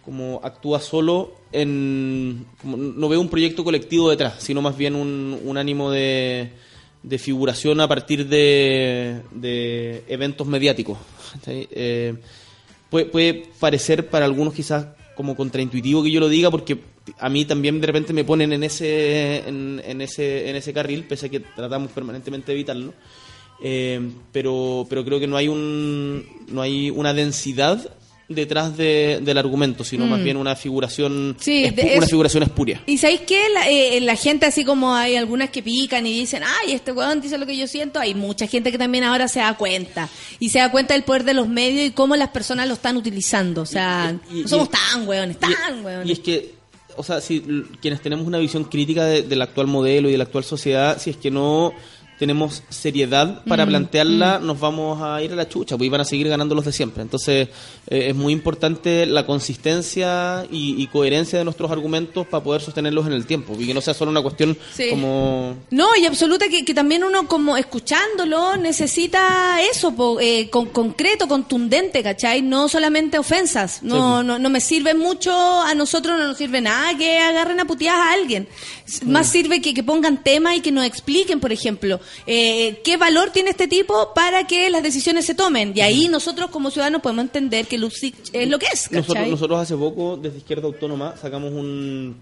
[0.04, 5.56] como actúa solo en no veo un proyecto colectivo detrás, sino más bien un, un
[5.58, 6.50] ánimo de,
[7.02, 10.98] de figuración a partir de, de eventos mediáticos.
[11.46, 12.14] Eh,
[12.90, 14.86] puede parecer para algunos quizás
[15.18, 16.78] como contraintuitivo que yo lo diga porque
[17.18, 21.26] a mí también de repente me ponen en ese en, ese en ese carril pese
[21.26, 22.94] a que tratamos permanentemente de evitarlo.
[23.60, 27.97] Eh, pero pero creo que no hay un no hay una densidad
[28.28, 31.36] detrás de- del argumento, sino más bien una figuración, Mm.
[31.38, 31.64] Sí,
[31.96, 32.82] una figuración espuria.
[32.86, 36.42] Y sabéis que la, eh, la gente, así como hay algunas que pican y dicen,
[36.44, 39.40] ay, este weón dice lo que yo siento, hay mucha gente que también ahora se
[39.40, 40.08] da cuenta.
[40.38, 42.98] Y se da cuenta del poder de los medios y cómo las personas lo están
[42.98, 43.62] utilizando.
[43.62, 46.06] O sea, Y- y- no somos y- tan weones, tan weones.
[46.06, 46.54] y es que,
[46.96, 47.40] o sea, si
[47.80, 51.08] quienes tenemos una visión crítica de- del actual modelo y de la actual sociedad, si
[51.10, 51.72] es que no
[52.18, 56.04] tenemos seriedad para Mm, plantearla, nos vamos a ir a la chucha, pues van a
[56.04, 57.02] seguir ganando los de siempre.
[57.02, 57.48] Entonces,
[57.88, 63.06] eh, es muy importante la consistencia y, y coherencia de nuestros argumentos para poder sostenerlos
[63.06, 64.88] en el tiempo, y que no sea solo una cuestión Sí.
[64.90, 65.56] como...
[65.70, 71.28] No, y absoluta que, que también uno como escuchándolo necesita eso, po, eh, con, concreto,
[71.28, 72.42] contundente, ¿cachai?
[72.42, 73.82] No solamente ofensas.
[73.82, 74.26] No, Sí.
[74.26, 75.30] no, no me sirve mucho,
[75.62, 78.48] a nosotros no nos sirve nada que agarren a puteadas a alguien.
[78.86, 82.96] S- Más sirve que, que pongan tema y que nos expliquen, por ejemplo, eh, qué
[82.96, 85.72] valor tiene este tipo para que las decisiones se tomen.
[85.74, 89.00] Y ahí nosotros como ciudadanos podemos entender que Luxich es lo que es, ¿cachai?
[89.00, 92.16] Nosotros, nosotros hace poco, desde Izquierda Autónoma, sacamos un,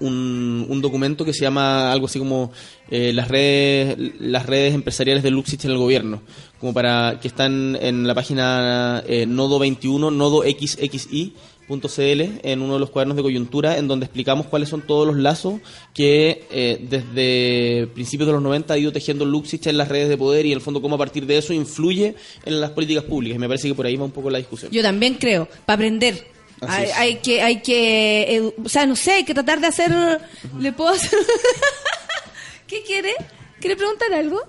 [0.00, 2.50] un, un documento que se llama algo así como
[2.90, 6.22] eh, las redes las redes empresariales de Luxich en el gobierno,
[6.58, 11.34] como para que están en la página eh, nodo 21, nodo XXI
[11.70, 15.16] .cl en uno de los cuadernos de coyuntura en donde explicamos cuáles son todos los
[15.16, 15.60] lazos
[15.94, 20.16] que eh, desde principios de los 90 ha ido tejiendo Luxich en las redes de
[20.16, 22.14] poder y en el fondo cómo a partir de eso influye
[22.44, 23.36] en las políticas públicas.
[23.36, 24.70] Y me parece que por ahí va un poco la discusión.
[24.72, 26.26] Yo también creo, para aprender.
[26.62, 29.90] Hay, hay que, hay que, edu- o sea, no sé, hay que tratar de hacer,
[30.58, 31.18] ¿le puedo hacer?
[32.66, 33.12] ¿Qué quiere?
[33.60, 34.40] ¿Quiere preguntar algo?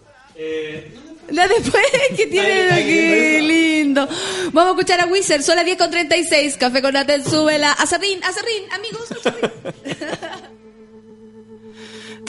[1.31, 1.83] La después
[2.17, 4.07] que tiene aquí, lindo.
[4.51, 7.71] Vamos a escuchar a Wizard, son las 10 con 36, café con Natel, súbela.
[7.73, 9.07] Acerrín, acerrín, amigos.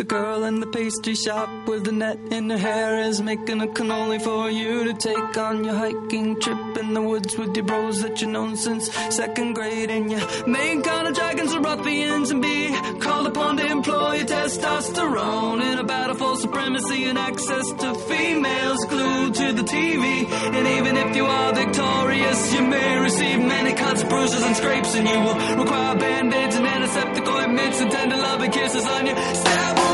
[0.03, 3.69] The girl in the pastry shop with the net in her hair is making a
[3.69, 8.03] cannoli for you to take on your hiking trip in the woods with your bros
[8.03, 9.91] that you've known since second grade.
[9.91, 14.27] And your main kind of dragons are ruffians and be called upon to employ your
[14.27, 20.27] testosterone in a battle for supremacy and access to females glued to the TV.
[20.27, 25.07] And even if you are victorious, you may receive many cuts, bruises, and scrapes, and
[25.07, 29.92] you will require band-aids and antiseptic ointments and tender loving kisses on your stab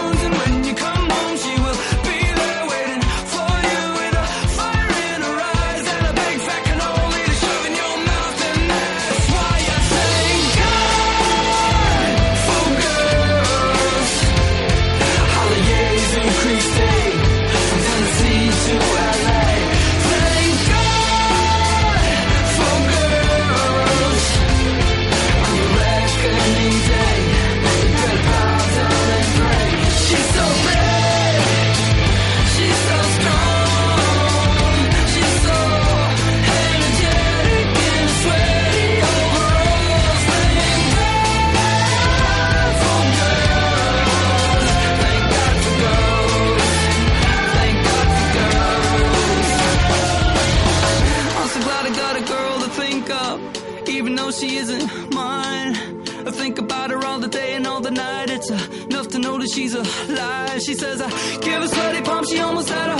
[59.59, 59.83] she's a
[60.13, 60.59] lie.
[60.65, 61.11] She says I
[61.41, 62.98] give a sweaty palm, she almost had a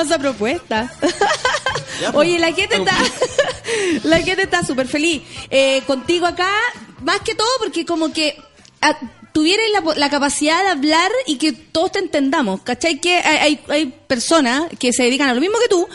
[0.00, 0.90] masa propuesta.
[2.14, 2.96] Oye, la gente está,
[4.04, 6.50] la gente está súper feliz eh, contigo acá,
[7.02, 8.36] más que todo porque como que
[8.80, 8.98] ah,
[9.32, 12.98] tuvieras la, la capacidad de hablar y que todos te entendamos, ¿cachai?
[12.98, 15.86] Que hay, hay, hay personas que se dedican a lo mismo que tú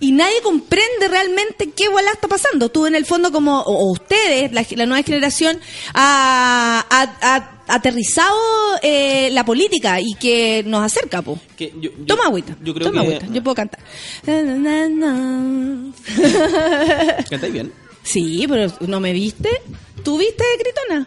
[0.00, 2.68] y nadie comprende realmente qué bola está pasando.
[2.68, 5.58] Tú en el fondo como, o, ustedes, la, la nueva generación,
[5.94, 8.36] ha, ha- ha aterrizado
[8.82, 11.38] eh, la política y que nos acerca, po.
[11.56, 12.56] Que yo- yo- Toma agüita.
[12.62, 13.08] Yo creo Toma que.
[13.16, 13.26] agüita.
[13.32, 13.80] Yo puedo cantar.
[17.30, 17.72] ¿Cantáis bien?
[18.02, 19.50] Sí, pero ¿no me viste?
[20.02, 21.06] ¿Tú viste, Gritona?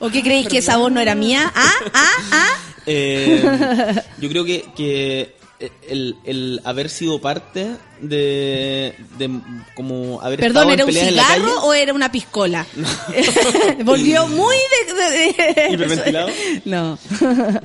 [0.00, 1.52] ¿O qué creéis que esa voz no era mía?
[1.54, 1.72] ¿Ah?
[1.94, 2.10] ¿Ah?
[2.32, 2.48] ¿Ah?
[2.86, 5.36] Eh, yo creo que, que
[5.88, 9.30] el, el haber sido parte de, de
[9.74, 12.66] como haber Perdón, ¿era un cigarro o era una piscola?
[13.84, 14.94] Volvió muy de...
[14.94, 16.28] de- ¿Hiperventilado?
[16.64, 16.98] No.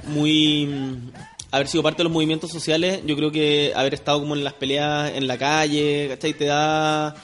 [0.07, 0.97] muy
[1.51, 4.53] haber sido parte de los movimientos sociales, yo creo que haber estado como en las
[4.53, 6.33] peleas en la calle, ¿cachai?
[6.33, 7.15] Te da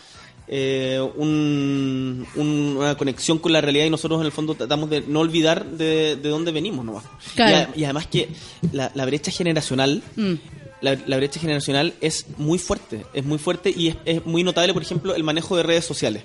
[0.47, 5.01] eh, un- un- una conexión con la realidad y nosotros en el fondo tratamos de
[5.01, 7.03] no olvidar de, de dónde venimos nomás.
[7.35, 7.51] Claro.
[7.51, 8.29] Y, a- y además que
[8.71, 10.33] la, la brecha generacional Mm.
[10.83, 14.73] La, la brecha generacional es muy fuerte, es muy fuerte y es, es muy notable,
[14.73, 16.23] por ejemplo, el manejo de redes sociales.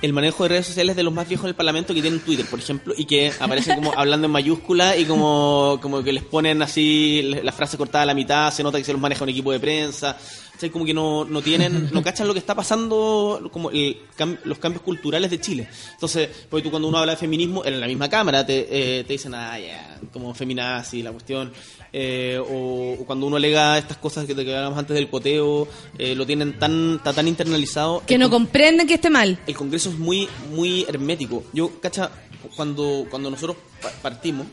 [0.00, 2.60] El manejo de redes sociales de los más viejos del Parlamento que tienen Twitter, por
[2.60, 7.22] ejemplo, y que aparecen como hablando en mayúscula y como, como que les ponen así
[7.42, 9.58] la frase cortada a la mitad, se nota que se los maneja un equipo de
[9.58, 10.16] prensa,
[10.60, 13.98] sea, como que no, no tienen, no cachan lo que está pasando, como el
[14.44, 15.68] los cambios culturales de Chile.
[15.92, 18.66] Entonces, porque tú cuando uno habla de feminismo, en la misma cámara te,
[19.00, 21.52] eh, te dicen, ah, ya, como feminazi, la cuestión,
[21.92, 25.68] eh, o, o cuando uno alega estas cosas que, que hablábamos antes del coteo,
[25.98, 28.02] eh, lo tienen tan, está tan internalizado.
[28.06, 29.38] Que El no comprenden que esté mal.
[29.46, 31.44] el Congreso es muy, muy hermético.
[31.52, 32.10] Yo, cacha,
[32.56, 34.46] cuando, cuando nosotros pa- partimos,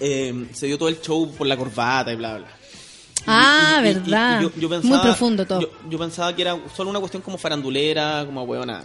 [0.00, 2.48] eh, se dio todo el show por la corbata y bla, bla.
[3.26, 4.40] Ah, y- y- y- verdad.
[4.40, 5.60] y yo- yo Muy pensaba- profundo todo.
[5.60, 8.82] Yo, yo pensaba que era solo una cuestión como farandulera, como huevona.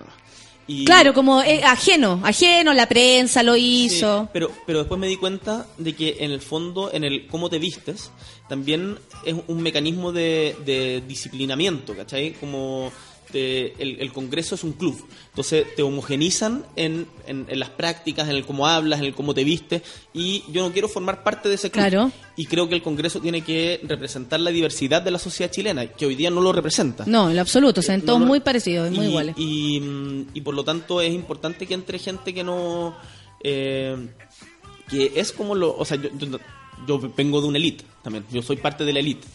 [0.69, 4.27] Y, Claro, como eh, ajeno, ajeno, la prensa lo Sí, hizo.
[4.33, 7.57] pero, pero después me di cuenta de que en el fondo, en el cómo te
[7.57, 8.11] vistes,
[8.49, 12.33] también es un mecanismo de, de disciplinamiento, ¿cachai?
[12.33, 12.91] Como
[13.31, 14.95] te- el, el Congreso es un club,
[15.29, 19.33] entonces te homogenizan en, en, en las prácticas, en el cómo hablas, en el cómo
[19.33, 19.81] te vistes,
[20.13, 21.85] y yo no quiero formar parte de ese club.
[21.87, 22.11] Claro.
[22.35, 26.05] Y creo que el Congreso tiene que representar la diversidad de la sociedad chilena, que
[26.05, 27.03] hoy día no lo representa.
[27.07, 28.25] No, en lo absoluto, se ven No, todos no.
[28.27, 29.35] muy parecidos, muy y, iguales.
[29.37, 32.95] Y, mm, y por lo tanto es importante que entre gente que no...
[33.43, 34.07] eh,
[34.89, 35.75] que es como lo...
[35.75, 36.39] O sea, yo, yo,
[36.87, 39.27] yo vengo de una elite también, yo soy parte de la elite.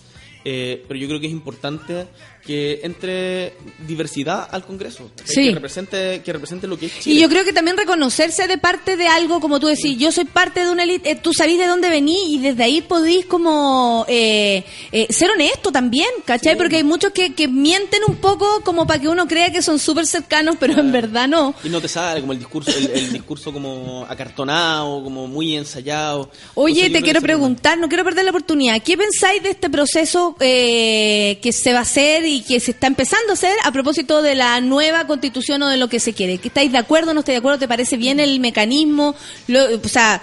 [0.45, 2.07] Eh, pero yo creo que es importante
[2.45, 3.55] que entre
[3.87, 5.11] diversidad al Congreso.
[5.25, 5.49] Sí.
[5.49, 7.17] Que represente, que represente lo que es Chile.
[7.17, 10.25] Y yo creo que también reconocerse de parte de algo, como tú decís, yo soy
[10.25, 14.05] parte de una élite, eh, tú sabís de dónde venís y desde ahí podís como
[14.09, 16.57] eh, eh, ser honesto también, ¿cachai?
[16.57, 19.79] Porque hay muchos que, que mienten un poco como para que uno crea que son
[19.79, 21.55] súper cercanos, pero en verdad no.
[21.63, 26.31] Y no te sale como el discurso, el, el discurso como acartonado, como muy ensayado.
[26.55, 28.83] Oye, Entonces, te quiero preguntar, no quiero perder la oportunidad.
[28.83, 32.87] ¿Qué pensáis de este proceso eh, que se va a hacer y que se está
[32.87, 36.39] empezando a hacer a propósito de la nueva constitución o de lo que se quiere?
[36.39, 37.59] ¿Que ¿Estáis de acuerdo no estáis de acuerdo?
[37.59, 39.15] ¿Te parece bien el mecanismo?
[39.49, 40.23] Lo- o sea,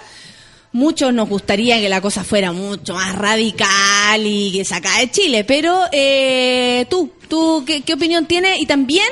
[0.72, 5.44] muchos nos gustaría que la cosa fuera mucho más radical y que se acabe Chile,
[5.44, 8.60] pero eh, tú, tú ¿qué, qué opinión tienes?
[8.60, 9.06] Y también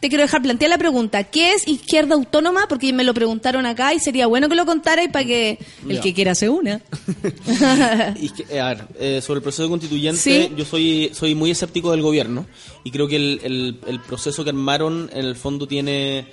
[0.00, 2.66] te quiero dejar plantear la pregunta, ¿qué es izquierda autónoma?
[2.68, 5.58] Porque me lo preguntaron acá y sería bueno que lo contarais para que
[5.88, 6.00] el Ya.
[6.00, 6.80] que quiera se una.
[8.20, 10.52] Y eh, a ver, eh, sobre el proceso constituyente, Sí.
[10.56, 12.46] yo soy soy muy escéptico del gobierno
[12.84, 16.26] y creo que el, el- el proceso que armaron en el fondo tiene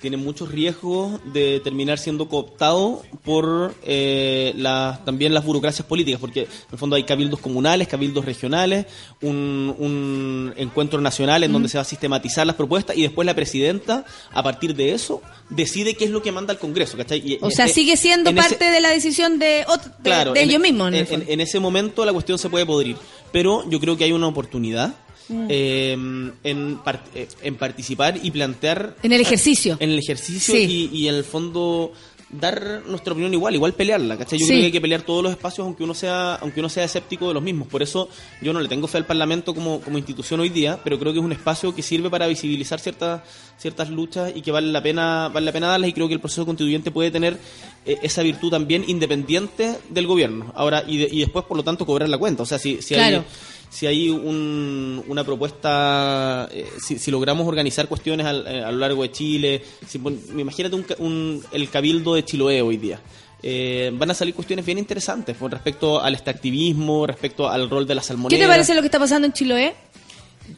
[0.00, 6.40] tiene muchos riesgos de terminar siendo cooptado por eh, las- también las burocracias políticas, porque
[6.42, 8.86] en el fondo hay cabildos comunales, cabildos regionales,
[9.22, 13.34] un, un encuentro nacional en donde se va a sistematizar las propuestas y después la
[13.34, 15.20] presidenta, a partir de eso,
[15.50, 16.96] decide qué es lo que manda al Congreso.
[16.96, 17.18] ¿cachai?
[17.24, 20.32] Y, O sea, eh, sigue siendo ese- parte de la decisión de, ot- de, Claro,
[20.32, 20.92] de en- ellos mismos.
[20.92, 22.96] en ese momento la cuestión se puede podrir,
[23.32, 24.94] pero yo creo que hay una oportunidad
[25.30, 25.46] Mm.
[25.48, 29.76] eh, en, par- eh, en participar y plantear En el ejercicio.
[29.80, 30.90] en el ejercicio Sí.
[30.92, 31.92] y, y en el fondo
[32.32, 34.38] dar nuestra opinión igual, igual pelearla, ¿cachai?
[34.38, 34.50] Yo Sí.
[34.52, 37.26] creo que hay que pelear todos los espacios aunque uno sea aunque uno sea escéptico
[37.26, 37.66] de los mismos.
[37.66, 38.08] Por eso
[38.40, 41.18] yo no le tengo fe al Parlamento como, como institución hoy día, pero creo que
[41.18, 43.22] es un espacio que sirve para visibilizar ciertas
[43.58, 46.20] ciertas luchas y que vale la pena vale la pena darlas y creo que el
[46.20, 47.36] proceso constituyente puede tener
[47.84, 50.52] eh, esa virtud también independiente del gobierno.
[50.54, 52.94] Ahora y, de- y después por lo tanto cobrar la cuenta, o sea, si si
[52.94, 53.18] Claro.
[53.18, 53.24] hay
[53.70, 58.78] si hay un- una propuesta, eh, si, si logramos organizar cuestiones al- eh, a lo
[58.78, 59.98] largo de Chile, si
[60.36, 63.00] imagínate un un- el cabildo de Chiloé hoy día.
[63.42, 67.94] Eh, van a salir cuestiones bien interesantes con respecto al extractivismo, respecto al rol de
[67.94, 68.42] la ¿Qué salmonera.
[68.44, 69.74] te parece lo que está pasando en Chiloé?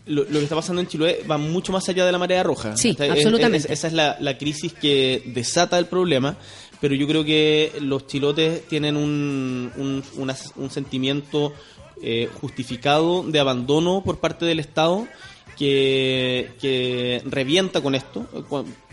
[0.06, 2.76] lo, lo que está pasando en Chiloé va mucho más allá de la marea roja.
[2.78, 3.58] Sí, es- absolutamente.
[3.68, 6.36] es- esa es la, la crisis que desata el problema,
[6.80, 11.52] pero yo creo que los chilotes tienen un, un, una- un sentimiento
[12.02, 15.06] eh, justificado de abandono por parte del Estado
[15.56, 18.26] que, que revienta con esto.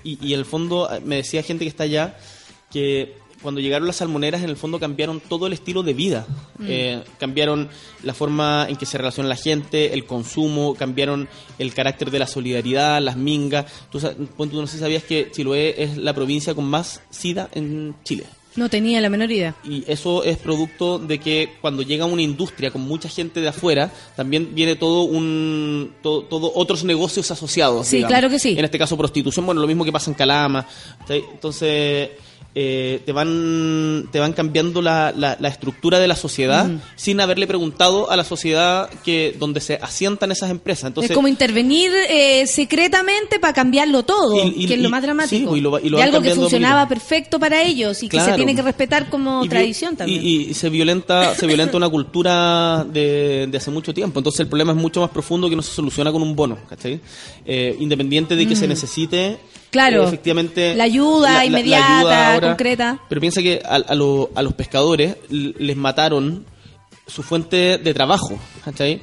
[0.04, 2.18] Y, y en el fondo eh, me decía gente que está allá
[2.72, 6.28] que cuando llegaron las salmoneras en el fondo cambiaron todo el estilo de vida.
[6.66, 7.70] Eh, cambiaron
[8.04, 12.28] la forma en que se relaciona la gente, el consumo, cambiaron el carácter de la
[12.28, 13.66] solidaridad, las mingas.
[13.90, 17.96] Tú, tú, no sé si sabías que Chiloé es la provincia con más SIDA en
[18.04, 18.26] Chile.
[18.56, 19.56] No tenía la menor idea.
[19.64, 23.92] Y eso es producto de que cuando llega una industria con mucha gente de afuera,
[24.16, 27.88] también viene todo un todo, todo otros negocios asociados.
[27.88, 28.56] Sí, claro que sí.
[28.58, 30.66] En este caso prostitución, bueno, lo mismo que pasa en Calama.
[31.08, 31.22] ¿sí?
[31.32, 32.10] Entonces
[32.56, 37.46] eh, te van te van cambiando la, la, la estructura de la sociedad sin haberle
[37.46, 40.88] preguntado a la sociedad que donde se asientan esas empresas.
[40.88, 45.02] Entonces es como intervenir eh, secretamente para cambiarlo todo, Y- y- que es lo más
[45.04, 45.52] dramático.
[45.54, 48.62] sí, y lo lo algo que funcionaba perfecto para ellos y que se tiene que
[48.64, 50.22] respetar como tradición también.
[50.26, 54.20] Y, se violenta se violenta una cultura de, de hace mucho tiempo.
[54.20, 57.00] Entonces el problema es mucho más profundo que no se soluciona con un bono, ¿cachai?
[57.46, 59.59] Eh, independiente de que se necesite Mm.
[59.72, 60.04] Claro.
[60.04, 63.00] eh, efectivamente La ayuda inmediata, concreta.
[63.08, 66.46] Pero piensa que a, a lo- a los pescadores les mataron
[67.08, 69.02] su fuente de trabajo, ¿cachai?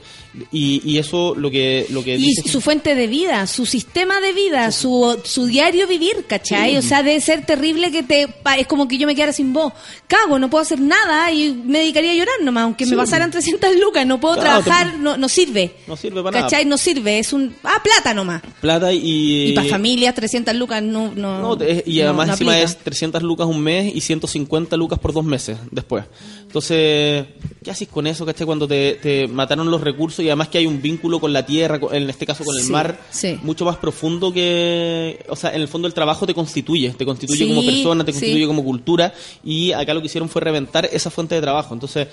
[0.53, 4.21] Y, y eso lo que lo que Y dice su fuente de vida, su sistema
[4.21, 6.77] de vida, su, su diario vivir, ¿cachai?
[6.77, 8.27] O sea, debe ser terrible que te...
[8.59, 9.73] Es como que yo me quedara sin voz.
[10.07, 13.77] Cago, no puedo hacer nada y me dedicaría a llorar nomás, aunque me pasaran 300
[13.77, 15.75] lucas, no puedo Claro, trabajar, te- no, no sirve.
[15.87, 16.51] no sirve para nada.
[16.51, 16.65] ¿Cachai?
[16.67, 17.55] No sirve, es un...
[17.65, 18.43] Ah, plata nomás.
[18.61, 21.13] plata y Y para familias, 300 lucas no...
[21.15, 22.65] no No, y además no encima aplica.
[22.71, 26.05] es 300 lucas un mes y 150 lucas por dos meses después.
[26.43, 27.27] Entonces,
[27.63, 28.47] ¿qué haces con eso, cachai?
[28.47, 31.81] Cuando te, te mataron los recursos y además que hay un vínculo con la tierra,
[31.93, 33.39] en este caso con el Sí, mar, sí.
[33.43, 35.25] mucho más profundo que...
[35.29, 38.13] O sea, en el fondo el trabajo te constituye, te constituye Sí, como persona, te
[38.13, 39.13] constituye como cultura
[39.45, 41.75] y acá lo que hicieron fue reventar esa fuente de trabajo.
[41.75, 42.09] Entonces...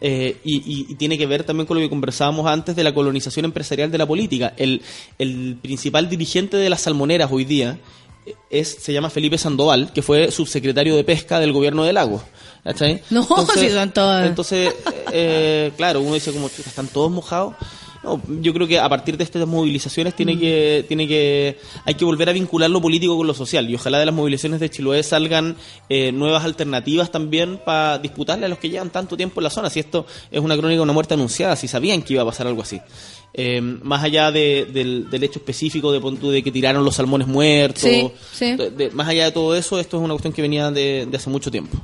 [0.00, 2.92] eh, y, y- y tiene que ver también con lo que conversábamos antes de la
[2.92, 4.52] colonización empresarial de la política.
[4.56, 4.82] El,
[5.18, 7.78] el principal dirigente de las salmoneras hoy día
[8.50, 12.22] es, se llama Felipe Sandoval, que fue subsecretario de pesca del gobierno de Lagos.
[12.64, 13.02] ¿Cachai?
[13.10, 13.22] No,
[13.54, 14.26] si son todas.
[14.26, 14.74] Entonces,
[15.12, 17.54] eh, claro, uno dice como, "Chuta, están todos mojados.
[18.02, 20.16] No, yo creo que a partir de estas movilizaciones Mm.
[20.16, 23.74] tiene que, tiene que, hay que volver a vincular lo político con lo social y
[23.76, 25.56] ojalá de las movilizaciones de Chiloé salgan
[25.88, 29.70] eh, nuevas alternativas también para disputarle a los que llevan tanto tiempo en la zona.
[29.70, 32.46] Si esto es una crónica de una muerte anunciada, si sabían que iba a pasar
[32.46, 32.78] algo así.
[33.36, 35.98] Eh, más allá de- del, del hecho específico de,
[36.30, 38.54] de que tiraron los salmones muertos, Sí, sí.
[38.54, 41.30] de- de- más allá de todo eso, esto es una cuestión que venía de, hace
[41.30, 41.76] mucho tiempo.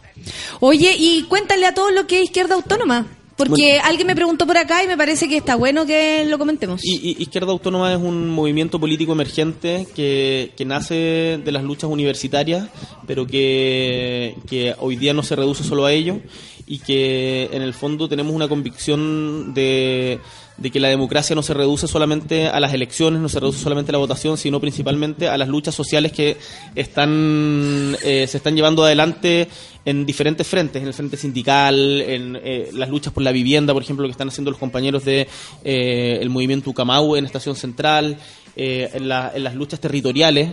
[0.61, 3.07] Oye, y cuéntale a todos lo que es Izquierda Autónoma.
[3.37, 6.85] Porque alguien me preguntó por acá y me parece que está bueno que lo comentemos.
[6.85, 11.89] Y, y Izquierda Autónoma es un movimiento político emergente que, que nace de las luchas
[11.89, 12.69] universitarias,
[13.07, 16.19] pero que, que hoy día no se reduce solo a ello
[16.67, 20.21] y que en el fondo tenemos una convicción de,
[20.61, 23.91] de que la democracia no se reduce solamente a las elecciones, no se reduce solamente
[23.91, 26.37] a la votación, sino principalmente a las luchas sociales que
[26.77, 29.49] están eh, se están llevando adelante
[29.85, 33.82] en diferentes frentes, en el frente sindical, en eh, las luchas por la vivienda, por
[33.82, 35.27] ejemplo, lo que están haciendo los compañeros de
[35.65, 38.19] eh, el movimiento Ucamau en Estación Central,
[38.57, 40.51] eh, en, la- en las luchas territoriales,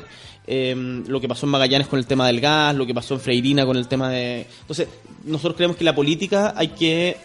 [0.47, 0.73] eh,
[1.07, 3.65] lo que pasó en Magallanes con el tema del gas, lo que pasó en Freirina
[3.65, 4.45] con el tema de...
[4.61, 4.87] Entonces,
[5.25, 7.17] nosotros creemos que la política hay que...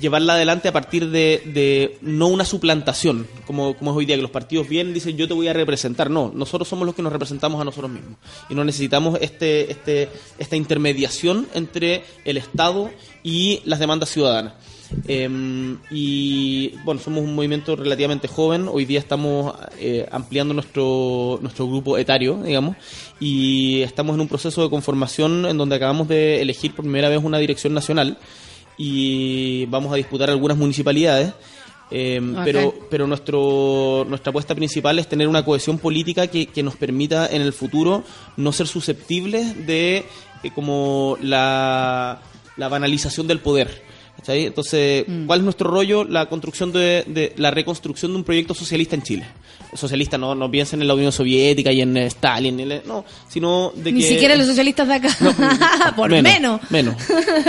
[0.00, 4.22] llevarla adelante a partir de, de no una suplantación, como, como es hoy día, que
[4.22, 6.10] los partidos vienen y dicen yo te voy a representar.
[6.10, 8.18] No, nosotros somos los que nos representamos a nosotros mismos.
[8.48, 10.08] Y no necesitamos este, este,
[10.38, 12.90] esta intermediación entre el Estado
[13.22, 14.54] y las demandas ciudadanas.
[15.08, 21.66] Eh, y bueno, somos un movimiento relativamente joven, hoy día estamos eh, ampliando nuestro, nuestro
[21.66, 22.76] grupo etario, digamos,
[23.18, 27.20] y estamos en un proceso de conformación en donde acabamos de elegir por primera vez
[27.22, 28.18] una dirección nacional
[28.76, 31.32] y vamos a disputar algunas municipalidades.
[31.90, 36.76] eh, pero pero nuestro nuestra apuesta principal es tener una cohesión política que, que nos
[36.76, 38.02] permita en el futuro
[38.36, 40.04] no ser susceptibles de
[40.42, 42.22] eh, como la,
[42.56, 43.91] la banalización del poder.
[44.22, 44.46] ¿Cachai?
[44.46, 46.04] Entonces, ¿cuál es nuestro rollo?
[46.04, 49.26] La construcción de, de- la reconstrucción de un proyecto socialista en Chile.
[49.74, 53.72] Socialista, no, no piensen en la Unión Soviética y en Stalin, ni en- no, sino
[53.74, 54.08] de Ni que...
[54.08, 55.08] siquiera los socialistas de acá.
[55.96, 56.60] Por menos.
[56.70, 56.94] Menos.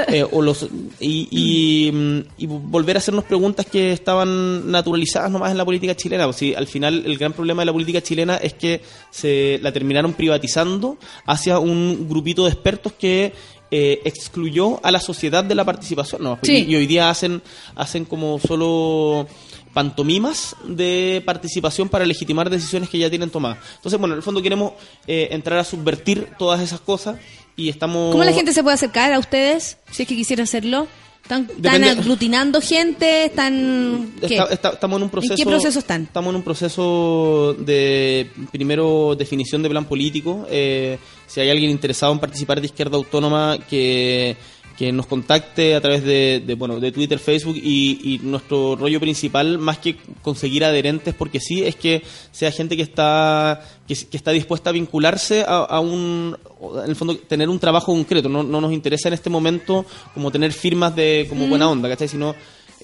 [0.07, 0.67] Eh, o los,
[0.99, 5.95] y, y, mm, y volver a hacernos preguntas que estaban naturalizadas nomás en la política
[5.95, 6.25] chilena.
[6.25, 8.81] Pues sí, al final, el gran problema de la política chilena es que
[9.11, 13.33] se la terminaron privatizando hacia un grupito de expertos que
[13.75, 16.21] eh, excluyó a la sociedad de la participación.
[16.21, 16.63] No, Sí.
[16.67, 17.41] y, y hoy día hacen,
[17.75, 19.27] hacen como solo
[19.73, 23.57] pantomimas de participación para legitimar decisiones que ya tienen tomadas.
[23.77, 24.73] Entonces, bueno, en el fondo queremos
[25.07, 27.17] eh, entrar a subvertir todas esas cosas
[27.55, 28.11] y estamos...
[28.11, 30.87] ¿Cómo la gente se puede acercar a ustedes si es que quisiera hacerlo?
[31.23, 31.47] ¿Están,
[31.85, 33.25] aglutinando gente?
[33.25, 34.35] ¿Están qué?
[34.35, 35.33] Está- está- estamos en un proceso.
[35.33, 36.03] ¿En qué proceso están?
[36.03, 40.45] Estamos en un proceso de primero definición de plan político.
[40.49, 44.35] Eh, si hay alguien interesado en participar de Izquierda Autónoma, que,
[44.77, 48.99] que nos contacte a través de, de, bueno de Twitter, Facebook y, y nuestro rollo
[48.99, 54.17] principal, más que conseguir adherentes, porque sí, es que sea gente que está que, que
[54.17, 56.37] está dispuesta a vincularse a, a un
[56.83, 58.29] en el fondo tener un trabajo concreto.
[58.29, 62.07] No, no nos interesa en este momento como tener firmas de como buena onda, ¿cachai?
[62.07, 62.35] Sino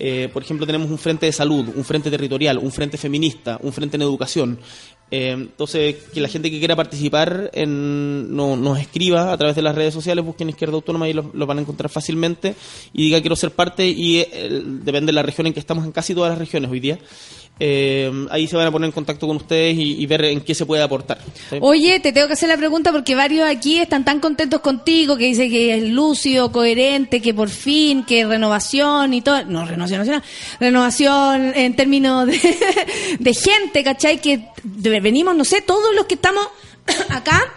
[0.02, 3.74] eh, por ejemplo, tenemos un frente de salud, un frente territorial, un frente feminista, un
[3.74, 4.60] frente en educación.
[5.12, 9.62] Eh, entonces, que la gente que quiera participar en, no, nos escriba a través de
[9.62, 12.56] las redes sociales, busquen Izquierda Autónoma y lo, van a encontrar fácilmente
[12.94, 15.92] y diga quiero ser parte y eh, depende de la región en que estamos, en
[15.92, 17.00] casi todas las regiones hoy día.
[17.62, 20.66] Eh, ahí se van a poner en contacto con ustedes y, ver en qué se
[20.66, 21.20] puede aportar.
[21.60, 25.26] Oye, te tengo que hacer la pregunta porque varios aquí están tan contentos contigo, que
[25.26, 29.44] dice que es lúcido, coherente, que por fin, que renovación y todo.
[29.44, 30.24] No, renovación nacional.
[30.60, 34.22] Renovación en términos de, gente, ¿cachai?
[34.22, 36.48] Que venimos, no sé, todos los que estamos
[37.10, 37.54] acá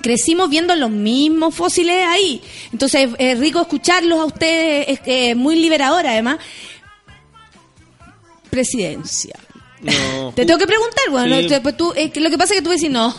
[0.00, 2.40] crecimos viendo los mismos fósiles ahí.
[2.72, 6.38] Entonces es, es rico escucharlos a ustedes, es, es muy liberador además.
[8.50, 9.34] Presidencia.
[9.82, 11.48] No, Te tengo que preguntar, bueno, Sí.
[11.48, 13.14] no, pues tú, que lo que pasa es que tú decís, no,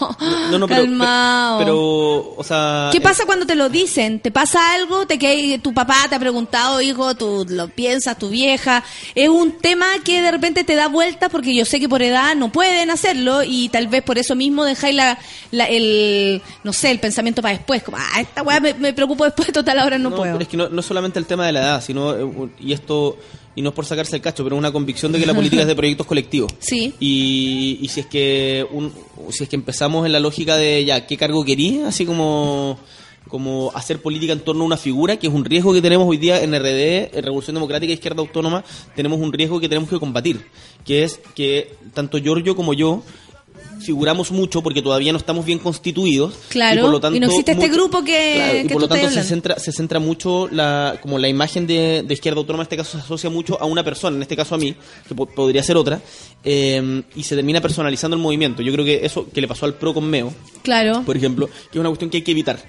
[0.51, 1.57] no, no, pero, calmado.
[1.57, 4.19] pero, o sea, ¿Qué eh, pasa cuando te lo dicen?
[4.19, 5.07] ¿Te pasa algo?
[5.07, 8.83] ¿Te que tu papá te ha preguntado, hijo, tú lo piensas, tu vieja?
[9.15, 12.35] Es un tema que de repente te da vueltas porque yo sé que por edad
[12.35, 15.17] no pueden hacerlo y tal vez por eso mismo dejáis la,
[15.49, 17.81] la- el, no sé, el pensamiento para después.
[17.81, 20.33] Como, ah, esta weá me, me preocupo después, total, ahora no, puedo.
[20.33, 23.17] pero es que no, no solamente el tema de la edad, sino, eh, y esto,
[23.55, 25.67] y no es por sacarse el cacho, pero una convicción de que la política es
[25.67, 26.51] de proyectos colectivos.
[26.61, 26.93] Sí.
[26.99, 28.93] Y, y si es que un,
[29.29, 31.81] si es que empezamos en la lógica de ya, ¿qué cargo querí?
[31.81, 32.79] Así como
[33.27, 36.17] como hacer política en torno a una figura, que es un riesgo que tenemos hoy
[36.17, 38.63] día en RD, en Revolución Democrática e Izquierda Autónoma,
[38.95, 40.45] tenemos un riesgo que tenemos que combatir,
[40.83, 43.03] que es que tanto Giorgio como yo
[43.83, 47.27] figuramos mucho porque todavía no estamos bien constituidos Claro, y por lo tanto y no
[47.27, 50.47] existe este grupo que- Claro, y por tú lo tanto se centra se centra mucho
[50.51, 53.65] la como la imagen de, de izquierda autónoma en este caso se asocia mucho a
[53.65, 54.75] una persona en este caso a mí
[55.07, 56.01] que po- podría ser otra
[56.43, 59.73] eh, y se termina personalizando el movimiento yo creo que eso que le pasó al
[59.75, 60.33] pro con Meo
[60.63, 61.03] Claro.
[61.05, 62.59] por ejemplo que es una cuestión que hay que evitar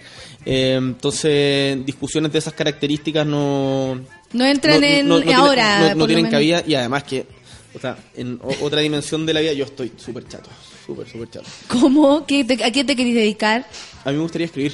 [0.44, 4.00] Eh, entonces discusiones de esas características no
[4.32, 5.90] No entran en tienen- ahora.
[5.90, 7.26] no- no tienen cabida y además que
[7.74, 10.50] o sea, en otra dimensión de la vida yo estoy súper chato
[10.86, 12.26] súper súper chato ¿Cómo?
[12.26, 13.66] ¿Qué te- ¿A qué te querés dedicar?
[14.04, 14.72] a mí me gustaría escribir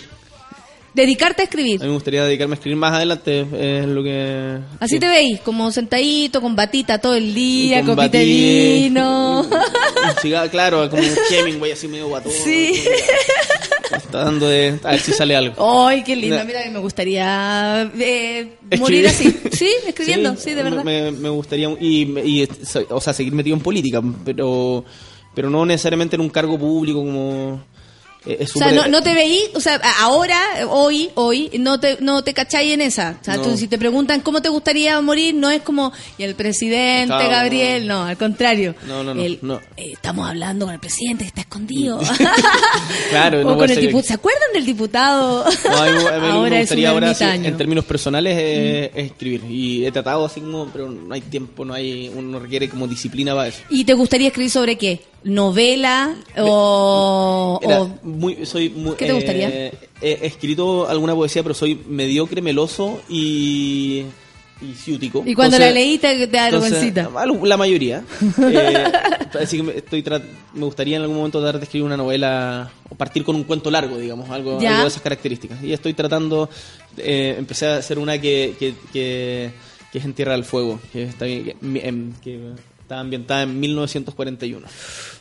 [0.95, 1.81] Dedicarte a a escribir.
[1.81, 4.99] mí me gustaría dedicarme a escribir más adelante es lo que Así sí.
[4.99, 9.49] te veis, como sentadito, con batita todo el día, con vino.
[10.51, 12.33] claro, como un Hemingway así medio guatón.
[12.33, 12.83] Sí.
[13.97, 14.79] Está dando de.
[14.83, 15.87] A ver si sale algo.
[15.87, 16.45] Ay, qué lindo.
[16.45, 19.35] Mira, me gustaría eh, morir así.
[19.53, 20.85] Sí, escribiendo, sí, de verdad.
[20.85, 21.69] Me, me gustaría.
[21.81, 22.49] Y, y,
[22.91, 24.85] o sea, seguir metido en política, pero,
[25.35, 27.63] pero no necesariamente en un cargo público como.
[28.27, 30.39] eh, Es O sea, no, no te veí, o sea, ahora,
[30.69, 33.17] hoy, hoy, no te, no te cacháis en esa.
[33.21, 33.43] O sea, No.
[33.43, 37.87] tú, si te preguntan cómo te gustaría morir, no es como, y el presidente Gabriel,
[37.87, 38.75] no, al contrario.
[38.87, 39.35] No, no, no, El,
[39.77, 42.01] eh, estamos hablando con el presidente que está escondido.
[43.11, 45.45] Claro, no o con el ¿Se acuerdan del diputado?
[45.65, 48.91] No, a mí, a mí ahora me es gustaría ahora, sí, en términos personales, eh,
[48.95, 49.45] es escribir.
[49.49, 53.35] Y he tratado así como, pero no hay tiempo, no hay, uno requiere como disciplina
[53.35, 53.61] para eso.
[53.71, 55.01] ¿Y te gustaría escribir sobre qué?
[55.25, 57.91] ¿Novela o...?
[58.03, 59.49] Muy, soy muy, ¿Qué te gustaría?
[59.49, 64.05] eh, he escrito alguna poesía, pero soy mediocre, meloso y,
[64.61, 65.23] y ciútico.
[65.27, 67.11] y cuando Entonces- la leí te, te da vergüencita.
[67.17, 68.05] al- La mayoría.
[68.51, 68.85] Eh,
[69.43, 70.03] así que me, estoy
[70.55, 73.71] me gustaría en algún momento tratar de escribir una novela o partir con un cuento
[73.71, 75.63] largo, digamos, algo, algo de esas características.
[75.63, 76.49] Y estoy tratando,
[76.97, 79.51] eh, empecé a hacer una que, que, que,
[79.93, 82.41] que es en Tierra del Fuego, que está bien, que, em, que
[82.89, 84.67] Está ambientada en 1941.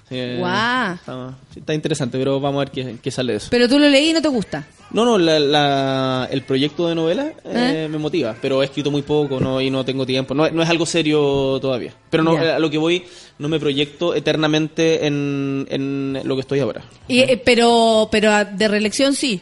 [0.09, 0.93] Eh, Guau.
[0.93, 3.47] Está, está interesante, pero vamos a ver qué, qué sale de eso.
[3.51, 4.65] Pero tú lo leí y no te gusta.
[4.91, 7.87] No, no, la- la- el proyecto de novela eh, ¿Eh?
[7.91, 10.33] me motiva, pero he escrito muy poco no, y no tengo tiempo.
[10.33, 11.93] No, no es algo serio todavía.
[12.09, 13.03] Pero no, a lo que voy,
[13.37, 16.85] no me proyecto eternamente en, en lo que estoy ahora.
[17.09, 19.41] Y, eh, pero, pero ah, de reelección sí.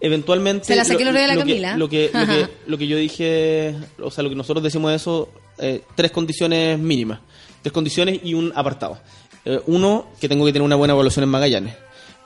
[0.00, 0.64] Eventualmente.
[0.64, 1.76] Se la saqué día a la Camila.
[1.76, 4.96] Lo que, lo, que, lo que yo dije, o sea, lo que nosotros decimos de
[4.96, 5.28] eso,
[5.58, 7.20] eh, tres condiciones mínimas.
[7.62, 8.98] Tres condiciones y un apartado.
[9.44, 11.74] Eh, uno, que tengo que tener una buena evaluación en Magallanes.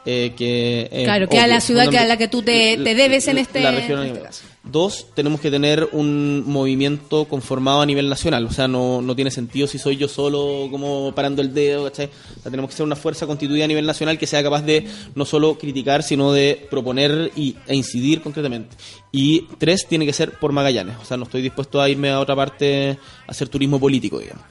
[0.07, 2.95] Eh, que, eh, Claro, que a la ciudad que a la que tú te- te
[2.95, 4.45] debes en este- la región en este caso.
[4.63, 8.45] Dos, tenemos que tener un movimiento conformado a nivel nacional.
[8.45, 12.11] O sea, no, no tiene sentido si soy yo solo como parando el dedo, ¿cachai?
[12.39, 14.87] O sea, tenemos que ser una fuerza constituida a nivel nacional que sea capaz de
[15.15, 18.77] no solo criticar, sino de proponer y, e incidir concretamente.
[19.11, 20.97] Y tres, tiene que ser por Magallanes.
[21.01, 24.45] O sea, no estoy dispuesto a irme a otra parte a hacer turismo político, digamos.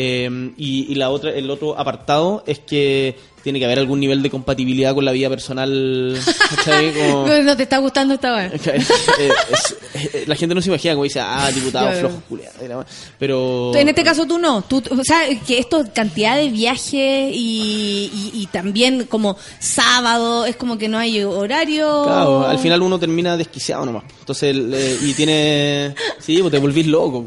[0.00, 3.16] Eh, y, y la otra, el otro apartado es que
[3.48, 6.18] tiene que haber algún nivel de compatibilidad con la vida personal.
[7.48, 8.52] No te está gustando esta vez.
[10.26, 12.84] la gente no se imagina como dice, ah, diputado flojo, culiado.
[13.18, 13.72] Pero.
[13.74, 18.30] En este caso tú no, tú, o sea, que esto cantidad de viajes y, y,
[18.34, 22.04] y también como sábado, es como que no hay horario.
[22.04, 24.04] Claro, al final uno termina desquiciado nomás.
[24.20, 25.94] Entonces, eh, y tiene.
[26.18, 27.24] Sí, pues te volvís loco.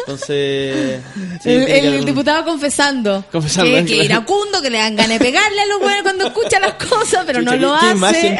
[0.00, 1.00] Entonces.
[1.42, 5.66] sí, el, diputado confesando, Confesando, que, que iracundo, que le dan ganas de pegarle a
[5.66, 8.38] los cuando escucha las cosas, pero no lo hace.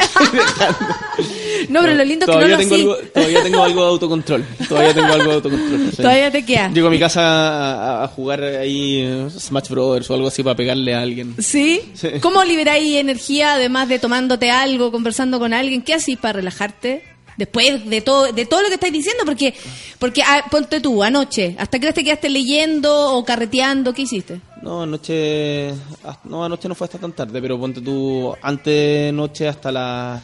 [1.69, 2.83] no, pero lo lindo es que no lo tengo hace.
[2.83, 4.45] algo, Todavía tengo algo de autocontrol.
[4.67, 5.89] Todavía tengo algo de autocontrol.
[5.91, 5.97] sí.
[5.97, 6.69] Todavía te queda.
[6.71, 10.93] Llego a mi casa a, a jugar ahí Smash Brothers o algo así para pegarle
[10.93, 11.35] a alguien.
[11.39, 11.81] ¿Sí?
[11.93, 12.09] Sí.
[12.21, 15.81] ¿Cómo liberáis energía además de tomándote algo, conversando con alguien?
[15.81, 17.12] ¿Qué hacís para relajarte?
[17.37, 19.53] Después de todo, de todo lo que estáis diciendo, porque,
[19.99, 23.93] porque ah, ponte tú, anoche, ¿hasta qué hora te quedaste leyendo o carreteando?
[23.93, 24.39] ¿Qué hiciste?
[24.61, 25.71] No, anoche,
[26.05, 30.21] ah, no, anoche no fue hasta tan tarde, pero ponte tú antes noche hasta las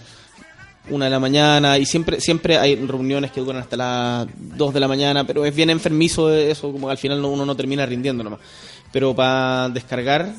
[0.91, 4.79] una de la mañana y siempre siempre hay reuniones que duran hasta las 2 de
[4.79, 8.23] la mañana, pero es bien enfermizo eso, como al final no- uno no termina rindiendo
[8.23, 8.39] nomás.
[8.91, 10.33] Pero para descargar,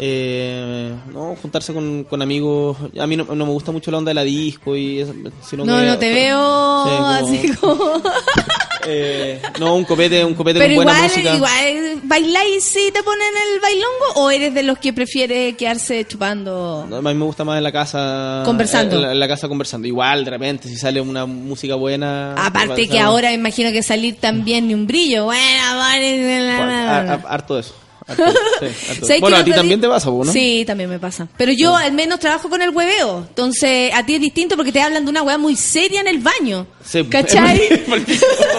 [0.00, 4.10] eh, no, juntarse con, con amigos, a mí no, no me gusta mucho la onda
[4.10, 5.12] de la disco y eso,
[5.48, 8.02] sino No, que- no te veo Sí, como- así como...
[8.86, 11.34] eh, no, un copete, un copete Pero con buena igual, música.
[11.34, 16.86] igual, ¿bailáis si te ponen el bailongo o eres de los que prefiere quedarse chupando?
[16.88, 18.42] No, a mí me gusta más en la casa.
[18.44, 18.96] Conversando.
[18.96, 19.86] En la, en la casa conversando.
[19.88, 22.34] Igual, de repente, si sale una música buena.
[22.34, 25.24] Aparte que ahora me imagino que salir también ni un brillo.
[25.24, 27.74] Bueno, Ha- ha- harto de eso.
[28.08, 29.06] Harto de eso, sí, harto de eso.
[29.06, 30.24] ¿Sabes Bueno, a ti también te pasa, ¿no?
[30.32, 31.28] Sí, también me pasa.
[31.36, 33.26] Pero yo al menos trabajo con el hueveo.
[33.28, 36.18] Entonces, a ti es distinto porque te hablan de una hueá muy seria en el
[36.18, 36.66] baño.
[36.84, 37.60] Sí, ¿Cachai?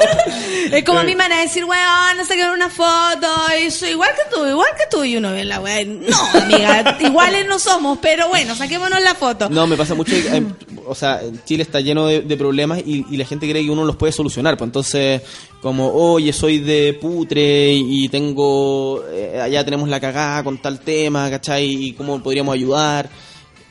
[0.71, 3.27] es como a mí me van a decir, weón, no sé qué, una foto.
[3.65, 5.03] Y soy igual que tú, igual que tú.
[5.03, 5.83] Y uno ve la weá.
[5.85, 9.49] No, amiga, iguales no somos, pero bueno, saquémonos la foto.
[9.49, 10.13] No, me pasa mucho.
[10.15, 10.43] eh,
[10.89, 13.85] o sea, Chile está lleno de, de problemas y, y la gente cree que uno
[13.85, 14.57] los puede solucionar.
[14.57, 15.21] Pues entonces,
[15.61, 19.03] como, oye, soy de putre y tengo.
[19.11, 21.65] eh, allá tenemos la cagada con tal tema, ¿cachai?
[21.67, 23.09] Y cómo podríamos ayudar.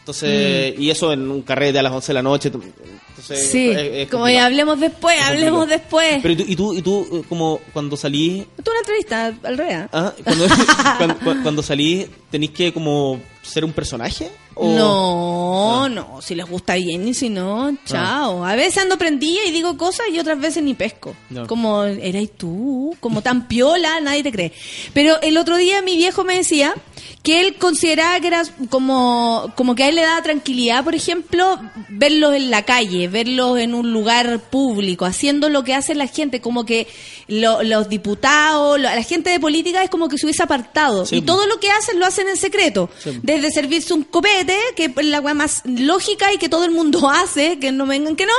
[0.00, 2.48] Entonces, y eso en un carrete a las 11 de la noche.
[2.48, 3.50] Entonces, Mm.
[3.50, 6.20] Sí, es- es como ya hablemos después, Es hablemos después.
[6.22, 9.58] Pero ¿y tú, y tú, y tú, eh, como cuando salís, Tú una entrevista al
[9.58, 9.88] revés.
[9.92, 10.46] ah, cuando,
[10.98, 14.30] cuando, cu- cuando salís, tenés que como ser un personaje?
[14.60, 18.44] ¿O- No, no, si les gusta bien y si no, chao.
[18.44, 21.14] A veces ando prendida y digo cosas y otras veces ni pesco.
[21.30, 21.46] No.
[21.46, 24.52] Como, eras tú, como tan piola, nadie te cree.
[24.92, 26.74] Pero el otro día mi viejo me decía
[27.22, 31.60] que él consideraba que era como, como que a él le daba tranquilidad, por ejemplo,
[31.88, 36.40] verlos en la calle, verlos en un lugar público, haciendo lo que hace la gente,
[36.40, 36.86] como que
[37.26, 41.04] lo- los diputados, lo- la gente de política es como que se hubiese apartado.
[41.06, 41.16] Sí.
[41.16, 42.88] Y todo lo que hacen lo hacen en secreto.
[43.02, 43.18] Sí.
[43.22, 47.08] Desde servirse un copete, que es la weá más lógica y que todo el mundo
[47.10, 48.32] hace, que no vengan que no.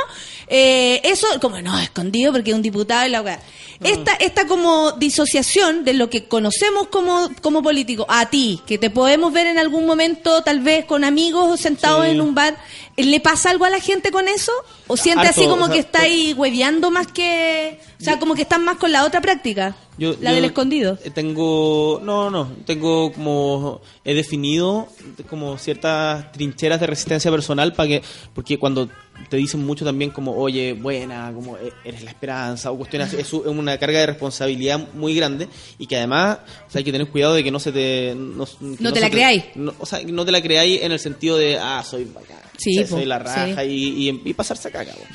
[0.48, 3.40] eh, eso, como no, escondido porque es un diputado y la weá.
[3.82, 8.90] Esta, esta como disociación de lo que conocemos como, como político, a ti, que te
[8.90, 12.12] podemos ver en algún momento, tal vez con amigos sentados Sí.
[12.12, 12.56] en un bar,
[12.96, 14.52] ¿le pasa algo a la gente con eso?
[14.86, 17.80] ¿O siente Harto, así como o sea, que está ahí hueveando más que...
[18.00, 20.96] O sea, como que están más con la otra práctica, Yo- la yo del escondido?
[21.14, 24.88] Tengo, no, no, tengo como, he definido
[25.28, 28.02] como ciertas trincheras de resistencia personal para que,
[28.34, 28.88] porque cuando
[29.28, 33.32] te dicen mucho también como, oye, buena, como e- eres la esperanza o cuestiones, es
[33.32, 35.48] una carga de responsabilidad muy grande
[35.78, 38.14] y que además o sea, hay que tener cuidado de que no se te...
[38.16, 39.44] No, te la creáis.
[39.54, 42.84] no- o sea, no te la creáis en el sentido de, ah, soy bacán, Sí,
[42.86, 43.68] soy, la raja sí.
[43.68, 45.06] y, y, y pasarse acá, cabrón.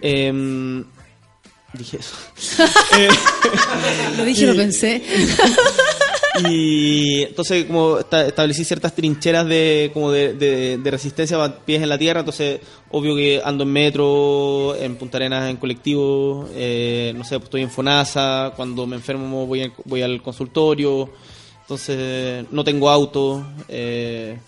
[0.00, 0.84] Em,
[1.72, 2.14] dije eso.
[4.16, 5.02] Lo dije, lo pensé.
[6.48, 11.82] Y entonces como esta- establecí ciertas trincheras de como de, de- de resistencia a pies
[11.82, 12.60] en la tierra, entonces
[12.90, 17.62] obvio que ando en metro, en Punta Arenas en colectivo, eh, no sé, pues estoy
[17.62, 21.10] en Fonasa, cuando me enfermo voy al, voy al consultorio,
[21.60, 24.38] entonces no tengo auto, eh,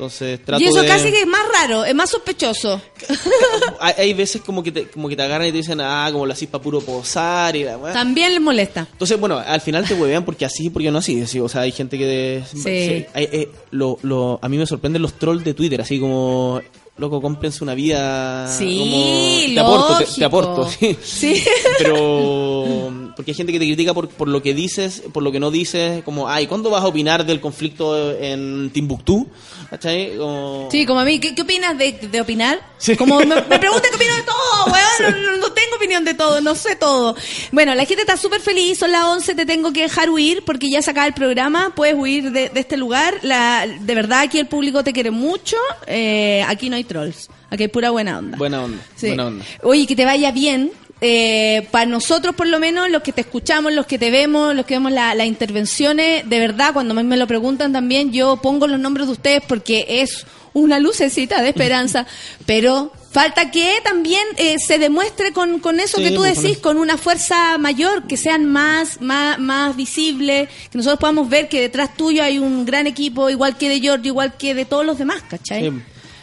[0.00, 0.88] entonces trato Y eso de...
[0.88, 2.80] casi que es más raro, es más sospechoso.
[3.80, 6.24] hay, hay veces como que te, como que te agarran y te dicen, ah, como
[6.24, 7.92] lo hacís para puro posar y la weá.
[7.92, 8.86] También les molesta.
[8.90, 11.26] Entonces, bueno, al final te huevean porque así, porque no así.
[11.26, 12.42] sí, O sea, hay gente que...
[12.50, 13.04] Sí.
[13.12, 16.60] hay- eh, lo, lo- a mí me sorprenden los trolls de Twitter, así como...
[16.96, 18.46] Loco, cómprense una vida...
[18.48, 20.96] Sí, como, te aporto, te, te aporto, sí.
[21.02, 21.44] Sí.
[21.78, 22.90] Pero...
[23.16, 25.50] Porque hay gente que te critica por, por lo que dices, por lo que no
[25.50, 29.28] dices, como, ay, ¿cuándo vas a opinar del conflicto en Timbuktu?
[29.70, 30.16] ¿Cachai?
[30.16, 32.60] Como- Sí, como a mí, ¿qué, qué opinas de, de opinar?
[32.98, 36.14] Como me, me preguntan qué opino de todo, weón, no, no- no tengo opinión de
[36.14, 37.14] todo, no sé todo.
[37.52, 40.70] Bueno, la gente está súper feliz, son las 11, te tengo que dejar huir porque
[40.70, 43.14] ya se acaba el programa, puedes huir de, de este lugar.
[43.22, 45.56] La, de verdad, aquí el público te quiere mucho,
[45.86, 48.36] eh, aquí no hay trolls, aquí hay pura buena onda.
[48.38, 49.08] Buena onda, Sí.
[49.08, 49.44] buena onda.
[49.62, 50.72] Oye, que te vaya bien.
[51.00, 54.66] Eh, para nosotros, por lo menos, los que te escuchamos, los que te vemos, los
[54.66, 58.66] que vemos la- las intervenciones, de verdad, cuando me, me lo preguntan también, yo pongo
[58.66, 62.06] los nombres de ustedes porque es una lucecita de esperanza,
[62.46, 66.58] pero falta que también eh, se demuestre con, con eso Sí, que tú pues, decís,
[66.58, 71.60] con una fuerza mayor, que sean más, más, más visibles, que nosotros podamos ver que
[71.60, 74.98] detrás tuyo hay un gran equipo, igual que de Giorgio, igual que de todos los
[74.98, 75.62] demás, ¿cachai?
[75.70, 75.72] Sí,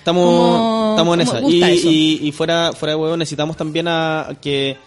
[0.07, 1.41] Estamos, Como- estamos en esa.
[1.41, 1.61] Y,
[2.23, 4.77] y, y fuera, fuera de huevo necesitamos también a que,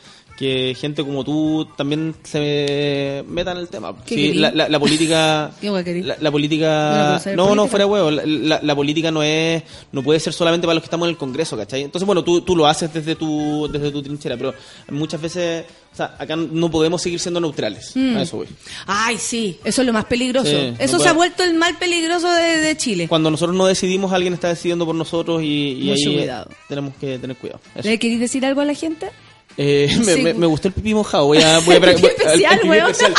[0.40, 3.94] que gente como tú también se meta en el tema.
[4.10, 5.52] La, la, la política...
[5.60, 7.20] La, la política...
[7.36, 8.10] No, no, fuera huevo.
[8.10, 9.62] La, la- la política no es
[9.92, 11.82] no puede ser solamente para los que estamos en el Congreso, ¿cachai?
[11.82, 14.54] Entonces, bueno, tú, tú lo haces desde tu, desde tu trinchera, pero
[14.90, 15.66] muchas veces...
[15.92, 17.92] O sea, acá no podemos seguir siendo neutrales.
[17.94, 18.16] Mm.
[18.16, 18.46] A eso voy.
[18.86, 20.48] Ay, sí, eso es lo más peligroso.
[20.48, 23.08] Sí, eso no se ha vuelto el mal peligroso de, de Chile.
[23.08, 26.48] Cuando nosotros no decidimos, alguien está decidiendo por nosotros y, y ahí cuidado.
[26.68, 27.60] tenemos que tener cuidado.
[27.74, 27.88] Eso.
[27.88, 29.10] ¿Le queréis decir algo a la gente?
[29.56, 30.22] Eh, me, Sí.
[30.22, 31.26] me, me gustó el pipí mojado.
[31.26, 31.58] Voy a.
[31.60, 32.90] Voy a especial, pipí weón.
[32.90, 33.14] especial.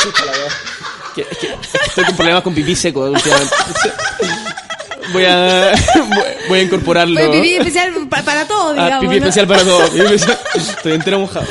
[1.14, 1.48] Que- que
[1.86, 3.54] estoy con problemas con pipí seco últimamente.
[5.12, 5.72] Voy a.
[6.48, 7.14] Voy a incorporarlo.
[7.20, 9.00] Pues pipí especial pa- para todos, Ah, digamos.
[9.04, 9.26] pipí ¿no?
[9.26, 9.90] especial para todos.
[9.90, 11.46] Pipí Estoy entero mojado.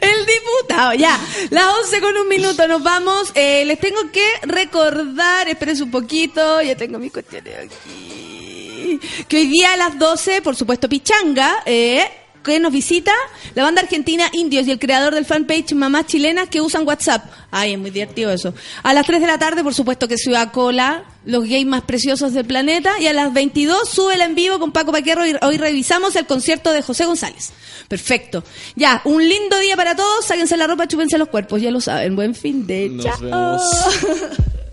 [0.00, 1.18] El diputado, ya.
[1.50, 3.30] Las 11 con un minuto, nos vamos.
[3.34, 9.00] Eh, les tengo que recordar, esperen un poquito, ya tengo mis cuestiones aquí.
[9.28, 12.08] Que hoy día a las 12, por supuesto, Pichanga, eh,
[12.46, 13.12] que nos visita
[13.54, 17.24] la banda argentina Indios y el creador del fanpage Mamás Chilenas que usan WhatsApp.
[17.50, 18.54] Ay, es muy divertido eso.
[18.82, 22.32] A las 3 de la tarde, por supuesto, que Ciudad Cola, los gays más preciosos
[22.32, 22.98] del planeta.
[23.00, 26.72] Y a las 22, sube en vivo con Paco Paquerro y hoy revisamos el concierto
[26.72, 27.52] de José González.
[27.88, 28.44] Perfecto.
[28.76, 30.24] Ya, un lindo día para todos.
[30.24, 32.14] Sáquense la ropa, chúpense los cuerpos, ya lo saben.
[32.16, 33.20] Buen fin de Nos chao.
[33.20, 33.62] vemos.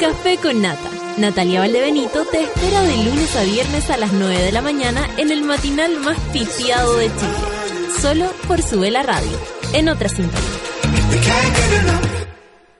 [0.00, 0.90] Café con Nata.
[1.16, 5.32] Natalia Valdebenito te espera de lunes a viernes a las 9 de la mañana en
[5.32, 7.90] el matinal más pifiado de Chile.
[8.00, 9.36] Solo por Sube la Radio.
[9.72, 12.07] En otra sintonía.